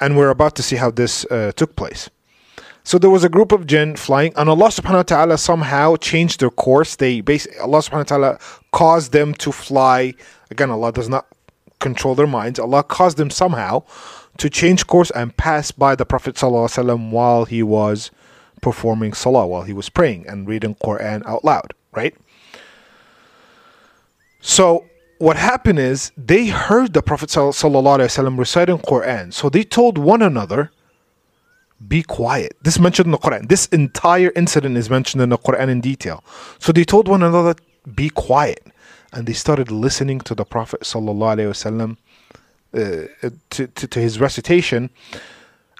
And 0.00 0.16
we're 0.16 0.30
about 0.30 0.56
to 0.56 0.62
see 0.62 0.76
how 0.76 0.90
this 0.90 1.26
uh, 1.26 1.52
took 1.54 1.76
place. 1.76 2.08
So 2.84 2.98
there 2.98 3.10
was 3.10 3.24
a 3.24 3.28
group 3.28 3.52
of 3.52 3.66
jinn 3.66 3.94
flying, 3.94 4.32
and 4.36 4.48
Allah 4.48 4.68
subhanahu 4.68 4.94
wa 4.94 5.02
ta'ala 5.02 5.38
somehow 5.38 5.94
changed 5.96 6.40
their 6.40 6.50
course. 6.50 6.96
They 6.96 7.20
basically, 7.20 7.58
Allah 7.58 7.78
subhanahu 7.78 8.10
wa 8.10 8.16
ta'ala 8.16 8.38
caused 8.72 9.12
them 9.12 9.34
to 9.34 9.52
fly. 9.52 10.14
Again, 10.50 10.70
Allah 10.70 10.90
does 10.92 11.08
not 11.08 11.26
control 11.82 12.14
their 12.14 12.26
minds, 12.26 12.58
Allah 12.58 12.82
caused 12.82 13.18
them 13.18 13.28
somehow 13.28 13.82
to 14.38 14.48
change 14.48 14.86
course 14.86 15.10
and 15.10 15.36
pass 15.36 15.70
by 15.70 15.94
the 15.94 16.06
Prophet 16.06 16.36
ﷺ 16.36 17.10
while 17.10 17.44
he 17.44 17.62
was 17.62 18.10
performing 18.62 19.12
salah, 19.12 19.46
while 19.46 19.64
he 19.64 19.74
was 19.74 19.90
praying 19.90 20.26
and 20.26 20.48
reading 20.48 20.74
Quran 20.76 21.26
out 21.26 21.44
loud, 21.44 21.74
right? 21.92 22.14
So 24.40 24.86
what 25.18 25.36
happened 25.36 25.78
is 25.78 26.12
they 26.16 26.46
heard 26.46 26.94
the 26.94 27.02
Prophet 27.02 27.28
ﷺ 27.28 28.38
reciting 28.38 28.78
Quran. 28.78 29.32
So 29.34 29.50
they 29.50 29.64
told 29.64 29.98
one 29.98 30.22
another, 30.22 30.72
be 31.86 32.02
quiet. 32.02 32.56
This 32.62 32.78
mentioned 32.78 33.06
in 33.06 33.12
the 33.12 33.18
Quran. 33.18 33.48
This 33.48 33.66
entire 33.66 34.32
incident 34.36 34.76
is 34.76 34.88
mentioned 34.88 35.20
in 35.20 35.28
the 35.28 35.38
Quran 35.38 35.68
in 35.68 35.80
detail. 35.80 36.24
So 36.58 36.72
they 36.72 36.84
told 36.84 37.08
one 37.08 37.22
another, 37.22 37.56
be 37.94 38.08
quiet 38.08 38.71
and 39.12 39.26
they 39.26 39.32
started 39.32 39.70
listening 39.70 40.20
to 40.20 40.34
the 40.34 40.44
Prophet 40.44 40.82
sallallahu 40.82 41.96
uh, 42.74 43.30
to, 43.50 43.66
to, 43.66 43.86
to 43.86 44.00
his 44.00 44.18
recitation. 44.20 44.90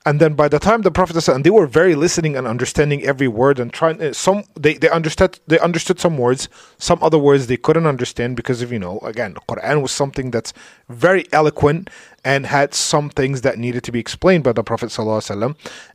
and 0.05 0.21
then 0.21 0.35
by 0.35 0.49
the 0.49 0.59
time 0.59 0.83
the 0.83 0.91
prophet 0.91 1.29
and 1.29 1.45
they 1.45 1.51
were 1.51 1.67
very 1.67 1.95
listening 1.95 2.37
and 2.37 2.47
understanding 2.47 3.03
every 3.03 3.29
word 3.29 3.59
and 3.59 3.73
trying 3.73 4.01
uh, 4.03 4.13
some 4.13 4.45
they, 4.59 4.75
they 4.75 4.91
understood 4.91 5.39
they 5.47 5.59
understood 5.61 6.01
some 6.01 6.19
words 6.19 6.49
some 6.79 6.99
other 7.03 7.19
words 7.19 7.47
they 7.47 7.57
couldn't 7.57 7.87
understand 7.87 8.37
because 8.37 8.63
of 8.63 8.73
you 8.73 8.79
know 8.79 8.99
again 9.01 9.35
the 9.35 9.41
quran 9.41 9.83
was 9.83 9.93
something 9.93 10.31
that's 10.31 10.53
very 10.89 11.25
eloquent 11.33 11.89
and 12.25 12.47
had 12.47 12.75
some 12.75 13.09
things 13.11 13.43
that 13.43 13.59
needed 13.59 13.83
to 13.85 13.93
be 13.93 14.01
explained 14.01 14.45
by 14.45 14.53
the 14.53 14.65
prophet 14.65 14.97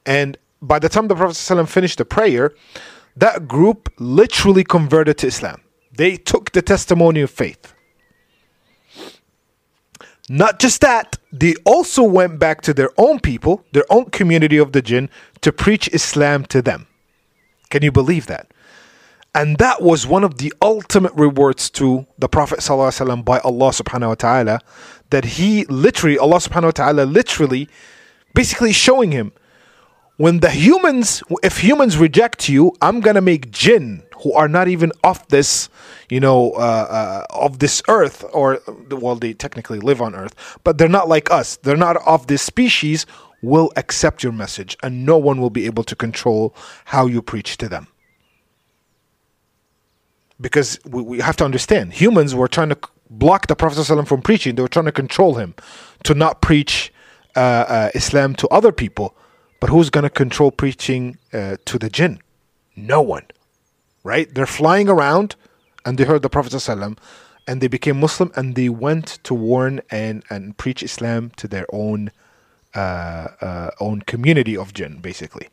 and 0.05 0.37
by 0.61 0.79
the 0.79 0.89
time 0.89 1.07
the 1.07 1.15
prophet 1.15 1.67
finished 1.67 1.97
the 1.97 2.05
prayer 2.05 2.53
that 3.15 3.47
group 3.47 3.91
literally 3.99 4.63
converted 4.63 5.17
to 5.17 5.27
islam 5.27 5.61
they 5.91 6.15
took 6.15 6.36
the 6.51 6.61
testimony 6.61 7.21
of 7.21 7.31
faith 7.31 7.73
not 10.29 10.59
just 10.59 10.81
that, 10.81 11.17
they 11.31 11.55
also 11.65 12.03
went 12.03 12.39
back 12.39 12.61
to 12.61 12.73
their 12.73 12.89
own 12.97 13.19
people, 13.19 13.63
their 13.71 13.85
own 13.89 14.05
community 14.05 14.57
of 14.57 14.73
the 14.73 14.81
jinn, 14.81 15.09
to 15.41 15.51
preach 15.51 15.89
Islam 15.93 16.45
to 16.45 16.61
them. 16.61 16.87
Can 17.69 17.83
you 17.83 17.91
believe 17.91 18.27
that? 18.27 18.51
And 19.33 19.57
that 19.57 19.81
was 19.81 20.07
one 20.07 20.23
of 20.23 20.37
the 20.39 20.53
ultimate 20.61 21.13
rewards 21.13 21.69
to 21.71 22.07
the 22.17 22.27
Prophet 22.27 22.59
ﷺ 22.59 23.23
by 23.23 23.39
Allah 23.39 23.69
subhanahu 23.69 24.09
wa 24.09 24.15
ta'ala, 24.15 24.59
that 25.11 25.23
he 25.23 25.63
literally, 25.65 26.17
Allah 26.17 26.37
subhanahu 26.37 26.63
wa 26.63 26.71
ta'ala 26.71 27.03
literally, 27.03 27.69
basically 28.33 28.73
showing 28.73 29.11
him, 29.11 29.31
when 30.17 30.39
the 30.39 30.49
humans, 30.49 31.21
if 31.43 31.59
humans 31.59 31.97
reject 31.97 32.49
you, 32.49 32.73
I'm 32.81 32.99
gonna 32.99 33.21
make 33.21 33.51
jinn 33.51 34.03
who 34.23 34.33
are 34.33 34.47
not 34.47 34.67
even 34.67 34.91
off 35.03 35.27
this, 35.27 35.69
you 36.09 36.19
know, 36.19 36.51
uh, 36.51 36.55
uh, 36.57 37.25
of 37.29 37.59
this 37.59 37.81
earth, 37.87 38.23
or 38.33 38.59
well, 38.89 39.15
they 39.15 39.33
technically 39.33 39.79
live 39.79 40.01
on 40.01 40.15
earth, 40.15 40.57
but 40.63 40.77
they're 40.77 40.89
not 40.89 41.07
like 41.07 41.29
us. 41.31 41.57
They're 41.57 41.77
not 41.77 41.97
of 42.07 42.27
this 42.27 42.41
species. 42.41 43.05
Will 43.43 43.71
accept 43.75 44.23
your 44.23 44.31
message, 44.31 44.75
and 44.81 45.05
no 45.05 45.15
one 45.15 45.39
will 45.39 45.51
be 45.51 45.67
able 45.67 45.83
to 45.83 45.95
control 45.95 46.55
how 46.85 47.05
you 47.05 47.21
preach 47.21 47.57
to 47.57 47.69
them. 47.69 47.87
Because 50.41 50.79
we, 50.85 51.03
we 51.03 51.19
have 51.19 51.37
to 51.37 51.45
understand, 51.45 51.93
humans 51.93 52.33
were 52.33 52.47
trying 52.47 52.69
to 52.69 52.79
block 53.11 53.45
the 53.45 53.55
Prophet 53.55 53.77
ﷺ 53.77 54.07
from 54.07 54.23
preaching. 54.23 54.55
They 54.55 54.63
were 54.63 54.67
trying 54.67 54.85
to 54.85 54.91
control 54.91 55.35
him 55.35 55.53
to 56.03 56.15
not 56.15 56.41
preach 56.41 56.91
uh, 57.35 57.39
uh 57.39 57.89
Islam 57.93 58.33
to 58.35 58.47
other 58.47 58.71
people. 58.71 59.15
But 59.59 59.69
who's 59.69 59.91
going 59.91 60.03
to 60.03 60.09
control 60.09 60.49
preaching 60.51 61.19
uh, 61.31 61.57
to 61.65 61.77
the 61.77 61.89
jinn? 61.89 62.19
No 62.75 63.03
one 63.03 63.27
right? 64.07 64.33
They're 64.33 64.55
flying 64.61 64.87
around 64.87 65.35
and 65.85 65.97
they 65.97 66.05
heard 66.05 66.21
the 66.21 66.29
Prophet 66.29 66.53
ﷺ 66.53 66.97
and 67.45 67.61
they 67.61 67.67
became 67.67 67.99
Muslim 67.99 68.31
and 68.37 68.55
they 68.55 68.69
went 68.69 69.07
to 69.23 69.33
warn 69.33 69.81
and, 69.91 70.23
and 70.29 70.57
preach 70.57 70.81
Islam 70.81 71.31
to 71.35 71.45
their 71.47 71.67
own 71.73 72.11
uh, 72.73 73.27
uh, 73.41 73.71
own 73.79 74.01
community 74.01 74.55
of 74.55 74.73
jinn, 74.73 74.99
basically. 75.01 75.47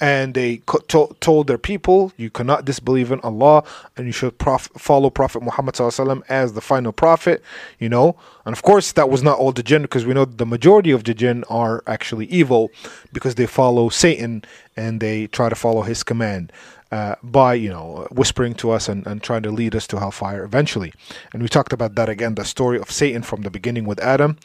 And 0.00 0.34
they 0.34 0.62
to- 0.88 1.16
told 1.20 1.46
their 1.46 1.58
people, 1.58 2.12
you 2.16 2.28
cannot 2.28 2.64
disbelieve 2.64 3.12
in 3.12 3.20
Allah 3.20 3.62
and 3.96 4.06
you 4.06 4.12
should 4.12 4.36
prof- 4.38 4.70
follow 4.76 5.08
Prophet 5.10 5.42
Muhammad 5.42 5.80
as 6.28 6.52
the 6.52 6.60
final 6.60 6.92
prophet, 6.92 7.42
you 7.78 7.88
know. 7.88 8.16
And 8.44 8.52
of 8.52 8.62
course, 8.62 8.92
that 8.92 9.08
was 9.08 9.22
not 9.22 9.38
all 9.38 9.52
the 9.52 9.62
jinn 9.62 9.82
because 9.82 10.04
we 10.04 10.12
know 10.12 10.24
the 10.26 10.46
majority 10.56 10.90
of 10.90 11.04
the 11.04 11.14
jinn 11.14 11.44
are 11.48 11.82
actually 11.86 12.26
evil 12.26 12.70
because 13.12 13.36
they 13.36 13.46
follow 13.46 13.88
Satan 13.88 14.42
and 14.76 15.00
they 15.00 15.28
try 15.28 15.48
to 15.48 15.54
follow 15.54 15.82
his 15.82 16.02
command 16.02 16.52
uh, 16.92 17.14
by 17.22 17.54
you 17.54 17.68
know 17.68 18.06
whispering 18.10 18.54
to 18.54 18.70
us 18.70 18.88
and, 18.88 19.06
and 19.06 19.22
trying 19.22 19.42
to 19.42 19.50
lead 19.50 19.74
us 19.74 19.86
to 19.88 19.98
hellfire 19.98 20.44
eventually. 20.44 20.92
And 21.32 21.42
we 21.42 21.48
talked 21.48 21.72
about 21.72 21.94
that 21.94 22.08
again 22.08 22.34
the 22.34 22.44
story 22.44 22.78
of 22.78 22.90
satan 22.90 23.22
from 23.22 23.42
the 23.42 23.50
beginning 23.50 23.84
with 23.84 24.00
adam. 24.00 24.36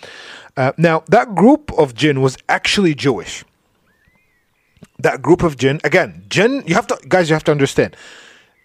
Uh, 0.55 0.71
now 0.77 1.03
that 1.08 1.36
group 1.36 1.71
of 1.77 1.95
jinn 1.95 2.21
was 2.21 2.38
actually 2.47 2.93
jewish. 2.93 3.43
That 4.99 5.21
group 5.21 5.43
of 5.43 5.58
jinn 5.58 5.79
again 5.84 6.25
jinn 6.29 6.63
you 6.65 6.75
have 6.75 6.88
to 6.88 6.99
guys 7.08 7.29
you 7.29 7.34
have 7.34 7.43
to 7.45 7.51
understand. 7.51 7.95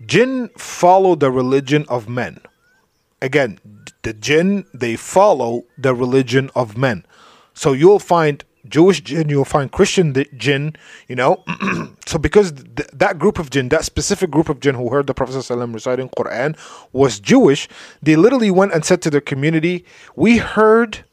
Jinn 0.05 0.51
follow 0.57 1.15
the 1.15 1.31
religion 1.31 1.85
of 1.89 2.09
men. 2.09 2.41
Again 3.23 3.59
the 4.03 4.13
jinn 4.13 4.67
they 4.75 4.97
follow 4.97 5.65
the 5.79 5.95
religion 5.95 6.51
of 6.55 6.77
men. 6.77 7.07
So 7.55 7.73
you'll 7.73 7.99
find 7.99 8.45
Jewish 8.69 9.01
jinn, 9.01 9.29
you'll 9.29 9.45
find 9.45 9.73
Christian 9.73 10.15
jinn, 10.37 10.77
you 11.09 11.17
know. 11.17 11.45
so 12.07 12.19
because 12.19 12.53
th- 12.53 12.91
that 12.93 13.19
group 13.19 13.39
of 13.39 13.51
jinn, 13.51 13.69
that 13.71 13.85
specific 13.85 14.31
group 14.31 14.49
of 14.49 14.61
jinn 14.61 14.75
who 14.75 14.91
heard 14.91 15.07
the 15.07 15.15
Prophet 15.15 15.35
reciting 15.49 16.09
Quran 16.11 16.57
was 16.93 17.21
Jewish, 17.21 17.69
they 18.03 18.17
literally 18.17 18.51
went 18.51 18.73
and 18.73 18.85
said 18.85 19.01
to 19.03 19.11
their 19.11 19.21
community, 19.21 19.85
We 20.15 20.39
heard 20.39 21.05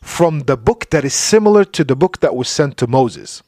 from 0.00 0.40
the 0.40 0.56
book 0.56 0.90
that 0.90 1.04
is 1.04 1.14
similar 1.14 1.64
to 1.64 1.84
the 1.84 1.96
book 1.96 2.20
that 2.20 2.36
was 2.36 2.48
sent 2.48 2.76
to 2.78 2.86
Moses. 2.86 3.42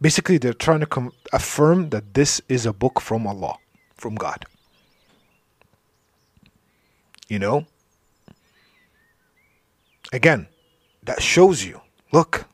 Basically, 0.00 0.36
they're 0.36 0.52
trying 0.52 0.80
to 0.80 0.86
com- 0.86 1.12
affirm 1.32 1.90
that 1.90 2.14
this 2.14 2.40
is 2.48 2.66
a 2.66 2.72
book 2.72 3.00
from 3.00 3.26
Allah, 3.26 3.56
from 3.94 4.16
God. 4.16 4.44
You 7.28 7.38
know? 7.38 7.66
Again, 10.12 10.48
that 11.04 11.22
shows 11.22 11.64
you. 11.64 11.80
Look, 12.12 12.46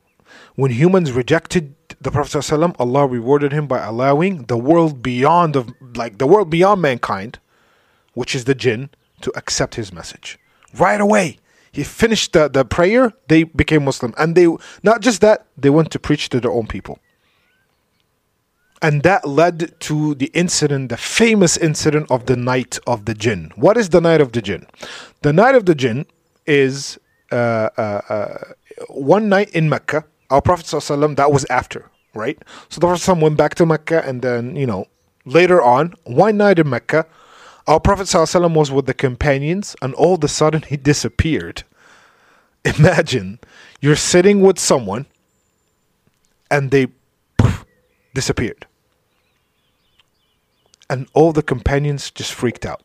when 0.55 0.71
humans 0.71 1.11
rejected 1.11 1.75
the 2.01 2.11
Prophet 2.11 2.39
ﷺ, 2.39 2.75
Allah 2.79 3.07
rewarded 3.07 3.51
him 3.51 3.67
by 3.67 3.79
allowing 3.83 4.43
the 4.43 4.57
world 4.57 5.01
beyond 5.01 5.55
of 5.55 5.73
like 5.95 6.17
the 6.17 6.27
world 6.27 6.49
beyond 6.49 6.81
mankind, 6.81 7.39
which 8.13 8.33
is 8.35 8.45
the 8.45 8.55
jinn, 8.55 8.89
to 9.21 9.31
accept 9.35 9.75
his 9.75 9.91
message. 9.91 10.39
Right 10.77 10.99
away. 10.99 11.39
He 11.71 11.83
finished 11.83 12.33
the, 12.33 12.47
the 12.49 12.65
prayer, 12.65 13.13
they 13.27 13.43
became 13.43 13.85
Muslim. 13.85 14.13
And 14.17 14.35
they 14.35 14.47
not 14.81 15.01
just 15.01 15.21
that, 15.21 15.45
they 15.57 15.69
went 15.69 15.91
to 15.91 15.99
preach 15.99 16.29
to 16.29 16.39
their 16.39 16.51
own 16.51 16.67
people. 16.67 16.99
And 18.81 19.03
that 19.03 19.27
led 19.27 19.79
to 19.81 20.15
the 20.15 20.31
incident, 20.33 20.89
the 20.89 20.97
famous 20.97 21.57
incident 21.57 22.09
of 22.09 22.25
the 22.25 22.37
night 22.37 22.79
of 22.87 23.05
the 23.05 23.13
jinn. 23.13 23.51
What 23.55 23.77
is 23.77 23.89
the 23.89 23.99
night 23.99 24.21
of 24.21 24.31
the 24.31 24.41
jinn? 24.41 24.65
The 25.21 25.33
night 25.33 25.53
of 25.55 25.65
the 25.65 25.75
jinn 25.75 26.05
is 26.45 26.97
one 28.88 29.28
night 29.28 29.50
in 29.50 29.68
Mecca, 29.68 30.04
our 30.30 30.40
Prophet 30.42 30.66
ﷺ, 30.66 31.16
that 31.16 31.30
was 31.32 31.44
after, 31.46 31.90
right? 32.14 32.38
So 32.68 32.80
the 32.80 32.86
Prophet 32.86 33.02
ﷺ 33.02 33.20
went 33.20 33.36
back 33.36 33.54
to 33.56 33.66
Mecca 33.66 34.02
and 34.06 34.22
then, 34.22 34.56
you 34.56 34.66
know, 34.66 34.86
later 35.24 35.62
on, 35.62 35.94
one 36.04 36.36
night 36.36 36.58
in 36.58 36.68
Mecca, 36.68 37.06
our 37.66 37.80
Prophet 37.80 38.04
ﷺ 38.04 38.54
was 38.54 38.70
with 38.70 38.86
the 38.86 38.94
companions 38.94 39.74
and 39.80 39.94
all 39.94 40.14
of 40.14 40.24
a 40.24 40.28
sudden 40.28 40.62
he 40.62 40.76
disappeared. 40.76 41.62
Imagine 42.64 43.38
you're 43.80 43.96
sitting 43.96 44.40
with 44.40 44.58
someone 44.58 45.06
and 46.50 46.70
they 46.70 46.88
poof, 47.38 47.64
disappeared. 48.14 48.66
And 50.90 51.08
all 51.14 51.32
the 51.32 51.42
companions 51.42 52.10
just 52.10 52.32
freaked 52.32 52.66
out 52.66 52.82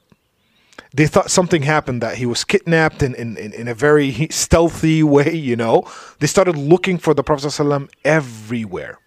they 0.93 1.07
thought 1.07 1.31
something 1.31 1.63
happened 1.63 2.03
that 2.03 2.17
he 2.17 2.27
was 2.27 2.45
kidnapped 2.45 3.03
in, 3.03 3.15
in, 3.15 3.37
in, 3.37 3.69
a 3.69 3.75
very 3.75 4.29
stealthy 4.31 5.03
way, 5.17 5.35
you 5.35 5.57
know. 5.57 5.85
They 6.21 6.27
started 6.27 6.57
looking 6.57 6.99
for 6.99 7.15
the 7.15 7.23
Prophet 7.23 7.47
ﷺ 7.47 7.91
everywhere. 8.05 8.99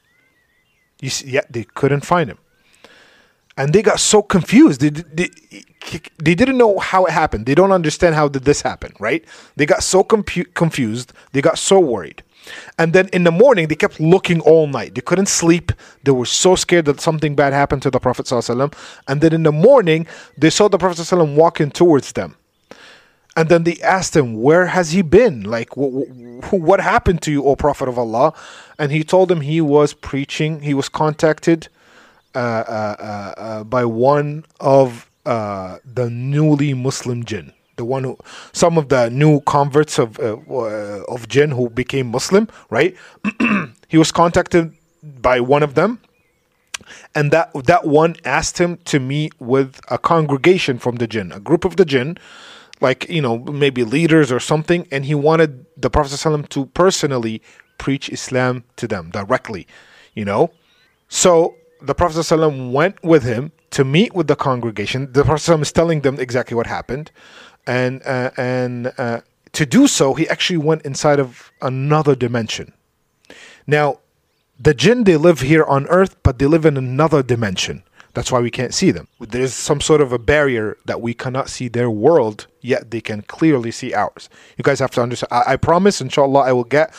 You 1.02 1.10
see, 1.10 1.30
yet 1.30 1.52
they 1.52 1.64
couldn't 1.64 2.06
find 2.06 2.30
him. 2.30 2.40
And 3.58 3.74
they 3.74 3.82
got 3.82 4.00
so 4.00 4.22
confused. 4.22 4.82
They, 4.82 4.90
they, 4.90 5.30
they 6.18 6.36
didn't 6.36 6.58
know 6.58 6.78
how 6.78 7.06
it 7.06 7.12
happened. 7.12 7.46
They 7.46 7.56
don't 7.56 7.72
understand 7.72 8.16
how 8.16 8.28
did 8.28 8.44
this 8.44 8.62
happen, 8.62 8.94
right? 9.00 9.26
They 9.56 9.66
got 9.66 9.82
so 9.84 10.04
compu- 10.04 10.54
confused. 10.54 11.14
They 11.32 11.42
got 11.42 11.58
so 11.58 11.80
worried. 11.80 12.24
And 12.78 12.94
then 12.94 13.10
in 13.10 13.24
the 13.24 13.32
morning, 13.32 13.68
they 13.68 13.76
kept 13.76 14.00
looking 14.00 14.42
all 14.42 14.68
night. 14.68 14.96
They 14.96 15.02
couldn't 15.02 15.28
sleep. 15.28 15.72
They 16.04 16.12
were 16.12 16.26
so 16.26 16.56
scared 16.56 16.86
that 16.86 17.02
something 17.02 17.36
bad 17.36 17.54
happened 17.54 17.82
to 17.84 17.92
the 17.92 18.00
Prophet. 18.00 18.32
And 18.32 19.22
then 19.22 19.34
in 19.34 19.44
the 19.44 19.52
morning, 19.52 20.08
they 20.38 20.50
saw 20.50 20.68
the 20.68 20.78
Prophet 20.78 21.14
walking 21.16 21.72
towards 21.72 22.14
them. 22.14 22.36
And 23.36 23.50
then 23.50 23.64
they 23.64 23.78
asked 23.84 24.16
him, 24.16 24.42
Where 24.42 24.66
has 24.66 24.92
he 24.92 25.04
been? 25.04 25.44
Like, 25.44 25.78
what 25.78 26.80
happened 26.80 27.22
to 27.24 27.32
you, 27.32 27.44
O 27.44 27.56
Prophet 27.56 27.88
of 27.88 28.00
Allah? 28.00 28.34
And 28.80 28.92
he 28.92 29.04
told 29.04 29.30
them 29.30 29.42
he 29.42 29.62
was 29.62 29.94
preaching, 29.94 30.62
he 30.62 30.74
was 30.74 30.90
contacted 30.90 31.68
uh, 32.34 32.40
uh, 32.40 32.96
uh, 33.00 33.42
uh 33.42 33.64
by 33.64 33.86
one 33.86 34.46
of 34.60 35.10
uh, 35.26 35.78
the 35.86 36.10
newly 36.10 36.74
Muslim 36.74 37.24
jinn 37.24 37.54
the 37.77 37.85
one 37.85 38.05
who 38.05 38.17
some 38.53 38.79
of 38.79 38.89
the 38.89 39.09
new 39.11 39.41
converts 39.41 39.99
of 39.99 40.19
uh, 40.21 40.37
uh, 40.51 41.03
of 41.09 41.29
jinn 41.29 41.51
who 41.51 41.71
became 41.71 42.07
Muslim, 42.09 42.49
right? 42.71 42.97
he 43.89 43.99
was 43.99 44.13
contacted 44.13 44.73
by 45.03 45.41
one 45.41 45.63
of 45.63 45.75
them, 45.75 45.99
and 47.15 47.31
that 47.33 47.51
that 47.65 47.87
one 47.87 48.17
asked 48.25 48.59
him 48.59 48.79
to 48.85 49.01
meet 49.01 49.33
with 49.41 49.81
a 49.89 49.99
congregation 49.99 50.79
from 50.79 50.97
the 50.97 51.07
jinn, 51.07 51.33
a 51.33 51.41
group 51.41 51.65
of 51.65 51.77
the 51.77 51.85
jinn, 51.85 52.19
like 52.81 53.09
you 53.09 53.23
know 53.23 53.39
maybe 53.39 53.85
leaders 53.85 54.31
or 54.31 54.41
something, 54.41 54.87
and 54.91 55.05
he 55.07 55.15
wanted 55.15 55.65
the 55.77 55.91
Prophet 55.91 56.13
ﷺ 56.13 56.49
to 56.51 56.67
personally 56.67 57.43
preach 57.79 58.09
Islam 58.11 58.65
to 58.77 58.87
them 58.87 59.11
directly, 59.11 59.67
you 60.15 60.25
know. 60.25 60.51
So 61.09 61.57
the 61.81 61.95
Prophet 61.95 62.19
ﷺ 62.19 62.71
went 62.71 63.03
with 63.03 63.25
him 63.25 63.53
to 63.71 63.85
meet 63.85 64.15
with 64.15 64.29
the 64.29 64.37
congregation. 64.37 65.13
The 65.13 65.25
Prophet 65.25 65.51
ﷺ 65.51 65.63
is 65.63 65.73
telling 65.73 66.01
them 66.03 66.21
exactly 66.21 66.55
what 66.55 66.67
happened 66.67 67.11
and 67.68 68.02
uh, 68.06 68.32
and 68.38 68.94
uh, 68.98 69.22
to 69.54 69.66
do 69.66 69.88
so, 69.88 70.14
he 70.14 70.28
actually 70.30 70.58
went 70.58 70.84
inside 70.84 71.20
of 71.20 71.52
another 71.62 72.16
dimension. 72.16 72.74
Now, 73.68 74.00
the 74.60 74.74
jinn, 74.74 75.04
they 75.04 75.18
live 75.18 75.42
here 75.42 75.64
on 75.66 75.86
earth, 75.88 76.16
but 76.24 76.40
they 76.40 76.46
live 76.46 76.66
in 76.66 76.78
another 76.78 77.22
dimension. 77.22 77.84
That's 78.14 78.32
why 78.32 78.40
we 78.40 78.50
can't 78.50 78.74
see 78.74 78.90
them. 78.90 79.08
There's 79.20 79.54
some 79.54 79.80
sort 79.80 80.02
of 80.02 80.12
a 80.12 80.18
barrier 80.18 80.78
that 80.86 81.02
we 81.02 81.14
cannot 81.14 81.50
see 81.50 81.68
their 81.68 81.90
world, 81.90 82.48
yet 82.62 82.90
they 82.90 83.02
can 83.02 83.22
clearly 83.22 83.70
see 83.70 83.94
ours. 83.94 84.28
You 84.58 84.64
guys 84.64 84.80
have 84.80 84.90
to 84.92 85.02
understand. 85.02 85.32
I, 85.32 85.54
I 85.54 85.56
promise, 85.58 86.02
inshallah, 86.02 86.40
I 86.40 86.52
will 86.52 86.64
get 86.64 86.92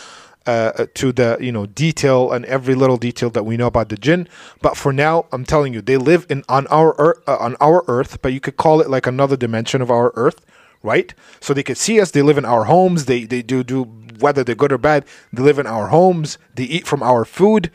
uh, 0.46 0.86
to 0.94 1.12
the 1.12 1.36
you 1.40 1.52
know 1.52 1.66
detail 1.66 2.32
and 2.32 2.44
every 2.46 2.74
little 2.74 2.96
detail 2.96 3.30
that 3.30 3.44
we 3.44 3.56
know 3.56 3.66
about 3.66 3.88
the 3.88 3.96
jinn. 3.96 4.28
But 4.62 4.76
for 4.76 4.92
now, 4.92 5.26
I'm 5.32 5.44
telling 5.44 5.74
you, 5.74 5.82
they 5.82 5.96
live 5.96 6.24
in 6.30 6.44
on 6.48 6.66
our 6.68 6.94
earth, 6.98 7.22
uh, 7.28 7.36
on 7.36 7.56
our 7.60 7.84
earth, 7.88 8.22
but 8.22 8.32
you 8.32 8.40
could 8.40 8.56
call 8.56 8.80
it 8.80 8.88
like 8.88 9.06
another 9.06 9.36
dimension 9.36 9.82
of 9.82 9.90
our 9.90 10.12
earth, 10.14 10.46
right? 10.82 11.12
So 11.40 11.54
they 11.54 11.62
could 11.62 11.78
see 11.78 12.00
us. 12.00 12.10
They 12.10 12.22
live 12.22 12.38
in 12.38 12.44
our 12.44 12.64
homes. 12.64 13.06
They 13.06 13.24
they 13.24 13.42
do 13.42 13.62
do 13.62 13.84
whether 14.18 14.44
they're 14.44 14.54
good 14.54 14.72
or 14.72 14.78
bad. 14.78 15.04
They 15.32 15.42
live 15.42 15.58
in 15.58 15.66
our 15.66 15.88
homes. 15.88 16.38
They 16.54 16.64
eat 16.64 16.86
from 16.86 17.02
our 17.02 17.24
food. 17.24 17.70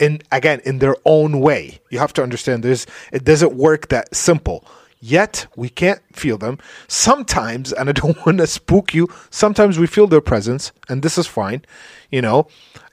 And 0.00 0.24
again, 0.32 0.60
in 0.64 0.78
their 0.78 0.96
own 1.04 1.40
way. 1.40 1.80
You 1.90 1.98
have 1.98 2.12
to 2.14 2.22
understand 2.22 2.62
this. 2.62 2.86
It 3.12 3.24
doesn't 3.24 3.54
work 3.54 3.88
that 3.88 4.14
simple 4.14 4.64
yet 5.02 5.46
we 5.56 5.68
can't 5.68 6.00
feel 6.12 6.38
them. 6.38 6.58
Sometimes, 6.88 7.72
and 7.72 7.90
I 7.90 7.92
don't 8.00 8.24
want 8.24 8.38
to 8.38 8.46
spook 8.46 8.94
you, 8.94 9.08
sometimes 9.28 9.78
we 9.78 9.86
feel 9.86 10.06
their 10.06 10.22
presence, 10.22 10.72
and 10.88 11.02
this 11.02 11.18
is 11.18 11.26
fine, 11.26 11.62
you 12.10 12.22
know. 12.22 12.46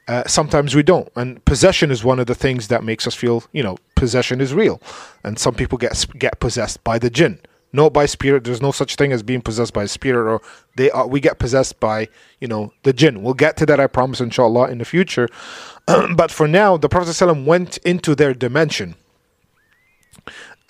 Uh, 0.07 0.23
sometimes 0.25 0.73
we 0.73 0.81
don't, 0.81 1.07
and 1.15 1.45
possession 1.45 1.91
is 1.91 2.03
one 2.03 2.19
of 2.19 2.25
the 2.25 2.33
things 2.33 2.67
that 2.69 2.83
makes 2.83 3.05
us 3.05 3.13
feel, 3.13 3.43
you 3.51 3.61
know, 3.61 3.77
possession 3.93 4.41
is 4.41 4.55
real. 4.55 4.81
And 5.23 5.37
some 5.37 5.53
people 5.53 5.77
get 5.77 6.03
get 6.17 6.39
possessed 6.39 6.83
by 6.83 6.97
the 6.97 7.11
jinn, 7.11 7.39
not 7.71 7.93
by 7.93 8.05
spirit. 8.05 8.43
There's 8.43 8.61
no 8.61 8.71
such 8.71 8.95
thing 8.95 9.11
as 9.11 9.23
being 9.23 9.41
possessed 9.41 9.73
by 9.73 9.85
spirit, 9.85 10.31
or 10.31 10.41
they 10.75 10.89
are. 10.91 11.07
We 11.07 11.19
get 11.19 11.39
possessed 11.39 11.79
by, 11.79 12.07
you 12.39 12.47
know, 12.47 12.73
the 12.83 12.93
jinn. 12.93 13.21
We'll 13.21 13.33
get 13.33 13.57
to 13.57 13.65
that, 13.67 13.79
I 13.79 13.87
promise, 13.87 14.21
inshallah, 14.21 14.69
in 14.69 14.77
the 14.79 14.85
future. 14.85 15.27
but 16.15 16.31
for 16.31 16.47
now, 16.47 16.77
the 16.77 16.89
Prophet 16.89 17.33
went 17.45 17.77
into 17.79 18.15
their 18.15 18.33
dimension 18.33 18.95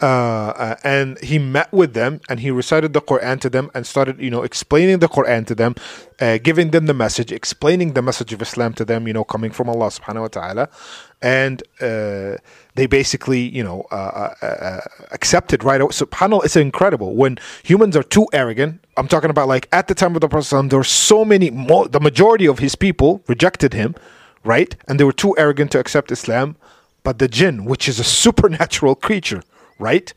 uh, 0.02 0.06
uh, 0.06 0.76
and 0.84 1.20
he 1.20 1.38
met 1.38 1.72
with 1.74 1.94
them 1.94 2.22
and 2.30 2.40
he 2.40 2.52
recited 2.52 2.94
the 2.94 3.02
Quran 3.02 3.40
to 3.42 3.50
them 3.50 3.70
and 3.74 3.86
started, 3.86 4.20
you 4.22 4.30
know, 4.30 4.44
explaining 4.44 5.00
the 5.00 5.10
Quran 5.10 5.46
to 5.48 5.54
them, 5.56 5.76
uh, 6.22 6.38
giving 6.38 6.72
them 6.72 6.86
the 6.86 6.94
message, 6.94 7.34
explaining 7.34 7.94
the 7.94 8.02
message 8.02 8.32
of 8.32 8.42
Islam 8.42 8.74
to 8.74 8.86
them, 8.86 9.08
you 9.08 9.14
know, 9.14 9.26
coming 9.26 9.52
from 9.52 9.70
Allah 9.70 9.88
subhanahu 9.88 10.22
wa 10.22 10.28
ta'ala. 10.30 10.70
And 11.22 11.62
uh, 11.82 12.38
they 12.76 12.86
basically, 12.86 13.42
you 13.42 13.62
know, 13.62 13.88
uh, 13.92 14.34
uh, 14.42 14.80
accepted 15.12 15.66
right 15.66 15.82
away. 15.82 15.92
SubhanAllah, 15.92 16.46
it's 16.46 16.56
incredible. 16.56 17.16
When 17.16 17.38
humans 17.64 17.98
are 17.98 18.04
too 18.04 18.26
arrogant, 18.32 18.82
I'm 18.96 19.10
talking 19.10 19.30
about 19.30 19.50
like 19.50 19.68
at 19.74 19.90
the 19.90 19.96
time 19.96 20.16
of 20.16 20.22
the 20.22 20.30
Prophet, 20.30 20.70
there 20.70 20.80
were 20.80 20.84
so 20.86 21.26
many, 21.26 21.50
the 21.50 22.00
majority 22.02 22.48
of 22.48 22.60
his 22.60 22.76
people 22.76 23.22
rejected 23.28 23.74
him, 23.74 23.96
right? 24.46 24.78
And 24.88 24.98
they 24.98 25.04
were 25.04 25.12
too 25.12 25.36
arrogant 25.38 25.72
to 25.72 25.80
accept 25.80 26.10
Islam. 26.10 26.56
But 27.04 27.20
the 27.20 27.28
jinn, 27.28 27.66
which 27.66 27.90
is 27.90 28.00
a 28.00 28.04
supernatural 28.24 28.96
creature, 28.96 29.42
right? 29.79 30.13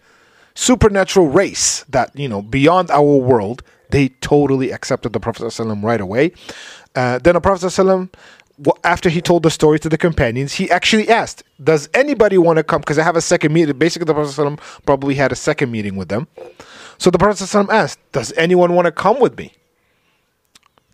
Supernatural 0.55 1.27
race 1.27 1.83
that, 1.89 2.17
you 2.17 2.27
know, 2.27 2.41
beyond 2.41 2.89
our 2.91 3.17
world, 3.17 3.63
they 3.89 4.09
totally 4.09 4.71
accepted 4.71 5.13
the 5.13 5.19
Prophet 5.19 5.43
ﷺ 5.43 5.83
right 5.83 6.01
away. 6.01 6.31
Uh, 6.95 7.19
then 7.19 7.35
the 7.35 7.41
Prophet 7.41 7.67
ﷺ, 7.67 8.09
after 8.83 9.09
he 9.09 9.21
told 9.21 9.43
the 9.43 9.51
story 9.51 9.79
to 9.79 9.89
the 9.89 9.97
companions, 9.97 10.53
he 10.53 10.69
actually 10.71 11.09
asked, 11.09 11.43
Does 11.63 11.89
anybody 11.93 12.37
want 12.37 12.57
to 12.57 12.63
come? 12.63 12.81
Because 12.81 12.97
I 12.97 13.03
have 13.03 13.15
a 13.15 13.21
second 13.21 13.53
meeting. 13.53 13.77
Basically, 13.77 14.05
the 14.05 14.13
Prophet 14.13 14.31
ﷺ 14.31 14.59
probably 14.85 15.15
had 15.15 15.31
a 15.31 15.35
second 15.35 15.71
meeting 15.71 15.95
with 15.95 16.09
them. 16.09 16.27
So 16.97 17.11
the 17.11 17.19
Prophet 17.19 17.43
ﷺ 17.43 17.69
asked, 17.69 17.99
Does 18.11 18.33
anyone 18.33 18.73
want 18.73 18.85
to 18.87 18.91
come 18.91 19.19
with 19.19 19.37
me? 19.37 19.53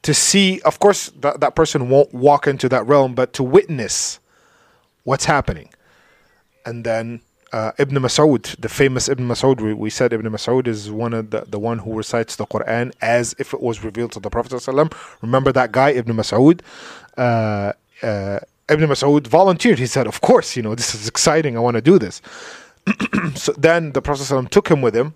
To 0.03 0.13
see, 0.13 0.59
of 0.61 0.79
course, 0.79 1.09
that, 1.21 1.39
that 1.39 1.55
person 1.55 1.87
won't 1.87 2.13
walk 2.13 2.45
into 2.47 2.67
that 2.67 2.85
realm, 2.85 3.15
but 3.15 3.31
to 3.33 3.43
witness 3.43 4.19
what's 5.03 5.25
happening. 5.25 5.69
And 6.65 6.83
then 6.83 7.21
uh, 7.53 7.71
Ibn 7.77 7.97
Mas'ud, 7.97 8.59
the 8.59 8.67
famous 8.67 9.07
Ibn 9.07 9.27
Mas'ud, 9.27 9.61
we, 9.61 9.73
we, 9.73 9.89
said 9.91 10.11
Ibn 10.11 10.31
Mas'ud 10.31 10.67
is 10.67 10.89
one 10.89 11.13
of 11.13 11.29
the, 11.29 11.41
the 11.47 11.59
one 11.59 11.77
who 11.79 11.93
recites 11.93 12.35
the 12.35 12.47
Quran 12.47 12.91
as 12.99 13.35
if 13.37 13.53
it 13.53 13.61
was 13.61 13.83
revealed 13.83 14.11
to 14.13 14.19
the 14.19 14.31
Prophet 14.31 14.53
ﷺ. 14.53 14.91
Remember 15.21 15.51
that 15.51 15.71
guy, 15.71 15.91
Ibn 15.91 16.15
Mas'ud? 16.15 16.61
Uh, 17.15 17.73
uh, 18.01 18.39
Ibn 18.69 18.89
Mas'ud 18.89 19.27
volunteered. 19.27 19.77
He 19.77 19.85
said, 19.85 20.07
"Of 20.07 20.21
course, 20.21 20.55
you 20.55 20.63
know 20.63 20.73
this 20.73 20.95
is 20.95 21.07
exciting. 21.07 21.55
I 21.55 21.59
want 21.59 21.75
to 21.75 21.81
do 21.81 21.99
this." 21.99 22.21
so 23.35 23.53
then 23.53 23.91
the 23.91 24.01
Prophet 24.01 24.23
ﷺ 24.23 24.49
took 24.49 24.69
him 24.69 24.81
with 24.81 24.95
him, 24.95 25.13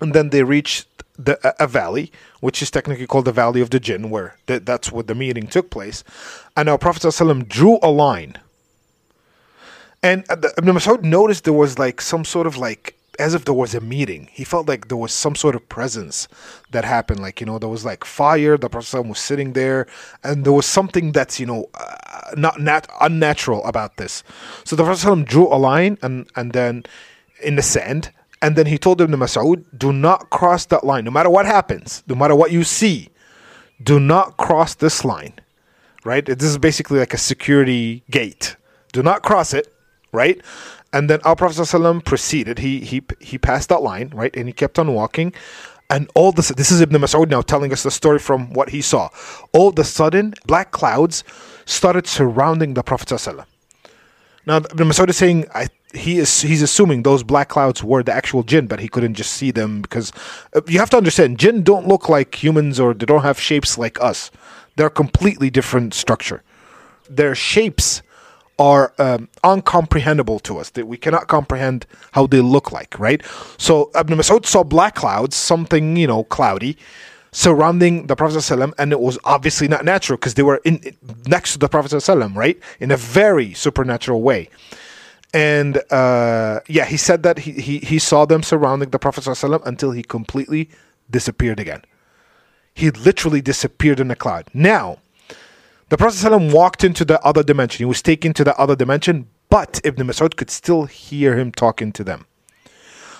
and 0.00 0.14
then 0.14 0.30
they 0.30 0.42
reached 0.42 0.88
the, 1.18 1.38
a, 1.46 1.64
a, 1.64 1.66
valley, 1.66 2.10
which 2.40 2.62
is 2.62 2.70
technically 2.70 3.06
called 3.06 3.26
the 3.26 3.32
Valley 3.32 3.60
of 3.60 3.70
the 3.70 3.78
Jinn, 3.78 4.10
where 4.10 4.36
th- 4.46 4.64
that's 4.64 4.90
where 4.90 5.02
the 5.02 5.14
meeting 5.14 5.46
took 5.46 5.70
place. 5.70 6.02
And 6.56 6.68
our 6.68 6.78
Prophet 6.78 7.02
ﷺ 7.02 7.48
drew 7.48 7.78
a 7.82 7.90
line 7.90 8.38
and 10.07 10.25
Ibn 10.29 10.75
Mas'ud 10.75 11.03
noticed 11.03 11.43
there 11.43 11.53
was 11.53 11.77
like 11.77 12.01
some 12.01 12.23
sort 12.23 12.47
of 12.47 12.57
like 12.57 12.97
as 13.19 13.33
if 13.33 13.45
there 13.45 13.53
was 13.53 13.73
a 13.73 13.81
meeting. 13.81 14.29
He 14.31 14.43
felt 14.43 14.67
like 14.67 14.87
there 14.87 14.97
was 14.97 15.11
some 15.11 15.35
sort 15.35 15.55
of 15.55 15.67
presence 15.69 16.27
that 16.71 16.85
happened. 16.85 17.19
Like, 17.19 17.39
you 17.39 17.47
know, 17.47 17.57
there 17.59 17.69
was 17.69 17.83
like 17.83 18.05
fire, 18.05 18.57
the 18.57 18.69
Prophet 18.69 19.01
was 19.01 19.19
sitting 19.19 19.53
there, 19.53 19.87
and 20.23 20.45
there 20.45 20.53
was 20.53 20.65
something 20.65 21.11
that's, 21.11 21.39
you 21.39 21.45
know, 21.45 21.69
uh, 21.73 21.95
not 22.35 22.59
nat- 22.59 22.87
unnatural 23.01 23.65
about 23.65 23.97
this. 23.97 24.23
So 24.63 24.75
the 24.75 24.83
Prophet 24.83 25.25
drew 25.25 25.47
a 25.47 25.57
line 25.57 25.97
and, 26.01 26.29
and 26.35 26.53
then 26.53 26.83
in 27.43 27.55
the 27.55 27.61
sand, 27.61 28.11
and 28.41 28.55
then 28.55 28.67
he 28.67 28.77
told 28.77 29.01
Ibn 29.01 29.19
Mas'ud, 29.19 29.65
do 29.75 29.91
not 29.91 30.29
cross 30.29 30.65
that 30.67 30.83
line. 30.83 31.03
No 31.05 31.11
matter 31.11 31.29
what 31.29 31.45
happens, 31.45 32.03
no 32.07 32.15
matter 32.15 32.35
what 32.35 32.51
you 32.51 32.63
see, 32.63 33.09
do 33.83 33.99
not 33.99 34.37
cross 34.37 34.75
this 34.75 35.03
line. 35.03 35.33
Right? 36.03 36.25
This 36.25 36.43
is 36.43 36.57
basically 36.57 36.99
like 36.99 37.13
a 37.13 37.17
security 37.17 38.03
gate. 38.09 38.55
Do 38.93 39.03
not 39.03 39.23
cross 39.23 39.53
it 39.53 39.73
right? 40.11 40.41
And 40.93 41.09
then 41.09 41.19
our 41.23 41.35
Prophet 41.35 41.61
ﷺ 41.61 42.05
proceeded. 42.05 42.59
He 42.59 42.79
he 42.79 43.03
he 43.19 43.37
passed 43.37 43.69
that 43.69 43.81
line, 43.81 44.11
right? 44.13 44.35
And 44.35 44.47
he 44.47 44.53
kept 44.53 44.79
on 44.79 44.93
walking. 44.93 45.33
And 45.89 46.09
all 46.15 46.31
this 46.31 46.49
this 46.49 46.71
is 46.71 46.81
Ibn 46.81 47.01
Mas'ud 47.01 47.29
now 47.29 47.41
telling 47.41 47.71
us 47.71 47.83
the 47.83 47.91
story 47.91 48.19
from 48.19 48.53
what 48.53 48.69
he 48.69 48.81
saw. 48.81 49.09
All 49.53 49.69
of 49.69 49.79
a 49.79 49.83
sudden, 49.83 50.33
black 50.45 50.71
clouds 50.71 51.23
started 51.65 52.07
surrounding 52.07 52.73
the 52.73 52.83
Prophet 52.83 53.09
ﷺ. 53.09 53.45
Now 54.45 54.57
Ibn 54.57 54.87
Mas'ud 54.87 55.09
is 55.09 55.17
saying 55.17 55.45
I, 55.53 55.67
he 55.93 56.17
is 56.17 56.41
he's 56.41 56.61
assuming 56.61 57.03
those 57.03 57.23
black 57.23 57.49
clouds 57.49 57.83
were 57.83 58.03
the 58.03 58.13
actual 58.13 58.43
jinn, 58.43 58.67
but 58.67 58.79
he 58.79 58.87
couldn't 58.87 59.15
just 59.15 59.33
see 59.33 59.51
them 59.51 59.81
because 59.81 60.11
uh, 60.55 60.61
you 60.67 60.79
have 60.79 60.89
to 60.91 60.97
understand 60.97 61.39
jinn 61.39 61.63
don't 61.63 61.87
look 61.87 62.09
like 62.09 62.41
humans 62.41 62.79
or 62.79 62.93
they 62.93 63.05
don't 63.05 63.23
have 63.23 63.39
shapes 63.39 63.77
like 63.77 64.01
us. 64.01 64.31
They're 64.75 64.89
completely 64.89 65.49
different 65.49 65.93
structure. 65.93 66.43
Their 67.09 67.35
shapes 67.35 68.01
are 68.58 68.92
um, 68.98 69.28
uncomprehendable 69.42 70.40
to 70.42 70.58
us 70.58 70.70
that 70.70 70.86
we 70.86 70.96
cannot 70.96 71.26
comprehend 71.26 71.86
how 72.12 72.26
they 72.26 72.40
look 72.40 72.70
like 72.70 72.98
right 72.98 73.22
so 73.58 73.90
ibn 73.98 74.16
mas'ud 74.16 74.46
saw 74.46 74.62
black 74.62 74.94
clouds 74.94 75.34
something 75.34 75.96
you 75.96 76.06
know 76.06 76.24
cloudy 76.24 76.76
surrounding 77.32 78.06
the 78.08 78.14
prophet 78.14 78.36
ﷺ, 78.36 78.74
and 78.78 78.92
it 78.92 79.00
was 79.00 79.18
obviously 79.24 79.66
not 79.66 79.86
natural 79.86 80.18
because 80.18 80.34
they 80.34 80.42
were 80.42 80.60
in 80.64 80.94
next 81.26 81.52
to 81.54 81.58
the 81.58 81.68
prophet 81.68 81.90
ﷺ, 81.90 82.36
right 82.36 82.60
in 82.78 82.90
a 82.90 82.96
very 82.96 83.54
supernatural 83.54 84.20
way 84.20 84.48
and 85.34 85.82
uh, 85.90 86.60
yeah 86.68 86.84
he 86.84 86.96
said 86.96 87.22
that 87.22 87.40
he, 87.40 87.52
he, 87.52 87.78
he 87.78 87.98
saw 87.98 88.24
them 88.24 88.42
surrounding 88.42 88.90
the 88.90 88.98
prophet 88.98 89.24
ﷺ 89.24 89.64
until 89.64 89.90
he 89.92 90.02
completely 90.02 90.68
disappeared 91.10 91.58
again 91.58 91.82
he 92.74 92.90
literally 92.90 93.40
disappeared 93.40 94.00
in 94.00 94.10
a 94.10 94.16
cloud 94.16 94.48
now 94.52 94.98
the 95.89 95.97
Prophet 95.97 96.53
walked 96.53 96.83
into 96.83 97.05
the 97.05 97.21
other 97.21 97.43
dimension. 97.43 97.77
He 97.79 97.85
was 97.85 98.01
taken 98.01 98.33
to 98.33 98.43
the 98.43 98.55
other 98.57 98.75
dimension, 98.75 99.27
but 99.49 99.79
Ibn 99.85 100.05
Mas'ud 100.05 100.35
could 100.35 100.49
still 100.49 100.83
hear 100.83 101.37
him 101.37 101.51
talking 101.51 101.93
to 101.93 102.03
them. 102.03 102.25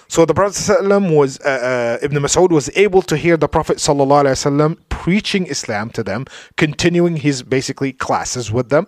So 0.10 0.26
the 0.26 0.34
Prophet 0.34 0.82
was, 1.12 1.40
uh, 1.42 1.98
uh, 2.02 2.06
Ibn 2.06 2.18
Mas'ud 2.22 2.50
was 2.50 2.70
able 2.76 3.02
to 3.04 3.16
hear 3.16 3.38
the 3.38 3.48
Prophet 3.48 3.78
ﷺ 3.78 4.78
preaching 4.90 5.48
Islam 5.48 5.90
to 5.92 6.04
them, 6.04 6.26
continuing 6.58 7.18
his 7.18 7.42
basically 7.44 7.94
classes 7.94 8.52
with 8.52 8.70
them, 8.70 8.88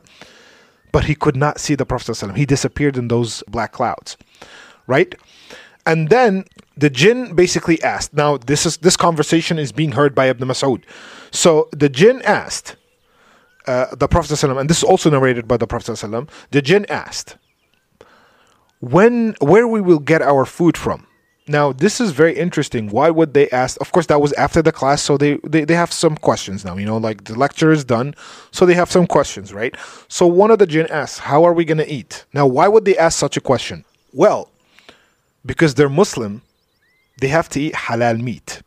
but 0.92 1.06
he 1.06 1.15
could 1.15 1.36
not 1.38 1.60
see 1.60 1.76
the 1.76 1.86
Prophet. 1.86 2.12
ﷺ. 2.12 2.36
He 2.36 2.46
disappeared 2.46 2.98
in 2.98 3.08
those 3.08 3.44
black 3.48 3.72
clouds, 3.72 4.18
right? 4.88 5.15
And 5.86 6.10
then 6.10 6.46
the 6.76 6.89
jinn 6.89 7.34
basically 7.34 7.82
asked. 7.82 8.13
Now 8.13 8.38
this 8.38 8.65
is 8.65 8.78
this 8.78 8.96
conversation 8.98 9.58
is 9.58 9.72
being 9.72 9.94
heard 9.94 10.13
by 10.13 10.28
Ibn 10.28 10.48
Mas'ud. 10.48 10.84
So 11.32 11.70
the 11.72 11.89
jinn 11.89 12.22
asked, 12.24 12.76
uh, 13.70 13.94
the 13.96 14.08
Prophet 14.08 14.34
ﷺ, 14.34 14.60
and 14.60 14.70
this 14.70 14.80
is 14.80 14.84
also 14.84 15.12
narrated 15.12 15.48
by 15.48 15.56
the 15.56 15.68
Prophet 15.68 15.92
ﷺ, 15.92 16.28
the 16.50 16.62
jinn 16.62 16.88
asked, 16.90 17.38
when, 18.80 19.36
where 19.40 19.68
we 19.68 19.80
will 19.80 20.00
get 20.00 20.24
our 20.24 20.44
food 20.46 20.76
from. 20.76 21.06
Now, 21.48 21.72
this 21.74 22.02
is 22.02 22.12
very 22.12 22.36
interesting. 22.36 22.90
Why 22.90 23.12
would 23.12 23.36
they 23.36 23.48
ask? 23.50 23.80
Of 23.80 23.92
course, 23.92 24.08
that 24.08 24.22
was 24.22 24.34
after 24.34 24.62
the 24.64 24.72
class, 24.72 25.04
so 25.04 25.18
they, 25.18 25.38
they, 25.44 25.66
they 25.66 25.76
have 25.76 25.92
some 25.92 26.16
questions 26.16 26.66
now. 26.66 26.78
You 26.78 26.86
know, 26.86 26.98
like 26.98 27.26
the 27.26 27.38
lecture 27.38 27.72
is 27.72 27.84
done, 27.86 28.16
so 28.52 28.66
they 28.66 28.74
have 28.74 28.92
some 28.92 29.06
questions, 29.06 29.54
right? 29.54 29.76
So 30.08 30.26
one 30.26 30.52
of 30.52 30.60
the 30.60 30.68
jinn 30.68 30.88
asks, 30.90 31.20
How 31.20 31.44
are 31.44 31.54
we 31.54 31.66
going 31.66 31.80
to 31.80 31.92
eat? 31.92 32.26
Now, 32.34 32.48
why 32.48 32.68
would 32.68 32.86
they 32.86 32.98
ask 32.98 33.18
such 33.18 33.38
a 33.38 33.42
question? 33.42 33.86
Well, 34.14 34.50
because 35.46 35.76
they're 35.76 35.90
Muslim, 35.90 36.42
they 37.20 37.30
have 37.30 37.50
to 37.50 37.60
eat 37.60 37.74
halal 37.74 38.20
meat, 38.22 38.62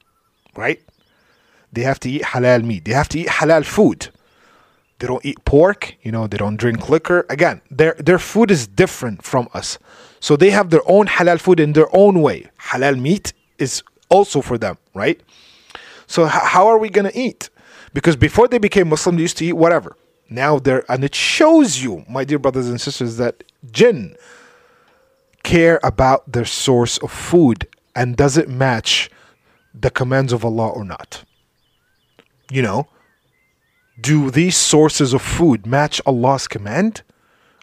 right? 0.57 0.81
They 1.73 1.83
have 1.83 2.01
to 2.01 2.11
eat 2.11 2.23
halal 2.23 2.65
meat, 2.65 2.85
they 2.85 2.93
have 2.93 3.09
to 3.11 3.19
eat 3.21 3.29
halal 3.29 3.65
food. 3.65 4.11
They 5.03 5.09
don't 5.09 5.27
eat 5.27 5.45
pork, 5.45 5.97
you 6.03 6.13
know, 6.13 6.29
they 6.29 6.37
don't 6.37 6.57
drink 6.57 6.89
liquor. 6.89 7.27
Again, 7.29 7.61
their 7.73 7.95
their 7.99 8.21
food 8.21 8.53
is 8.53 8.69
different 8.69 9.25
from 9.25 9.49
us. 9.53 9.77
So 10.21 10.37
they 10.37 10.51
have 10.51 10.71
their 10.71 10.83
own 10.87 11.07
halal 11.09 11.41
food 11.41 11.59
in 11.59 11.73
their 11.73 11.89
own 11.93 12.23
way. 12.23 12.49
Halal 12.71 13.01
meat 13.01 13.33
is 13.59 13.83
also 14.09 14.41
for 14.41 14.57
them, 14.57 14.79
right? 14.95 15.21
So 16.07 16.27
h- 16.27 16.31
how 16.55 16.69
are 16.69 16.79
we 16.79 16.89
going 16.89 17.11
to 17.11 17.19
eat? 17.19 17.51
Because 17.93 18.15
before 18.15 18.47
they 18.47 18.59
became 18.59 18.89
Muslim, 18.89 19.17
they 19.17 19.23
used 19.23 19.39
to 19.39 19.45
eat 19.45 19.55
whatever. 19.55 19.97
Now 20.31 20.61
they're, 20.61 20.85
and 20.89 21.03
it 21.03 21.17
shows 21.17 21.83
you, 21.83 22.05
my 22.09 22.23
dear 22.23 22.39
brothers 22.39 22.69
and 22.69 22.81
sisters, 22.81 23.17
that 23.17 23.43
jinn 23.73 24.15
care 25.43 25.81
about 25.83 26.31
their 26.31 26.45
source 26.45 26.97
of 26.99 27.11
food 27.11 27.67
and 27.97 28.17
does 28.17 28.37
it 28.37 28.49
match 28.49 29.11
the 29.75 29.91
commands 29.91 30.33
of 30.33 30.45
Allah 30.45 30.69
or 30.69 30.85
not? 30.85 31.25
You 32.53 32.63
know, 32.63 32.87
do 34.01 34.31
these 34.31 34.57
sources 34.57 35.13
of 35.13 35.23
food 35.23 35.67
match 35.67 36.01
Allah's 36.07 36.49
command 36.49 37.03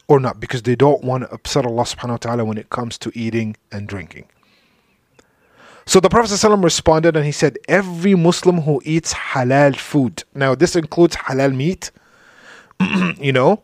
or 0.07 0.19
not? 0.19 0.39
Because 0.39 0.63
they 0.63 0.75
don't 0.75 1.03
want 1.03 1.23
to 1.23 1.31
upset 1.31 1.65
Allah 1.65 1.83
subhanahu 1.83 2.09
wa 2.09 2.17
ta'ala 2.17 2.45
when 2.45 2.57
it 2.57 2.69
comes 2.69 2.97
to 2.99 3.11
eating 3.13 3.57
and 3.71 3.87
drinking. 3.87 4.25
So 5.85 5.99
the 5.99 6.09
Prophet 6.09 6.29
ﷺ 6.29 6.63
responded 6.63 7.15
and 7.15 7.25
he 7.25 7.31
said, 7.31 7.57
Every 7.67 8.13
Muslim 8.13 8.61
who 8.61 8.79
eats 8.85 9.11
halal 9.11 9.75
food, 9.75 10.23
now 10.35 10.53
this 10.53 10.75
includes 10.75 11.15
halal 11.15 11.55
meat, 11.55 11.89
you 13.19 13.33
know, 13.33 13.63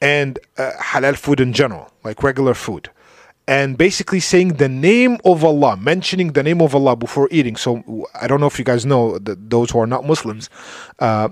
and 0.00 0.38
uh, 0.56 0.70
halal 0.80 1.14
food 1.14 1.40
in 1.40 1.52
general, 1.52 1.92
like 2.04 2.22
regular 2.22 2.54
food 2.54 2.88
and 3.48 3.76
basically 3.76 4.20
saying 4.20 4.54
the 4.54 4.68
name 4.68 5.18
of 5.24 5.44
Allah, 5.44 5.76
mentioning 5.76 6.32
the 6.32 6.42
name 6.42 6.62
of 6.62 6.74
Allah 6.74 6.94
before 6.94 7.28
eating. 7.30 7.56
So 7.56 7.82
I 8.20 8.26
don't 8.28 8.40
know 8.40 8.46
if 8.46 8.58
you 8.58 8.64
guys 8.64 8.86
know 8.86 9.18
those 9.18 9.70
who 9.70 9.80
are 9.80 9.86
not 9.86 10.04
Muslims. 10.06 10.48
Uh, 10.98 11.30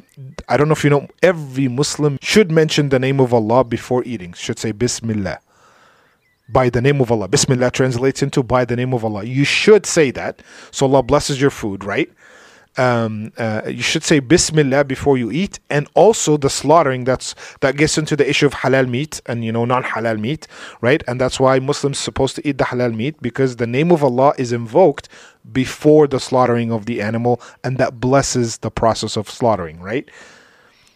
I 0.48 0.56
don't 0.56 0.68
know 0.68 0.72
if 0.72 0.82
you 0.82 0.90
know. 0.90 1.06
Every 1.22 1.68
Muslim 1.68 2.18
should 2.20 2.50
mention 2.50 2.88
the 2.88 2.98
name 2.98 3.20
of 3.20 3.32
Allah 3.32 3.64
before 3.64 4.02
eating. 4.04 4.32
Should 4.32 4.58
say 4.58 4.72
Bismillah. 4.72 5.40
By 6.48 6.68
the 6.68 6.80
name 6.80 7.00
of 7.00 7.12
Allah. 7.12 7.28
Bismillah 7.28 7.70
translates 7.70 8.24
into 8.24 8.42
by 8.42 8.64
the 8.64 8.74
name 8.74 8.92
of 8.92 9.04
Allah. 9.04 9.22
You 9.22 9.44
should 9.44 9.86
say 9.86 10.10
that. 10.10 10.42
So 10.72 10.86
Allah 10.86 11.04
blesses 11.04 11.40
your 11.40 11.50
food, 11.50 11.84
right? 11.84 12.10
Um, 12.76 13.32
uh, 13.36 13.62
you 13.66 13.82
should 13.82 14.04
say 14.04 14.20
Bismillah 14.20 14.84
before 14.84 15.18
you 15.18 15.30
eat, 15.30 15.58
and 15.68 15.88
also 15.94 16.36
the 16.36 16.50
slaughtering. 16.50 17.04
That's 17.04 17.34
that 17.60 17.76
gets 17.76 17.98
into 17.98 18.16
the 18.16 18.28
issue 18.28 18.46
of 18.46 18.54
halal 18.54 18.88
meat 18.88 19.20
and 19.26 19.44
you 19.44 19.52
know 19.52 19.64
non-halal 19.64 20.20
meat, 20.20 20.46
right? 20.80 21.02
And 21.08 21.20
that's 21.20 21.40
why 21.40 21.58
Muslims 21.58 21.98
supposed 21.98 22.36
to 22.36 22.48
eat 22.48 22.58
the 22.58 22.64
halal 22.64 22.94
meat 22.94 23.20
because 23.20 23.56
the 23.56 23.66
name 23.66 23.90
of 23.90 24.04
Allah 24.04 24.34
is 24.38 24.52
invoked 24.52 25.08
before 25.52 26.06
the 26.06 26.20
slaughtering 26.20 26.70
of 26.70 26.86
the 26.86 27.02
animal, 27.02 27.40
and 27.64 27.78
that 27.78 28.00
blesses 28.00 28.58
the 28.58 28.70
process 28.70 29.16
of 29.16 29.28
slaughtering, 29.28 29.80
right? 29.80 30.08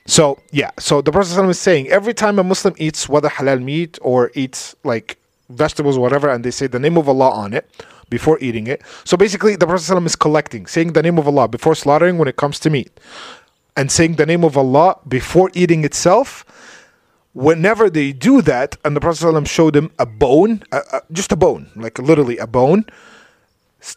So 0.07 0.39
yeah, 0.53 0.71
so 0.79 1.01
the 1.01 1.11
Prophet 1.11 1.49
is 1.49 1.59
saying 1.59 1.89
every 1.89 2.15
time 2.15 2.39
a 2.39 2.45
Muslim 2.45 2.75
eats 2.79 3.09
whether 3.09 3.29
halal 3.29 3.63
meat 3.63 3.99
or 4.03 4.31
eats 4.35 4.77
like 4.85 5.19
vegetables, 5.49 5.99
whatever, 5.99 6.29
and 6.29 6.45
they 6.45 6.51
say 6.51 6.67
the 6.67 6.79
name 6.79 6.97
of 6.97 7.09
Allah 7.09 7.31
on 7.31 7.53
it 7.53 7.69
before 8.11 8.38
eating 8.40 8.67
it. 8.67 8.83
So 9.05 9.17
basically, 9.17 9.57
the 9.57 9.67
Prophet 9.67 9.93
ﷺ 9.93 10.07
is 10.07 10.17
collecting, 10.17 10.67
saying 10.67 10.93
the 10.93 11.03
name 11.03 11.19
of 11.19 11.27
Allah 11.27 11.49
before 11.49 11.75
slaughtering 11.75 12.19
when 12.19 12.29
it 12.29 12.37
comes 12.37 12.59
to 12.61 12.71
meat, 12.71 12.99
and 13.77 13.90
saying 13.90 14.17
the 14.17 14.27
name 14.27 14.45
of 14.45 14.57
Allah 14.57 14.99
before 15.07 15.51
eating 15.55 15.85
itself. 15.85 16.45
Whenever 17.33 17.90
they 17.90 18.12
do 18.12 18.43
that, 18.43 18.77
and 18.85 18.95
the 18.95 19.01
Prophet 19.01 19.27
ﷺ 19.27 19.49
showed 19.49 19.75
them 19.75 19.90
a 19.99 20.07
bone, 20.07 20.62
just 21.11 21.33
a 21.33 21.37
bone, 21.37 21.71
like 21.75 21.99
literally 21.99 22.38
a 22.38 22.47
bone, 22.47 22.87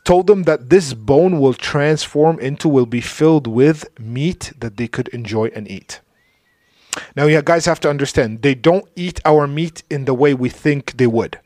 told 0.03 0.25
them 0.25 0.43
that 0.43 0.69
this 0.71 0.95
bone 0.95 1.39
will 1.39 1.53
transform 1.53 2.39
into, 2.39 2.67
will 2.67 2.87
be 2.87 2.99
filled 2.99 3.45
with 3.45 3.87
meat 3.99 4.51
that 4.57 4.77
they 4.77 4.87
could 4.87 5.07
enjoy 5.09 5.45
and 5.55 5.69
eat. 5.69 6.01
Now, 7.15 7.25
you 7.27 7.39
guys 7.43 7.65
have 7.65 7.79
to 7.81 7.89
understand, 7.91 8.41
they 8.41 8.55
don't 8.55 8.89
eat 8.95 9.21
our 9.23 9.45
meat 9.45 9.83
in 9.87 10.05
the 10.05 10.15
way 10.15 10.33
we 10.33 10.49
think 10.49 10.97
they 10.97 11.05
would. 11.05 11.39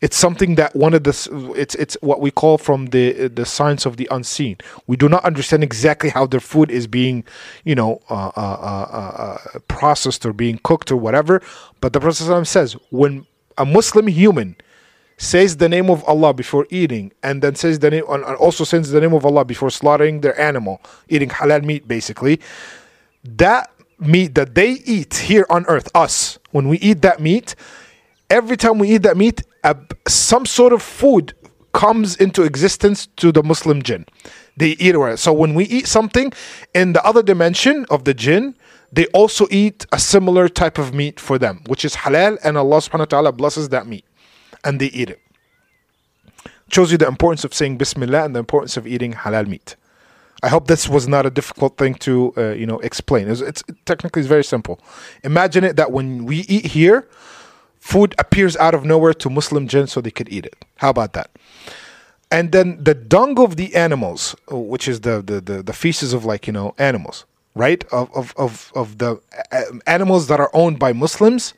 It's 0.00 0.16
something 0.16 0.54
that 0.54 0.74
one 0.74 0.94
of 0.94 1.04
the 1.04 1.52
it's 1.56 1.74
it's 1.74 1.96
what 2.00 2.20
we 2.20 2.30
call 2.30 2.56
from 2.56 2.86
the 2.86 3.28
the 3.28 3.44
science 3.44 3.84
of 3.84 3.98
the 3.98 4.08
unseen. 4.10 4.56
We 4.86 4.96
do 4.96 5.08
not 5.08 5.24
understand 5.24 5.62
exactly 5.62 6.08
how 6.08 6.26
their 6.26 6.40
food 6.40 6.70
is 6.70 6.86
being, 6.86 7.24
you 7.64 7.74
know, 7.74 8.00
uh, 8.08 8.30
uh, 8.34 8.40
uh, 8.40 9.38
uh 9.54 9.58
processed 9.68 10.24
or 10.24 10.32
being 10.32 10.58
cooked 10.62 10.90
or 10.90 10.96
whatever. 10.96 11.42
But 11.82 11.92
the 11.92 12.00
Prophet 12.00 12.46
says 12.46 12.76
when 12.90 13.26
a 13.58 13.66
Muslim 13.66 14.06
human 14.06 14.56
says 15.20 15.58
the 15.58 15.68
name 15.68 15.90
of 15.90 16.02
Allah 16.04 16.32
before 16.32 16.66
eating, 16.70 17.12
and 17.22 17.42
then 17.42 17.54
says 17.54 17.78
the 17.78 17.90
name, 17.90 18.04
and 18.08 18.24
also 18.24 18.64
says 18.64 18.90
the 18.90 19.02
name 19.02 19.12
of 19.12 19.26
Allah 19.26 19.44
before 19.44 19.68
slaughtering 19.68 20.22
their 20.22 20.38
animal, 20.40 20.80
eating 21.10 21.28
halal 21.28 21.62
meat, 21.62 21.86
basically, 21.86 22.40
that 23.22 23.70
meat 23.98 24.34
that 24.34 24.54
they 24.54 24.72
eat 24.86 25.14
here 25.14 25.44
on 25.50 25.66
earth, 25.66 25.90
us, 25.94 26.38
when 26.52 26.68
we 26.68 26.78
eat 26.78 27.02
that 27.02 27.20
meat, 27.20 27.54
every 28.30 28.56
time 28.56 28.78
we 28.78 28.94
eat 28.94 29.02
that 29.02 29.18
meat, 29.18 29.42
a, 29.64 29.76
some 30.08 30.46
sort 30.46 30.72
of 30.72 30.82
food 30.82 31.34
comes 31.72 32.16
into 32.16 32.42
existence 32.42 33.06
to 33.16 33.32
the 33.32 33.42
Muslim 33.42 33.82
jinn. 33.82 34.06
They 34.56 34.70
eat 34.70 34.94
it. 34.94 35.18
So 35.18 35.32
when 35.32 35.54
we 35.54 35.64
eat 35.64 35.86
something 35.86 36.32
in 36.74 36.92
the 36.92 37.04
other 37.04 37.22
dimension 37.22 37.86
of 37.90 38.04
the 38.04 38.14
jinn, 38.14 38.54
they 38.92 39.06
also 39.06 39.46
eat 39.50 39.86
a 39.92 39.98
similar 39.98 40.48
type 40.48 40.76
of 40.78 40.92
meat 40.92 41.20
for 41.20 41.38
them, 41.38 41.62
which 41.66 41.84
is 41.84 41.94
halal, 41.96 42.38
and 42.42 42.58
Allah 42.58 42.78
subhanahu 42.78 42.98
wa 43.00 43.04
ta'ala 43.04 43.32
blesses 43.32 43.68
that 43.68 43.86
meat. 43.86 44.04
And 44.64 44.80
they 44.80 44.86
eat 44.86 45.10
it. 45.10 45.20
Shows 46.70 46.92
you 46.92 46.98
the 46.98 47.06
importance 47.06 47.44
of 47.44 47.54
saying 47.54 47.78
Bismillah 47.78 48.24
and 48.24 48.34
the 48.34 48.40
importance 48.40 48.76
of 48.76 48.86
eating 48.86 49.12
halal 49.12 49.46
meat. 49.46 49.76
I 50.42 50.48
hope 50.48 50.66
this 50.66 50.88
was 50.88 51.06
not 51.06 51.26
a 51.26 51.30
difficult 51.30 51.76
thing 51.76 51.94
to 51.96 52.32
uh, 52.36 52.50
you 52.52 52.66
know 52.66 52.78
explain. 52.80 53.28
It's, 53.28 53.40
it's 53.40 53.62
technically 53.84 54.20
it's 54.20 54.28
very 54.28 54.44
simple. 54.44 54.80
Imagine 55.22 55.64
it 55.64 55.76
that 55.76 55.92
when 55.92 56.24
we 56.24 56.40
eat 56.40 56.66
here, 56.66 57.06
food 57.80 58.14
appears 58.18 58.56
out 58.58 58.74
of 58.74 58.84
nowhere 58.84 59.14
to 59.14 59.28
Muslim 59.28 59.66
jinn 59.66 59.86
so 59.86 60.00
they 60.00 60.10
could 60.10 60.28
eat 60.30 60.46
it. 60.46 60.54
How 60.76 60.90
about 60.90 61.14
that? 61.14 61.30
And 62.30 62.52
then 62.52 62.84
the 62.84 62.94
dung 62.94 63.40
of 63.40 63.56
the 63.56 63.74
animals, 63.74 64.36
which 64.48 64.86
is 64.86 65.00
the 65.00 65.20
the, 65.20 65.40
the, 65.40 65.62
the 65.62 65.72
feces 65.72 66.12
of 66.12 66.24
like, 66.24 66.46
you 66.46 66.52
know, 66.52 66.74
animals, 66.78 67.24
right? 67.56 67.82
Of, 67.90 68.14
of, 68.14 68.32
of, 68.36 68.70
of 68.76 68.98
the 68.98 69.20
uh, 69.50 69.62
animals 69.86 70.28
that 70.28 70.38
are 70.38 70.50
owned 70.52 70.78
by 70.78 70.92
Muslims 70.92 71.54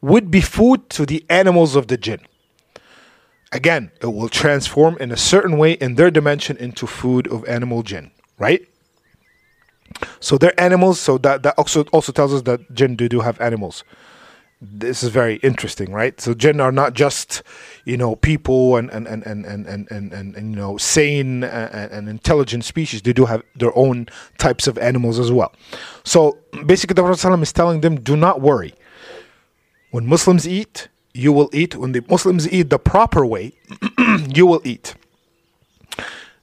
would 0.00 0.30
be 0.30 0.40
food 0.40 0.88
to 0.90 1.06
the 1.06 1.24
animals 1.28 1.74
of 1.74 1.88
the 1.88 1.96
jinn. 1.96 2.20
Again, 3.50 3.90
it 4.00 4.06
will 4.06 4.28
transform 4.28 4.96
in 4.98 5.10
a 5.10 5.16
certain 5.16 5.58
way 5.58 5.72
in 5.72 5.96
their 5.96 6.10
dimension 6.10 6.56
into 6.56 6.86
food 6.86 7.26
of 7.26 7.44
animal 7.46 7.82
jinn, 7.82 8.10
right? 8.38 8.66
So 10.20 10.38
they're 10.38 10.58
animals, 10.58 11.00
so 11.00 11.18
that, 11.18 11.42
that 11.42 11.54
also 11.58 11.82
also 11.92 12.12
tells 12.12 12.32
us 12.32 12.42
that 12.42 12.72
jinn 12.72 12.96
do, 12.96 13.08
do 13.08 13.20
have 13.20 13.40
animals 13.40 13.84
this 14.64 15.02
is 15.02 15.10
very 15.10 15.36
interesting, 15.36 15.92
right? 15.92 16.20
So 16.20 16.34
jinn 16.34 16.60
are 16.60 16.70
not 16.70 16.94
just, 16.94 17.42
you 17.84 17.96
know, 17.96 18.14
people 18.14 18.76
and 18.76 18.88
and 18.90 19.08
and 19.08 19.24
and 19.24 19.44
and 19.44 19.66
and, 19.66 19.90
and, 19.90 20.12
and, 20.12 20.36
and 20.36 20.50
you 20.50 20.56
know 20.56 20.76
sane 20.76 21.42
and, 21.42 21.90
and, 21.90 22.08
intelligent 22.08 22.64
species. 22.64 23.02
They 23.02 23.12
do 23.12 23.24
have 23.24 23.42
their 23.56 23.76
own 23.76 24.06
types 24.38 24.68
of 24.68 24.78
animals 24.78 25.18
as 25.18 25.32
well. 25.32 25.52
So 26.04 26.38
basically, 26.64 26.94
the 26.94 27.02
Prophet 27.02 27.42
is 27.42 27.52
telling 27.52 27.80
them, 27.80 28.00
do 28.00 28.16
not 28.16 28.40
worry. 28.40 28.72
When 29.90 30.06
Muslims 30.06 30.46
eat, 30.46 30.88
you 31.12 31.32
will 31.32 31.50
eat. 31.52 31.74
When 31.74 31.90
the 31.90 32.04
Muslims 32.08 32.50
eat 32.50 32.70
the 32.70 32.78
proper 32.78 33.26
way, 33.26 33.54
you 34.28 34.46
will 34.46 34.62
eat. 34.64 34.94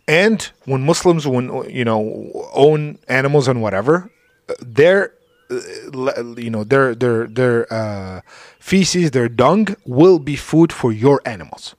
And 0.09 0.41
when 0.65 0.85
Muslims, 0.85 1.25
when 1.25 1.69
you 1.69 1.85
know, 1.85 2.49
own 2.53 2.99
animals 3.07 3.47
and 3.47 3.61
whatever, 3.61 4.11
their 4.59 5.05
uh, 5.05 5.18
you 5.49 6.49
know 6.49 6.63
their 6.63 6.93
their 6.95 7.27
their 7.27 7.73
uh, 7.73 8.21
feces, 8.59 9.11
their 9.11 9.29
dung 9.29 9.75
will 9.85 10.19
be 10.19 10.35
food 10.35 10.71
for 10.71 10.91
your 10.91 11.21
animals. 11.25 11.75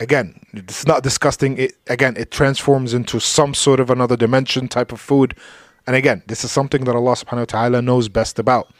Again, 0.00 0.44
it's 0.52 0.86
not 0.86 1.02
disgusting. 1.02 1.58
It 1.58 1.74
again, 1.88 2.16
it 2.16 2.30
transforms 2.30 2.94
into 2.94 3.20
some 3.20 3.54
sort 3.54 3.80
of 3.80 3.90
another 3.90 4.16
dimension 4.16 4.68
type 4.68 4.92
of 4.92 5.00
food. 5.00 5.36
And 5.86 5.94
again, 5.94 6.22
this 6.26 6.44
is 6.44 6.50
something 6.50 6.84
that 6.84 6.96
Allah 6.96 7.12
Subhanahu 7.12 7.52
wa 7.52 7.60
Taala 7.60 7.84
knows 7.84 8.08
best 8.08 8.38
about. 8.38 8.72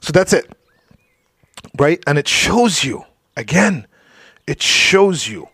So 0.00 0.12
that's 0.12 0.32
it, 0.32 0.50
right? 1.78 2.02
And 2.06 2.16
it 2.18 2.28
shows 2.28 2.84
you 2.84 3.04
again. 3.36 3.86
It 4.46 4.62
shows 4.62 5.28
you 5.28 5.48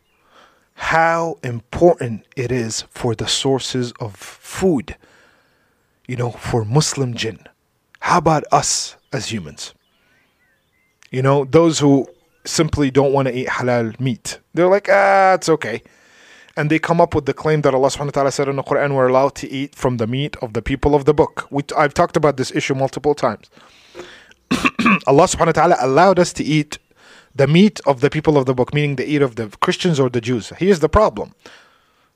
how 0.75 1.39
important 1.43 2.27
it 2.37 2.53
is 2.53 2.83
for 2.91 3.15
the 3.15 3.27
sources 3.27 3.93
of 3.99 4.15
food 4.15 4.97
you 6.07 6.17
know, 6.17 6.31
for 6.31 6.65
Muslim 6.65 7.15
jinn. 7.15 7.41
How 8.01 8.19
about 8.19 8.45
us 8.53 8.97
as 9.13 9.33
humans? 9.33 9.75
You 11.11 11.23
know, 11.23 11.45
those 11.45 11.79
who 11.79 12.09
simply 12.45 12.91
don't 12.91 13.13
want 13.13 13.29
to 13.29 13.35
eat 13.37 13.49
halal 13.49 13.99
meat. 14.01 14.39
They're 14.55 14.69
like, 14.69 14.89
ah, 14.91 15.35
it's 15.35 15.49
okay. 15.49 15.83
And 16.57 16.71
they 16.71 16.79
come 16.79 17.01
up 17.01 17.15
with 17.15 17.27
the 17.27 17.35
claim 17.35 17.61
that 17.63 17.75
Allah 17.75 17.89
subhanahu 17.89 18.07
wa 18.07 18.11
ta'ala 18.11 18.33
said 18.33 18.49
in 18.49 18.57
the 18.57 18.63
Quran, 18.63 18.95
we're 18.95 19.09
allowed 19.09 19.35
to 19.37 19.51
eat 19.51 19.75
from 19.75 19.99
the 19.99 20.07
meat 20.07 20.37
of 20.37 20.55
the 20.55 20.63
people 20.63 20.95
of 20.95 21.05
the 21.05 21.13
book. 21.13 21.47
We, 21.51 21.63
I've 21.77 21.93
talked 21.93 22.17
about 22.17 22.39
this 22.39 22.51
issue 22.51 22.75
multiple 22.75 23.15
times. 23.15 23.51
Allah 25.07 25.25
subhanahu 25.25 25.47
wa 25.47 25.53
ta'ala 25.53 25.77
allowed 25.81 26.19
us 26.19 26.33
to 26.35 26.45
eat 26.45 26.79
the 27.35 27.47
meat 27.47 27.81
of 27.87 28.01
the 28.01 28.09
people 28.09 28.39
of 28.39 28.47
the 28.47 28.55
book, 28.55 28.73
meaning 28.73 28.97
the 28.97 29.07
eat 29.07 29.21
of 29.21 29.37
the 29.37 29.49
Christians 29.61 30.01
or 30.01 30.09
the 30.09 30.21
Jews. 30.21 30.53
Here's 30.57 30.81
the 30.81 30.89
problem 30.89 31.35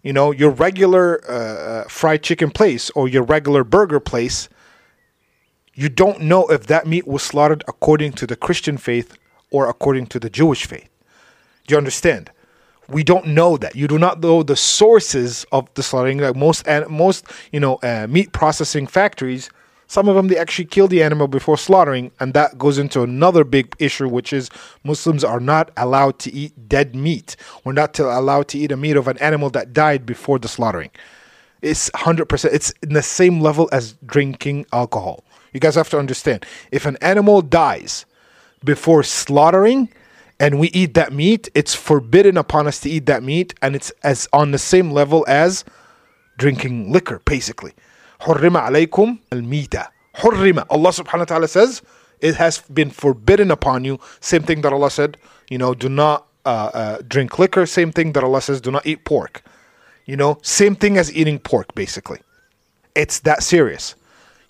you 0.02 0.12
know, 0.12 0.30
your 0.32 0.50
regular 0.50 1.20
uh, 1.28 1.32
uh, 1.32 1.84
fried 1.88 2.22
chicken 2.22 2.50
place 2.50 2.90
or 2.90 3.08
your 3.08 3.22
regular 3.24 3.64
burger 3.64 4.00
place, 4.00 4.48
You 5.74 5.88
don't 5.88 6.20
know 6.22 6.46
if 6.48 6.66
that 6.66 6.86
meat 6.86 7.06
was 7.06 7.22
slaughtered 7.22 7.64
according 7.66 8.12
to 8.14 8.26
the 8.26 8.36
Christian 8.36 8.76
faith 8.76 9.16
or 9.50 9.68
according 9.68 10.06
to 10.08 10.20
the 10.20 10.30
Jewish 10.30 10.66
faith. 10.66 10.90
Do 11.66 11.74
you 11.74 11.78
understand? 11.78 12.30
We 12.88 13.04
don't 13.04 13.28
know 13.28 13.56
that. 13.56 13.76
You 13.76 13.88
do 13.88 13.98
not 13.98 14.20
know 14.20 14.42
the 14.42 14.56
sources 14.56 15.46
of 15.52 15.72
the 15.74 15.82
slaughtering. 15.82 16.18
Like 16.18 16.36
most, 16.36 16.66
most, 16.90 17.24
you 17.52 17.60
know, 17.60 17.76
uh, 17.76 18.06
meat 18.10 18.32
processing 18.32 18.86
factories, 18.86 19.50
some 19.90 20.08
of 20.08 20.14
them 20.14 20.28
they 20.28 20.38
actually 20.38 20.66
kill 20.66 20.86
the 20.86 21.02
animal 21.02 21.26
before 21.26 21.56
slaughtering, 21.56 22.12
and 22.20 22.32
that 22.32 22.56
goes 22.56 22.78
into 22.78 23.02
another 23.02 23.42
big 23.42 23.74
issue, 23.80 24.06
which 24.06 24.32
is 24.32 24.48
Muslims 24.84 25.24
are 25.24 25.40
not 25.40 25.72
allowed 25.76 26.20
to 26.20 26.32
eat 26.32 26.68
dead 26.68 26.94
meat. 26.94 27.34
We're 27.64 27.72
not 27.72 27.98
allowed 27.98 28.46
to 28.50 28.58
eat 28.58 28.70
a 28.70 28.76
meat 28.76 28.96
of 28.96 29.08
an 29.08 29.18
animal 29.18 29.50
that 29.50 29.72
died 29.72 30.06
before 30.06 30.38
the 30.38 30.46
slaughtering. 30.46 30.90
It's 31.60 31.90
hundred 31.92 32.26
percent. 32.26 32.54
It's 32.54 32.72
in 32.84 32.92
the 32.92 33.02
same 33.02 33.40
level 33.40 33.68
as 33.72 33.94
drinking 34.06 34.66
alcohol. 34.72 35.24
You 35.52 35.58
guys 35.58 35.74
have 35.74 35.90
to 35.90 35.98
understand. 35.98 36.46
If 36.70 36.86
an 36.86 36.96
animal 37.00 37.42
dies 37.42 38.06
before 38.64 39.02
slaughtering, 39.02 39.88
and 40.38 40.60
we 40.60 40.68
eat 40.68 40.94
that 40.94 41.12
meat, 41.12 41.48
it's 41.56 41.74
forbidden 41.74 42.36
upon 42.36 42.68
us 42.68 42.78
to 42.82 42.88
eat 42.88 43.06
that 43.06 43.24
meat, 43.24 43.54
and 43.60 43.74
it's 43.74 43.90
as 44.04 44.28
on 44.32 44.52
the 44.52 44.58
same 44.58 44.92
level 44.92 45.24
as 45.26 45.64
drinking 46.38 46.92
liquor, 46.92 47.20
basically. 47.24 47.72
حرم 48.19 48.57
عليكم 48.57 49.17
الميتة. 49.33 49.87
حرم. 50.15 50.65
Allah 50.69 50.89
subhanahu 50.89 51.19
wa 51.19 51.25
ta'ala 51.25 51.47
says, 51.47 51.81
it 52.21 52.35
has 52.35 52.59
been 52.59 52.89
forbidden 52.89 53.51
upon 53.51 53.83
you. 53.85 53.99
Same 54.19 54.43
thing 54.43 54.61
that 54.61 54.73
Allah 54.73 54.89
said, 54.89 55.17
you 55.49 55.57
know, 55.57 55.73
do 55.73 55.89
not 55.89 56.27
uh, 56.45 56.71
uh, 56.73 56.97
drink 57.07 57.37
liquor. 57.37 57.65
Same 57.65 57.91
thing 57.91 58.13
that 58.13 58.23
Allah 58.23 58.41
says, 58.41 58.61
do 58.61 58.71
not 58.71 58.85
eat 58.85 59.03
pork. 59.05 59.43
You 60.05 60.15
know, 60.15 60.37
same 60.41 60.75
thing 60.75 60.97
as 60.97 61.13
eating 61.15 61.39
pork, 61.39 61.73
basically. 61.75 62.19
It's 62.95 63.19
that 63.21 63.43
serious. 63.43 63.95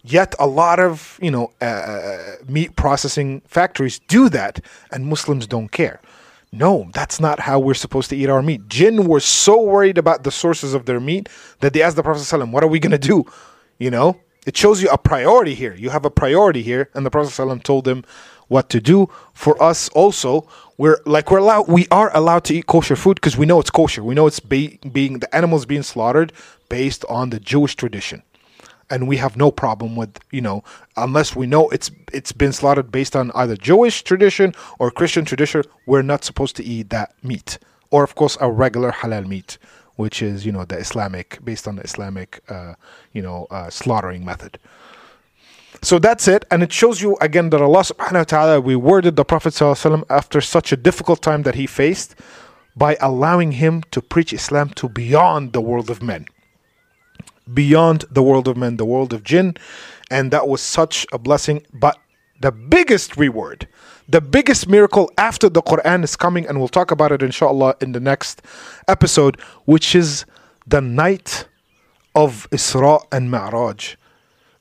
Yet 0.04 0.36
a 0.38 0.46
lot 0.46 0.80
of 0.80 1.18
you 1.20 1.32
know 1.32 1.52
uh, 1.62 1.66
uh, 1.66 2.36
meat 2.48 2.76
processing 2.76 3.42
factories 3.48 3.98
do 4.08 4.30
that, 4.30 4.60
and 4.92 5.08
Muslims 5.08 5.48
don't 5.48 5.72
care. 5.72 6.00
No, 6.52 6.90
that's 6.94 7.20
not 7.20 7.40
how 7.40 7.60
we're 7.60 7.74
supposed 7.74 8.12
to 8.12 8.16
eat 8.16 8.30
our 8.30 8.44
meat. 8.44 8.68
Jinn 8.68 9.08
were 9.08 9.20
so 9.20 9.60
worried 9.60 9.98
about 9.98 10.24
the 10.24 10.32
sources 10.32 10.76
of 10.76 10.86
their 10.86 11.00
meat 11.00 11.28
that 11.62 11.74
they 11.74 11.82
asked 11.82 11.96
the 11.96 12.04
Prophet 12.04 12.22
ﷺ, 12.22 12.52
"What 12.52 12.64
are 12.64 12.68
we 12.68 12.80
gonna 12.80 13.00
do?" 13.00 13.26
You 13.81 13.91
know, 13.91 14.21
it 14.47 14.57
shows 14.57 14.83
you 14.83 14.91
a 14.91 14.99
priority 14.99 15.55
here. 15.55 15.75
You 15.75 15.89
have 15.89 16.05
a 16.05 16.11
priority 16.11 16.63
here, 16.63 16.91
and 16.95 17.05
the 17.05 17.11
Prophet 17.11 17.31
ﷺ 17.31 17.63
told 17.63 17.87
them 17.87 18.05
what 18.49 18.69
to 18.69 18.81
do. 18.81 19.09
For 19.33 19.61
us 19.61 19.89
also, 19.89 20.47
we're 20.77 20.99
like 21.07 21.31
we're 21.31 21.39
allowed 21.39 21.67
we 21.67 21.89
are 21.91 22.15
allowed 22.15 22.45
to 22.45 22.55
eat 22.55 22.67
kosher 22.67 22.95
food 22.95 23.15
because 23.15 23.39
we 23.39 23.47
know 23.47 23.59
it's 23.59 23.71
kosher. 23.71 24.05
We 24.05 24.15
know 24.15 24.27
it's 24.27 24.39
be, 24.39 24.79
being 24.93 25.21
the 25.21 25.35
animals 25.35 25.65
being 25.65 25.83
slaughtered 25.83 26.33
based 26.69 27.07
on 27.09 27.31
the 27.31 27.41
Jewish 27.41 27.75
tradition 27.75 28.23
and 28.91 29.07
we 29.07 29.17
have 29.17 29.37
no 29.37 29.51
problem 29.51 29.97
with 29.97 30.19
you 30.31 30.41
know 30.41 30.63
unless 30.97 31.35
we 31.35 31.47
know 31.47 31.69
it's 31.71 31.91
it's 32.13 32.33
been 32.33 32.53
slaughtered 32.53 32.91
based 32.93 33.17
on 33.17 33.31
either 33.35 33.57
Jewish 33.57 34.03
tradition 34.03 34.55
or 34.79 34.91
Christian 34.91 35.25
tradition 35.25 35.63
we're 35.87 36.03
not 36.03 36.25
supposed 36.25 36.57
to 36.57 36.65
eat 36.65 36.91
that 36.91 37.15
meat 37.23 37.59
or 37.91 38.05
of 38.05 38.15
course 38.15 38.37
a 38.41 38.51
regular 38.51 38.93
halal 38.93 39.27
meat 39.27 39.59
which 40.03 40.23
is 40.29 40.47
you 40.47 40.53
know 40.57 40.65
the 40.73 40.79
Islamic 40.87 41.27
based 41.49 41.67
on 41.69 41.75
the 41.77 41.85
Islamic 41.91 42.31
uh, 42.49 42.75
you 43.17 43.23
know 43.27 43.39
uh, 43.51 43.69
slaughtering 43.81 44.25
method 44.25 44.59
so 45.89 45.95
that's 46.07 46.27
it 46.35 46.43
and 46.51 46.63
it 46.67 46.73
shows 46.81 46.97
you 47.05 47.17
again 47.29 47.51
that 47.51 47.61
Allah 47.69 47.85
subhanahu 47.93 48.25
wa 48.25 48.31
ta'ala 48.35 48.57
rewarded 48.75 49.15
the 49.17 49.27
Prophet 49.33 49.55
after 50.21 50.41
such 50.57 50.69
a 50.73 50.79
difficult 50.89 51.21
time 51.23 51.43
that 51.47 51.57
he 51.61 51.67
faced 51.67 52.11
by 52.85 52.97
allowing 53.01 53.53
him 53.63 53.75
to 53.95 54.01
preach 54.13 54.33
Islam 54.33 54.67
to 54.81 54.89
beyond 54.89 55.53
the 55.53 55.63
world 55.71 55.89
of 55.95 56.03
men 56.03 56.25
beyond 57.53 58.05
the 58.11 58.23
world 58.23 58.49
of 58.49 58.57
men, 58.57 58.77
the 58.77 58.85
world 58.85 59.13
of 59.13 59.23
jinn. 59.25 59.57
And 60.11 60.31
that 60.31 60.49
was 60.49 60.61
such 60.61 61.07
a 61.13 61.19
blessing. 61.19 61.67
But 61.73 61.99
the 62.41 62.53
biggest 62.53 63.17
reward, 63.17 63.69
the 64.11 64.21
biggest 64.21 64.69
miracle 64.69 65.11
after 65.17 65.49
the 65.49 65.63
Quran 65.63 66.03
is 66.03 66.17
coming, 66.17 66.47
and 66.47 66.59
we'll 66.59 66.69
talk 66.69 66.91
about 66.91 67.13
it 67.13 67.23
inshallah 67.23 67.77
in 67.81 67.93
the 67.93 68.01
next 68.01 68.43
episode, 68.89 69.41
which 69.67 69.95
is 69.95 70.25
the 70.67 70.81
night 70.81 71.47
of 72.15 72.49
Isra 72.51 73.05
and 73.13 73.31
Mi'raj. 73.31 73.97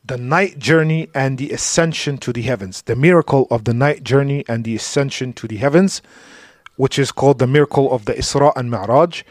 The 0.05 0.17
night 0.17 0.59
journey 0.59 1.09
and 1.13 1.37
the 1.37 1.51
ascension 1.51 2.17
to 2.19 2.33
the 2.33 2.41
heavens. 2.43 2.83
The 2.83 2.95
miracle 2.95 3.47
of 3.49 3.63
the 3.63 3.73
night 3.73 4.03
journey 4.03 4.43
and 4.47 4.63
the 4.63 4.75
ascension 4.75 5.33
to 5.33 5.47
the 5.47 5.57
heavens, 5.57 6.01
which 6.75 6.99
is 6.99 7.11
called 7.11 7.39
the 7.39 7.47
miracle 7.47 7.91
of 7.91 8.05
the 8.05 8.13
Isra 8.13 8.53
and 8.55 8.69
Mi'raj. 8.69 9.23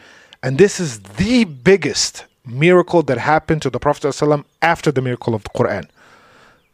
And 0.43 0.57
this 0.57 0.79
is 0.79 0.99
the 1.01 1.45
biggest 1.45 2.25
miracle 2.45 3.03
that 3.03 3.17
happened 3.17 3.61
to 3.61 3.69
the 3.69 3.79
Prophet 3.79 4.03
ﷺ 4.03 4.43
after 4.61 4.91
the 4.91 5.01
miracle 5.01 5.35
of 5.35 5.43
the 5.43 5.49
Quran. 5.49 5.87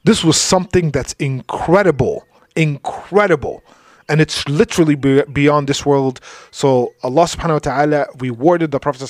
This 0.03 0.23
was 0.23 0.39
something 0.39 0.91
that's 0.91 1.13
incredible, 1.13 2.25
incredible. 2.55 3.63
And 4.07 4.21
it's 4.21 4.47
literally 4.47 4.93
beyond 4.93 5.67
this 5.67 5.83
world. 5.83 6.19
So 6.51 6.93
Allah 7.01 7.23
subhanahu 7.23 7.53
wa 7.53 7.59
ta'ala 7.59 8.07
rewarded 8.19 8.69
the 8.69 8.79
Prophet 8.79 9.09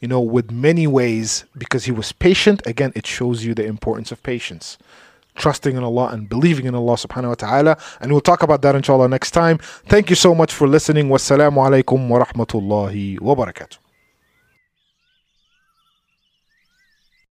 you 0.00 0.08
know, 0.08 0.20
with 0.20 0.50
many 0.50 0.86
ways 0.86 1.44
because 1.56 1.84
he 1.86 1.92
was 1.92 2.12
patient. 2.12 2.60
Again, 2.66 2.92
it 2.94 3.06
shows 3.06 3.44
you 3.44 3.54
the 3.54 3.64
importance 3.64 4.12
of 4.12 4.22
patience 4.22 4.76
trusting 5.36 5.76
in 5.76 5.82
Allah 5.82 6.10
and 6.12 6.28
believing 6.28 6.66
in 6.66 6.74
Allah 6.74 6.94
subhanahu 6.94 7.28
wa 7.28 7.34
ta'ala. 7.34 7.78
And 8.00 8.12
we'll 8.12 8.20
talk 8.20 8.42
about 8.42 8.62
that 8.62 8.74
inshallah 8.74 9.08
next 9.08 9.30
time. 9.30 9.58
Thank 9.86 10.10
you 10.10 10.16
so 10.16 10.34
much 10.34 10.52
for 10.52 10.68
listening. 10.68 11.08
Wassalamu 11.08 11.56
alaikum 11.56 12.08
wa 12.08 12.24
rahmatullahi 12.24 13.20
wa 13.20 13.34
barakatuh. 13.34 13.89